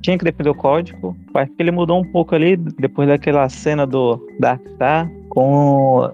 tinha 0.00 0.18
que 0.18 0.24
defender 0.24 0.50
o 0.50 0.54
código. 0.54 1.16
Acho 1.34 1.52
que 1.52 1.62
ele 1.62 1.70
mudou 1.70 2.00
um 2.00 2.04
pouco 2.04 2.34
ali 2.34 2.56
depois 2.56 3.08
daquela 3.08 3.48
cena 3.48 3.86
do 3.86 4.20
Dark 4.40 4.60
Star 4.74 5.10
com 5.28 6.10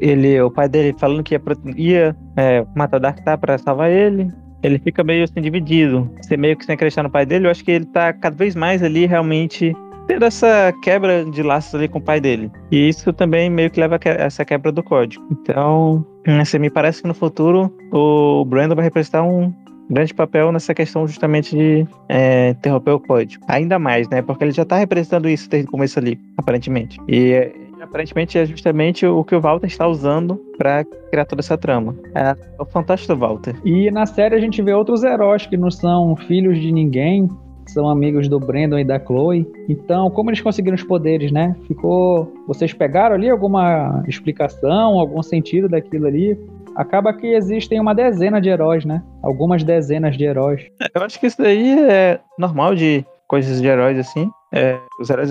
ele, 0.00 0.40
o 0.40 0.50
pai 0.50 0.68
dele 0.68 0.94
falando 0.98 1.22
que 1.22 1.34
ia, 1.34 1.42
ia 1.76 2.16
é, 2.36 2.66
matar 2.74 2.98
Dark 2.98 3.18
Star 3.18 3.38
para 3.38 3.58
salvar 3.58 3.90
ele. 3.90 4.30
Ele 4.62 4.78
fica 4.78 5.04
meio 5.04 5.24
assim 5.24 5.40
dividido. 5.40 6.10
Você 6.20 6.36
meio 6.36 6.56
que 6.56 6.64
sem 6.64 6.74
acreditar 6.74 7.02
no 7.02 7.10
pai 7.10 7.24
dele. 7.24 7.46
Eu 7.46 7.50
acho 7.50 7.64
que 7.64 7.70
ele 7.70 7.86
tá 7.86 8.12
cada 8.12 8.34
vez 8.34 8.56
mais 8.56 8.82
ali 8.82 9.06
realmente 9.06 9.72
tendo 10.08 10.24
essa 10.24 10.72
quebra 10.82 11.24
de 11.24 11.42
laços 11.42 11.74
ali 11.74 11.86
com 11.86 11.98
o 11.98 12.02
pai 12.02 12.18
dele. 12.18 12.50
E 12.72 12.88
isso 12.88 13.12
também 13.12 13.50
meio 13.50 13.70
que 13.70 13.78
leva 13.78 13.96
a 14.02 14.08
essa 14.08 14.44
quebra 14.44 14.72
do 14.72 14.82
código. 14.82 15.24
Então, 15.30 16.04
assim, 16.40 16.58
me 16.58 16.70
parece 16.70 17.02
que 17.02 17.08
no 17.08 17.14
futuro 17.14 17.72
o 17.92 18.44
Brandon 18.46 18.74
vai 18.74 18.84
representar 18.84 19.22
um, 19.22 19.52
grande 19.90 20.14
papel 20.14 20.52
nessa 20.52 20.74
questão 20.74 21.06
justamente 21.06 21.56
de 21.56 21.86
é, 22.08 22.50
interromper 22.50 22.92
o 22.92 23.00
código. 23.00 23.44
Ainda 23.48 23.78
mais, 23.78 24.08
né? 24.08 24.22
Porque 24.22 24.44
ele 24.44 24.52
já 24.52 24.62
está 24.62 24.76
representando 24.76 25.28
isso 25.28 25.48
desde 25.48 25.68
o 25.68 25.70
começo 25.70 25.98
ali, 25.98 26.18
aparentemente. 26.36 26.98
E 27.08 27.52
aparentemente 27.80 28.38
é 28.38 28.44
justamente 28.44 29.06
o 29.06 29.24
que 29.24 29.34
o 29.34 29.40
Walter 29.40 29.66
está 29.66 29.86
usando 29.86 30.36
para 30.56 30.84
criar 30.84 31.24
toda 31.24 31.40
essa 31.40 31.56
trama. 31.56 31.94
É, 32.14 32.30
é 32.30 32.62
o 32.62 32.64
fantástico 32.64 33.16
Walter. 33.16 33.56
E 33.64 33.90
na 33.90 34.06
série 34.06 34.34
a 34.34 34.40
gente 34.40 34.60
vê 34.62 34.72
outros 34.72 35.02
heróis 35.02 35.46
que 35.46 35.56
não 35.56 35.70
são 35.70 36.14
filhos 36.16 36.60
de 36.60 36.72
ninguém, 36.72 37.28
são 37.68 37.88
amigos 37.88 38.28
do 38.28 38.40
Brandon 38.40 38.78
e 38.78 38.84
da 38.84 38.98
Chloe. 38.98 39.46
Então, 39.68 40.10
como 40.10 40.30
eles 40.30 40.40
conseguiram 40.40 40.74
os 40.74 40.82
poderes, 40.82 41.30
né? 41.30 41.54
Ficou. 41.66 42.32
Vocês 42.46 42.72
pegaram 42.72 43.14
ali 43.14 43.28
alguma 43.28 44.02
explicação, 44.08 44.98
algum 44.98 45.22
sentido 45.22 45.68
daquilo 45.68 46.06
ali? 46.06 46.38
Acaba 46.78 47.12
que 47.12 47.26
existem 47.26 47.80
uma 47.80 47.92
dezena 47.92 48.40
de 48.40 48.48
heróis, 48.48 48.84
né? 48.84 49.02
Algumas 49.20 49.64
dezenas 49.64 50.16
de 50.16 50.24
heróis. 50.24 50.62
Eu 50.94 51.02
acho 51.02 51.18
que 51.18 51.26
isso 51.26 51.42
daí 51.42 51.76
é 51.90 52.20
normal 52.38 52.76
de 52.76 53.04
coisas 53.26 53.60
de 53.60 53.66
heróis 53.66 53.98
assim. 53.98 54.30
É, 54.52 54.78
os, 55.00 55.10
heróis, 55.10 55.28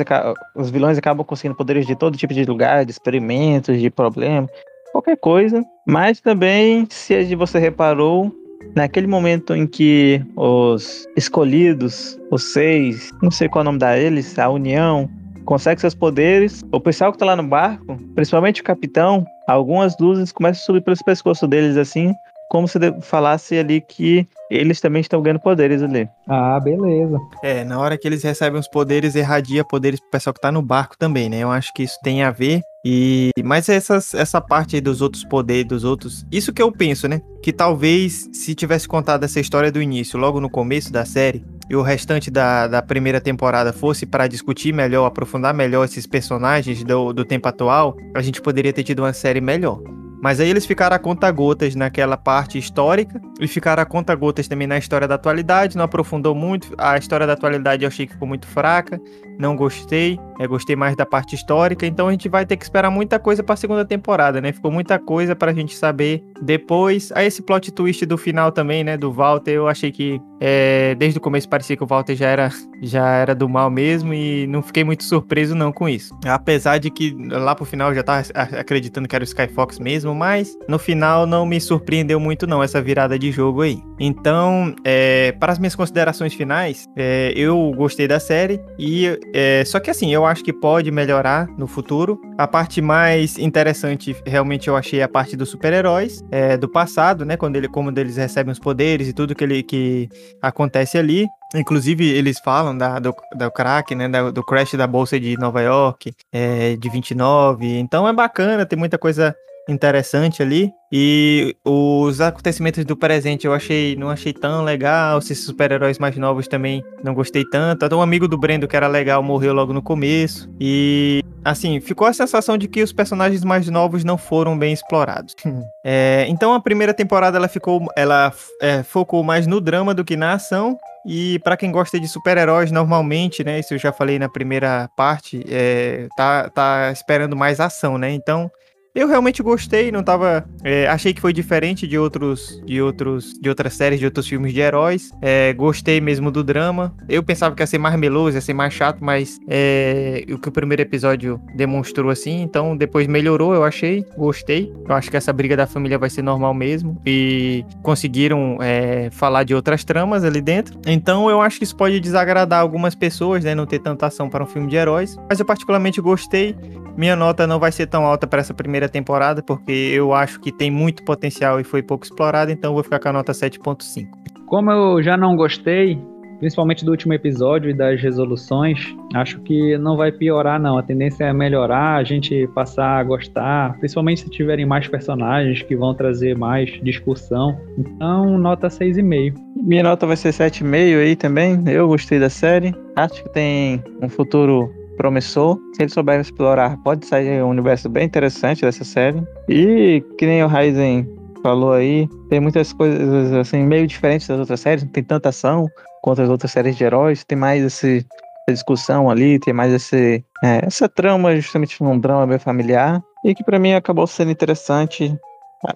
os 0.55 0.69
vilões 0.69 0.97
acabam 0.97 1.25
conseguindo 1.25 1.55
poderes 1.55 1.87
de 1.87 1.95
todo 1.95 2.17
tipo 2.17 2.33
de 2.33 2.43
lugar, 2.43 2.83
de 2.85 2.91
experimentos, 2.91 3.79
de 3.79 3.89
problemas, 3.89 4.51
qualquer 4.91 5.15
coisa. 5.17 5.63
Mas 5.87 6.19
também, 6.19 6.85
se 6.89 7.33
você 7.33 7.59
reparou, 7.59 8.29
naquele 8.75 9.07
momento 9.07 9.55
em 9.55 9.65
que 9.65 10.21
os 10.35 11.07
escolhidos, 11.15 12.19
os 12.29 12.51
seis, 12.51 13.11
não 13.21 13.31
sei 13.31 13.47
qual 13.47 13.61
é 13.61 13.63
o 13.63 13.71
nome 13.71 13.79
deles, 13.79 14.37
a 14.37 14.49
União, 14.49 15.09
consegue 15.47 15.79
seus 15.79 15.95
poderes. 15.95 16.61
O 16.71 16.79
pessoal 16.79 17.11
que 17.11 17.17
tá 17.17 17.25
lá 17.25 17.35
no 17.35 17.47
barco, 17.47 17.97
principalmente 18.13 18.61
o 18.61 18.63
capitão, 18.63 19.25
algumas 19.47 19.97
luzes 19.97 20.31
começam 20.31 20.61
a 20.61 20.65
subir 20.65 20.81
pelos 20.81 21.01
pescoços 21.01 21.49
deles 21.49 21.77
assim, 21.77 22.13
como 22.49 22.67
se 22.67 22.77
falasse 23.01 23.57
ali 23.57 23.81
que 23.81 24.27
eles 24.51 24.79
também 24.79 25.01
estão 25.01 25.21
ganhando 25.21 25.39
poderes 25.39 25.81
ali. 25.81 26.07
Ah, 26.27 26.59
beleza. 26.59 27.17
É, 27.43 27.63
na 27.63 27.79
hora 27.79 27.97
que 27.97 28.07
eles 28.07 28.23
recebem 28.23 28.59
os 28.59 28.67
poderes, 28.67 29.15
irradia 29.15 29.63
poderes 29.63 29.99
pro 29.99 30.11
pessoal 30.11 30.33
que 30.33 30.41
tá 30.41 30.51
no 30.51 30.61
barco 30.61 30.97
também, 30.97 31.29
né? 31.29 31.39
Eu 31.39 31.51
acho 31.51 31.73
que 31.73 31.83
isso 31.83 31.97
tem 32.03 32.23
a 32.23 32.31
ver. 32.31 32.61
E 32.85 33.31
mas 33.43 33.67
essas, 33.67 34.13
essa 34.13 34.39
parte 34.39 34.75
aí 34.75 34.81
dos 34.81 35.01
outros 35.01 35.23
poderes, 35.23 35.67
dos 35.67 35.83
outros, 35.83 36.25
isso 36.31 36.53
que 36.53 36.61
eu 36.61 36.71
penso, 36.71 37.07
né? 37.07 37.21
Que 37.41 37.51
talvez 37.51 38.29
se 38.33 38.53
tivesse 38.53 38.87
contado 38.87 39.23
essa 39.23 39.39
história 39.39 39.71
do 39.71 39.81
início, 39.81 40.19
logo 40.19 40.39
no 40.39 40.49
começo 40.49 40.91
da 40.91 41.05
série, 41.05 41.43
e 41.69 41.75
o 41.75 41.81
restante 41.81 42.31
da, 42.31 42.67
da 42.67 42.81
primeira 42.81 43.19
temporada 43.19 43.73
fosse 43.73 44.05
para 44.05 44.27
discutir 44.27 44.73
melhor, 44.73 45.05
aprofundar 45.05 45.53
melhor 45.53 45.85
esses 45.85 46.05
personagens 46.05 46.83
do, 46.83 47.13
do 47.13 47.25
tempo 47.25 47.47
atual, 47.47 47.97
a 48.15 48.21
gente 48.21 48.41
poderia 48.41 48.73
ter 48.73 48.83
tido 48.83 48.99
uma 48.99 49.13
série 49.13 49.41
melhor. 49.41 49.81
Mas 50.21 50.39
aí 50.39 50.49
eles 50.49 50.65
ficaram 50.65 50.95
a 50.95 50.99
conta 50.99 51.29
gotas 51.29 51.75
naquela 51.75 52.17
parte 52.17 52.57
histórica 52.57 53.21
e 53.39 53.47
ficaram 53.47 53.83
a 53.83 53.85
conta 53.85 54.15
gotas 54.15 54.47
também 54.47 54.67
na 54.67 54.77
história 54.77 55.07
da 55.07 55.15
atualidade, 55.15 55.77
não 55.77 55.85
aprofundou 55.85 56.33
muito. 56.33 56.73
A 56.77 56.97
história 56.97 57.27
da 57.27 57.33
atualidade 57.33 57.83
eu 57.83 57.87
achei 57.87 58.07
que 58.07 58.13
ficou 58.13 58.27
muito 58.27 58.47
fraca, 58.47 58.99
não 59.39 59.55
gostei. 59.55 60.19
É, 60.39 60.45
gostei 60.45 60.75
mais 60.75 60.95
da 60.95 61.05
parte 61.05 61.33
histórica, 61.33 61.85
então 61.85 62.07
a 62.07 62.11
gente 62.11 62.29
vai 62.29 62.45
ter 62.45 62.57
que 62.57 62.63
esperar 62.63 62.91
muita 62.91 63.17
coisa 63.17 63.41
para 63.43 63.53
a 63.53 63.57
segunda 63.57 63.83
temporada, 63.83 64.39
né? 64.39 64.51
Ficou 64.51 64.71
muita 64.71 64.99
coisa 64.99 65.35
para 65.35 65.49
a 65.49 65.53
gente 65.53 65.75
saber 65.75 66.23
depois. 66.41 67.11
Aí 67.15 67.25
esse 67.25 67.41
plot 67.41 67.71
twist 67.71 68.05
do 68.05 68.17
final 68.17 68.51
também, 68.51 68.83
né, 68.83 68.97
do 68.97 69.11
Walter, 69.11 69.51
eu 69.51 69.67
achei 69.67 69.91
que 69.91 70.21
é, 70.39 70.93
desde 70.95 71.17
o 71.17 71.21
começo 71.21 71.49
parecia 71.49 71.75
que 71.75 71.83
o 71.83 71.87
Walter 71.87 72.15
já 72.15 72.27
era, 72.27 72.49
já 72.81 73.07
era 73.15 73.33
do 73.33 73.49
mal 73.49 73.69
mesmo 73.69 74.13
e 74.13 74.45
não 74.47 74.61
fiquei 74.61 74.83
muito 74.83 75.03
surpreso 75.03 75.55
não 75.55 75.71
com 75.71 75.89
isso. 75.89 76.15
Apesar 76.25 76.77
de 76.77 76.91
que 76.91 77.15
lá 77.29 77.55
pro 77.55 77.65
final 77.65 77.89
eu 77.89 77.95
já 77.95 78.03
tava 78.03 78.23
acreditando 78.59 79.07
que 79.07 79.15
era 79.15 79.23
o 79.23 79.25
Skyfox 79.25 79.79
mesmo, 79.79 80.13
mas 80.13 80.55
no 80.67 80.77
final 80.77 81.25
não 81.25 81.45
me 81.45 81.59
surpreendeu 81.59 82.19
muito 82.19 82.45
não 82.45 82.61
essa 82.61 82.81
virada 82.81 83.17
de 83.17 83.31
jogo 83.31 83.61
aí. 83.61 83.81
Então, 83.99 84.75
é, 84.83 85.31
para 85.39 85.51
as 85.51 85.59
minhas 85.59 85.75
considerações 85.75 86.33
finais, 86.33 86.85
é, 86.95 87.33
eu 87.35 87.71
gostei 87.75 88.07
da 88.07 88.19
série 88.19 88.61
e 88.77 89.19
é, 89.33 89.63
só 89.65 89.79
que 89.79 89.89
assim, 89.89 90.13
eu 90.13 90.25
acho 90.25 90.43
que 90.43 90.53
pode 90.53 90.91
melhorar 90.91 91.47
no 91.57 91.67
futuro. 91.67 92.19
A 92.37 92.47
parte 92.47 92.81
mais 92.81 93.37
interessante, 93.37 94.15
realmente, 94.25 94.67
eu 94.67 94.75
achei 94.75 95.01
a 95.01 95.07
parte 95.07 95.35
dos 95.35 95.49
super-heróis 95.49 96.23
é, 96.31 96.57
do 96.57 96.69
passado, 96.69 97.25
né? 97.25 97.37
Quando 97.37 97.55
ele, 97.55 97.67
como 97.67 97.91
eles 97.97 98.17
recebem 98.17 98.51
os 98.51 98.59
poderes 98.59 99.07
e 99.07 99.13
tudo 99.13 99.35
que, 99.35 99.43
ele, 99.43 99.63
que 99.63 100.09
acontece 100.41 100.97
ali. 100.97 101.27
Inclusive, 101.55 102.05
eles 102.09 102.39
falam 102.39 102.77
da, 102.77 102.99
do, 102.99 103.13
do 103.35 103.51
crack, 103.51 103.95
né? 103.95 104.07
Da, 104.07 104.31
do 104.31 104.43
crash 104.43 104.73
da 104.73 104.87
Bolsa 104.87 105.19
de 105.19 105.37
Nova 105.37 105.61
York, 105.61 106.13
é, 106.31 106.75
de 106.75 106.89
29. 106.89 107.77
Então 107.79 108.07
é 108.07 108.13
bacana, 108.13 108.65
tem 108.65 108.77
muita 108.77 108.97
coisa 108.97 109.35
interessante 109.67 110.41
ali. 110.41 110.71
E 110.91 111.55
os 111.65 112.21
acontecimentos 112.21 112.85
do 112.85 112.95
presente 112.95 113.45
eu 113.45 113.53
achei, 113.53 113.95
não 113.95 114.09
achei 114.09 114.33
tão 114.33 114.63
legal. 114.63 115.19
Esses 115.19 115.43
super-heróis 115.43 115.99
mais 115.99 116.15
novos 116.17 116.47
também 116.47 116.83
não 117.03 117.13
gostei 117.13 117.43
tanto. 117.45 117.85
Até 117.85 117.95
um 117.95 118.01
amigo 118.01 118.27
do 118.27 118.37
Brendo 118.37 118.67
que 118.67 118.75
era 118.75 118.87
legal 118.87 119.21
morreu 119.21 119.53
logo 119.53 119.73
no 119.73 119.81
começo. 119.81 120.49
E 120.59 121.21
assim, 121.43 121.79
ficou 121.81 122.07
a 122.07 122.13
sensação 122.13 122.57
de 122.57 122.67
que 122.67 122.81
os 122.81 122.93
personagens 122.93 123.43
mais 123.43 123.67
novos 123.69 124.03
não 124.03 124.17
foram 124.17 124.57
bem 124.57 124.73
explorados. 124.73 125.35
é, 125.83 126.25
então 126.29 126.53
a 126.53 126.61
primeira 126.61 126.93
temporada 126.93 127.37
ela 127.37 127.47
ficou, 127.47 127.85
ela 127.95 128.31
é, 128.61 128.81
focou 128.83 129.23
mais 129.23 129.45
no 129.45 129.59
drama 129.59 129.93
do 129.93 130.05
que 130.05 130.15
na 130.15 130.33
ação. 130.33 130.77
E 131.05 131.39
para 131.39 131.55
quem 131.55 131.71
gosta 131.71 131.97
de 131.97 132.07
super-heróis, 132.07 132.69
normalmente, 132.69 133.41
né? 133.41 133.59
Isso 133.59 133.73
eu 133.73 133.77
já 133.77 133.93
falei 133.93 134.19
na 134.19 134.27
primeira 134.27 134.89
parte, 134.97 135.41
é, 135.49 136.07
tá, 136.17 136.49
tá 136.49 136.91
esperando 136.91 137.33
mais 137.33 137.61
ação, 137.61 137.97
né? 137.97 138.11
Então 138.11 138.51
eu 138.97 139.07
realmente 139.07 139.43
gostei, 139.43 139.91
não 139.91 140.01
tava. 140.01 140.43
É, 140.63 140.87
achei 140.87 141.13
que 141.13 141.21
foi 141.21 141.31
diferente 141.31 141.87
de 141.87 141.99
outros, 141.99 142.59
de 142.65 142.81
outros, 142.81 143.33
de 143.39 143.47
outras 143.47 143.75
séries, 143.75 143.99
de 143.99 144.05
outros 144.05 144.27
filmes 144.27 144.51
de 144.51 144.59
heróis. 144.59 145.11
É, 145.21 145.53
gostei 145.53 146.01
mesmo 146.01 146.31
do 146.31 146.43
drama. 146.43 146.95
Eu 147.07 147.21
pensava 147.21 147.53
que 147.53 147.61
ia 147.61 147.67
ser 147.67 147.77
mais 147.77 147.95
meloso, 147.95 148.35
ia 148.35 148.41
ser 148.41 148.53
mais 148.53 148.73
chato, 148.73 148.97
mas 148.99 149.37
é, 149.47 150.25
o 150.31 150.39
que 150.39 150.49
o 150.49 150.51
primeiro 150.51 150.81
episódio 150.81 151.39
demonstrou 151.55 152.09
assim. 152.09 152.41
Então 152.41 152.75
depois 152.75 153.05
melhorou, 153.05 153.53
eu 153.53 153.63
achei, 153.63 154.03
gostei. 154.17 154.73
Eu 154.89 154.95
acho 154.95 155.11
que 155.11 155.17
essa 155.17 155.31
briga 155.31 155.55
da 155.55 155.67
família 155.67 155.99
vai 155.99 156.09
ser 156.09 156.23
normal 156.23 156.55
mesmo 156.55 156.99
e 157.05 157.63
conseguiram 157.83 158.57
é, 158.61 159.09
falar 159.11 159.43
de 159.43 159.53
outras 159.53 159.83
tramas 159.83 160.23
ali 160.23 160.41
dentro. 160.41 160.79
Então 160.87 161.29
eu 161.29 161.39
acho 161.39 161.59
que 161.59 161.63
isso 161.65 161.75
pode 161.75 161.99
desagradar 161.99 162.61
algumas 162.61 162.95
pessoas, 162.95 163.43
né, 163.43 163.53
não 163.53 163.67
ter 163.67 163.77
tanta 163.77 164.07
ação 164.07 164.27
para 164.27 164.43
um 164.43 164.47
filme 164.47 164.67
de 164.67 164.75
heróis. 164.75 165.15
Mas 165.29 165.39
eu 165.39 165.45
particularmente 165.45 166.01
gostei. 166.01 166.55
Minha 166.97 167.15
nota 167.15 167.45
não 167.45 167.59
vai 167.59 167.71
ser 167.71 167.85
tão 167.85 168.03
alta 168.03 168.25
para 168.25 168.39
essa 168.39 168.55
primeira 168.55 168.86
temporada, 168.89 169.41
porque 169.41 169.71
eu 169.71 170.13
acho 170.13 170.39
que 170.39 170.51
tem 170.51 170.71
muito 170.71 171.03
potencial 171.03 171.59
e 171.59 171.63
foi 171.63 171.81
pouco 171.81 172.05
explorado, 172.05 172.51
então 172.51 172.73
vou 172.73 172.83
ficar 172.83 172.99
com 172.99 173.09
a 173.09 173.13
nota 173.13 173.31
7.5. 173.31 174.07
Como 174.45 174.71
eu 174.71 175.03
já 175.03 175.17
não 175.17 175.35
gostei, 175.35 175.99
principalmente 176.39 176.85
do 176.85 176.91
último 176.91 177.13
episódio 177.13 177.69
e 177.69 177.73
das 177.73 178.01
resoluções, 178.01 178.95
acho 179.13 179.39
que 179.41 179.77
não 179.77 179.97
vai 179.97 180.11
piorar 180.11 180.59
não. 180.59 180.77
A 180.77 180.83
tendência 180.83 181.25
é 181.25 181.33
melhorar, 181.33 181.97
a 181.97 182.03
gente 182.03 182.47
passar 182.53 182.99
a 182.99 183.03
gostar, 183.03 183.77
principalmente 183.79 184.21
se 184.21 184.29
tiverem 184.29 184.65
mais 184.65 184.87
personagens 184.87 185.61
que 185.61 185.75
vão 185.75 185.93
trazer 185.93 186.37
mais 186.37 186.69
discussão. 186.83 187.59
Então, 187.77 188.37
nota 188.37 188.67
6,5. 188.67 189.33
Minha 189.55 189.83
nota 189.83 190.05
vai 190.05 190.15
ser 190.15 190.29
7,5 190.29 190.99
aí 190.99 191.15
também. 191.15 191.63
Eu 191.67 191.87
gostei 191.87 192.19
da 192.19 192.29
série. 192.29 192.73
Acho 192.95 193.23
que 193.23 193.29
tem 193.29 193.83
um 194.01 194.09
futuro 194.09 194.71
promissor. 194.97 195.57
Se 195.73 195.83
ele 195.83 195.89
souber 195.89 196.19
explorar, 196.19 196.75
pode 196.83 197.05
sair 197.05 197.41
um 197.41 197.49
universo 197.49 197.87
bem 197.87 198.05
interessante 198.05 198.61
dessa 198.61 198.83
série. 198.83 199.23
E 199.47 200.03
que 200.17 200.25
nem 200.25 200.43
o 200.43 200.47
Ryzen 200.47 201.07
falou 201.41 201.71
aí, 201.71 202.09
tem 202.29 202.39
muitas 202.39 202.73
coisas 202.73 203.31
assim 203.31 203.63
meio 203.63 203.87
diferentes 203.87 204.27
das 204.27 204.39
outras 204.39 204.59
séries, 204.59 204.83
não 204.83 204.91
tem 204.91 205.03
tanta 205.03 205.29
ação 205.29 205.67
quanto 206.01 206.21
as 206.21 206.29
outras 206.29 206.51
séries 206.51 206.75
de 206.75 206.83
heróis, 206.83 207.23
tem 207.23 207.37
mais 207.37 207.63
esse, 207.63 208.05
essa 208.47 208.53
discussão 208.53 209.09
ali, 209.09 209.39
tem 209.39 209.53
mais 209.53 209.71
esse, 209.71 210.23
é, 210.43 210.65
essa 210.65 210.89
trama, 210.89 211.35
justamente 211.35 211.81
um 211.83 211.99
drama 211.99 212.25
meio 212.25 212.39
familiar, 212.39 213.01
e 213.23 213.33
que 213.33 213.43
para 213.43 213.59
mim 213.59 213.73
acabou 213.73 214.07
sendo 214.07 214.31
interessante 214.31 215.17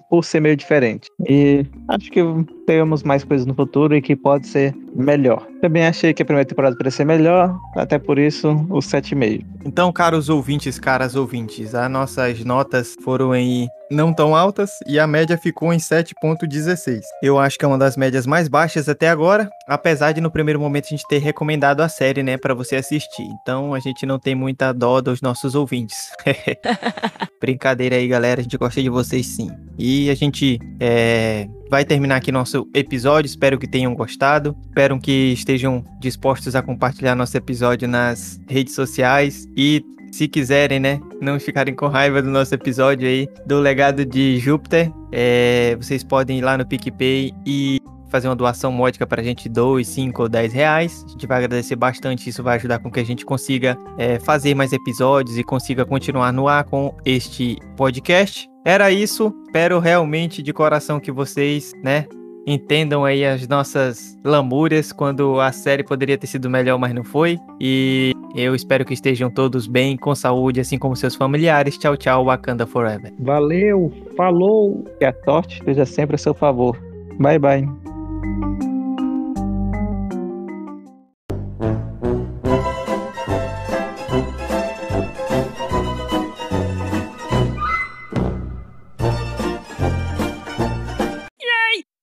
por 0.08 0.24
ser 0.24 0.40
meio 0.40 0.56
diferente. 0.56 1.08
E 1.28 1.66
acho 1.88 2.10
que 2.10 2.20
teremos 2.66 3.02
mais 3.02 3.24
coisas 3.24 3.46
no 3.46 3.54
futuro 3.54 3.94
e 3.94 4.02
que 4.02 4.14
pode 4.14 4.46
ser 4.46 4.74
melhor. 4.94 5.46
Também 5.60 5.86
achei 5.86 6.12
que 6.12 6.22
a 6.22 6.26
primeira 6.26 6.48
temporada 6.48 6.74
poderia 6.74 6.90
ser 6.90 7.04
melhor, 7.04 7.56
até 7.76 7.98
por 7.98 8.18
isso 8.18 8.50
o 8.70 8.78
7,5. 8.78 9.44
Então, 9.64 9.92
caros 9.92 10.28
ouvintes, 10.28 10.78
caras 10.78 11.16
ouvintes, 11.16 11.74
as 11.74 11.90
nossas 11.90 12.44
notas 12.44 12.96
foram 13.02 13.34
em 13.34 13.68
não 13.92 14.12
tão 14.12 14.34
altas 14.34 14.70
e 14.86 14.98
a 14.98 15.06
média 15.06 15.36
ficou 15.36 15.72
em 15.72 15.78
7.16. 15.78 17.00
Eu 17.22 17.38
acho 17.38 17.58
que 17.58 17.64
é 17.64 17.68
uma 17.68 17.78
das 17.78 17.96
médias 17.96 18.26
mais 18.26 18.48
baixas 18.48 18.88
até 18.88 19.08
agora, 19.08 19.48
apesar 19.68 20.12
de 20.12 20.20
no 20.20 20.30
primeiro 20.30 20.58
momento 20.58 20.86
a 20.86 20.88
gente 20.88 21.06
ter 21.06 21.18
recomendado 21.18 21.80
a 21.80 21.88
série, 21.88 22.22
né, 22.22 22.36
para 22.36 22.54
você 22.54 22.76
assistir. 22.76 23.22
Então, 23.42 23.74
a 23.74 23.80
gente 23.80 24.06
não 24.06 24.18
tem 24.18 24.34
muita 24.34 24.72
dó 24.72 25.00
dos 25.00 25.20
nossos 25.20 25.54
ouvintes. 25.54 26.10
Brincadeira 27.40 27.96
aí, 27.96 28.08
galera, 28.08 28.40
a 28.40 28.42
gente 28.42 28.56
gosta 28.56 28.82
de 28.82 28.88
vocês 28.88 29.26
sim. 29.26 29.50
E 29.78 30.10
a 30.10 30.14
gente 30.14 30.58
é, 30.80 31.46
vai 31.70 31.84
terminar 31.84 32.16
aqui 32.16 32.32
nosso 32.32 32.68
episódio. 32.74 33.26
Espero 33.28 33.58
que 33.58 33.68
tenham 33.68 33.94
gostado. 33.94 34.56
Espero 34.68 34.98
que 34.98 35.32
estejam 35.32 35.84
dispostos 36.00 36.54
a 36.54 36.62
compartilhar 36.62 37.14
nosso 37.14 37.36
episódio 37.36 37.88
nas 37.88 38.40
redes 38.48 38.74
sociais 38.74 39.46
e 39.56 39.84
se 40.12 40.28
quiserem, 40.28 40.78
né, 40.78 41.00
não 41.20 41.40
ficarem 41.40 41.74
com 41.74 41.88
raiva 41.88 42.22
do 42.22 42.30
nosso 42.30 42.54
episódio 42.54 43.08
aí 43.08 43.26
do 43.46 43.58
legado 43.58 44.04
de 44.04 44.38
Júpiter, 44.38 44.92
é, 45.10 45.74
vocês 45.80 46.04
podem 46.04 46.38
ir 46.38 46.42
lá 46.42 46.56
no 46.56 46.66
PicPay 46.66 47.32
e 47.46 47.78
fazer 48.12 48.28
uma 48.28 48.36
doação 48.36 48.70
módica 48.70 49.06
para 49.06 49.22
a 49.22 49.24
gente, 49.24 49.48
2, 49.48 49.88
5 49.88 50.22
ou 50.22 50.28
10 50.28 50.52
reais. 50.52 51.02
A 51.08 51.12
gente 51.12 51.26
vai 51.26 51.38
agradecer 51.38 51.76
bastante, 51.76 52.28
isso 52.28 52.42
vai 52.42 52.58
ajudar 52.58 52.78
com 52.78 52.90
que 52.90 53.00
a 53.00 53.04
gente 53.04 53.24
consiga 53.24 53.76
é, 53.96 54.18
fazer 54.18 54.54
mais 54.54 54.70
episódios 54.70 55.38
e 55.38 55.42
consiga 55.42 55.86
continuar 55.86 56.30
no 56.30 56.46
ar 56.46 56.64
com 56.64 56.94
este 57.06 57.56
podcast. 57.74 58.46
Era 58.66 58.90
isso. 58.90 59.34
Espero 59.46 59.78
realmente 59.78 60.42
de 60.42 60.52
coração 60.52 61.00
que 61.00 61.10
vocês, 61.10 61.72
né, 61.82 62.06
entendam 62.46 63.04
aí 63.04 63.24
as 63.24 63.46
nossas 63.46 64.18
lamúrias 64.24 64.92
quando 64.92 65.40
a 65.40 65.52
série 65.52 65.82
poderia 65.82 66.18
ter 66.18 66.26
sido 66.26 66.48
melhor, 66.50 66.78
mas 66.78 66.94
não 66.94 67.04
foi. 67.04 67.38
E 67.60 68.12
eu 68.34 68.54
espero 68.54 68.84
que 68.84 68.94
estejam 68.94 69.30
todos 69.30 69.66
bem, 69.66 69.96
com 69.96 70.14
saúde, 70.14 70.60
assim 70.60 70.78
como 70.78 70.96
seus 70.96 71.14
familiares. 71.14 71.78
Tchau, 71.78 71.96
tchau, 71.96 72.24
Wakanda 72.24 72.66
Forever. 72.66 73.12
Valeu, 73.20 73.92
falou. 74.16 74.84
Que 74.98 75.04
a 75.04 75.14
sorte 75.24 75.58
esteja 75.58 75.84
sempre 75.84 76.16
a 76.16 76.18
seu 76.18 76.34
favor. 76.34 76.78
Bye, 77.18 77.38
bye. 77.38 78.61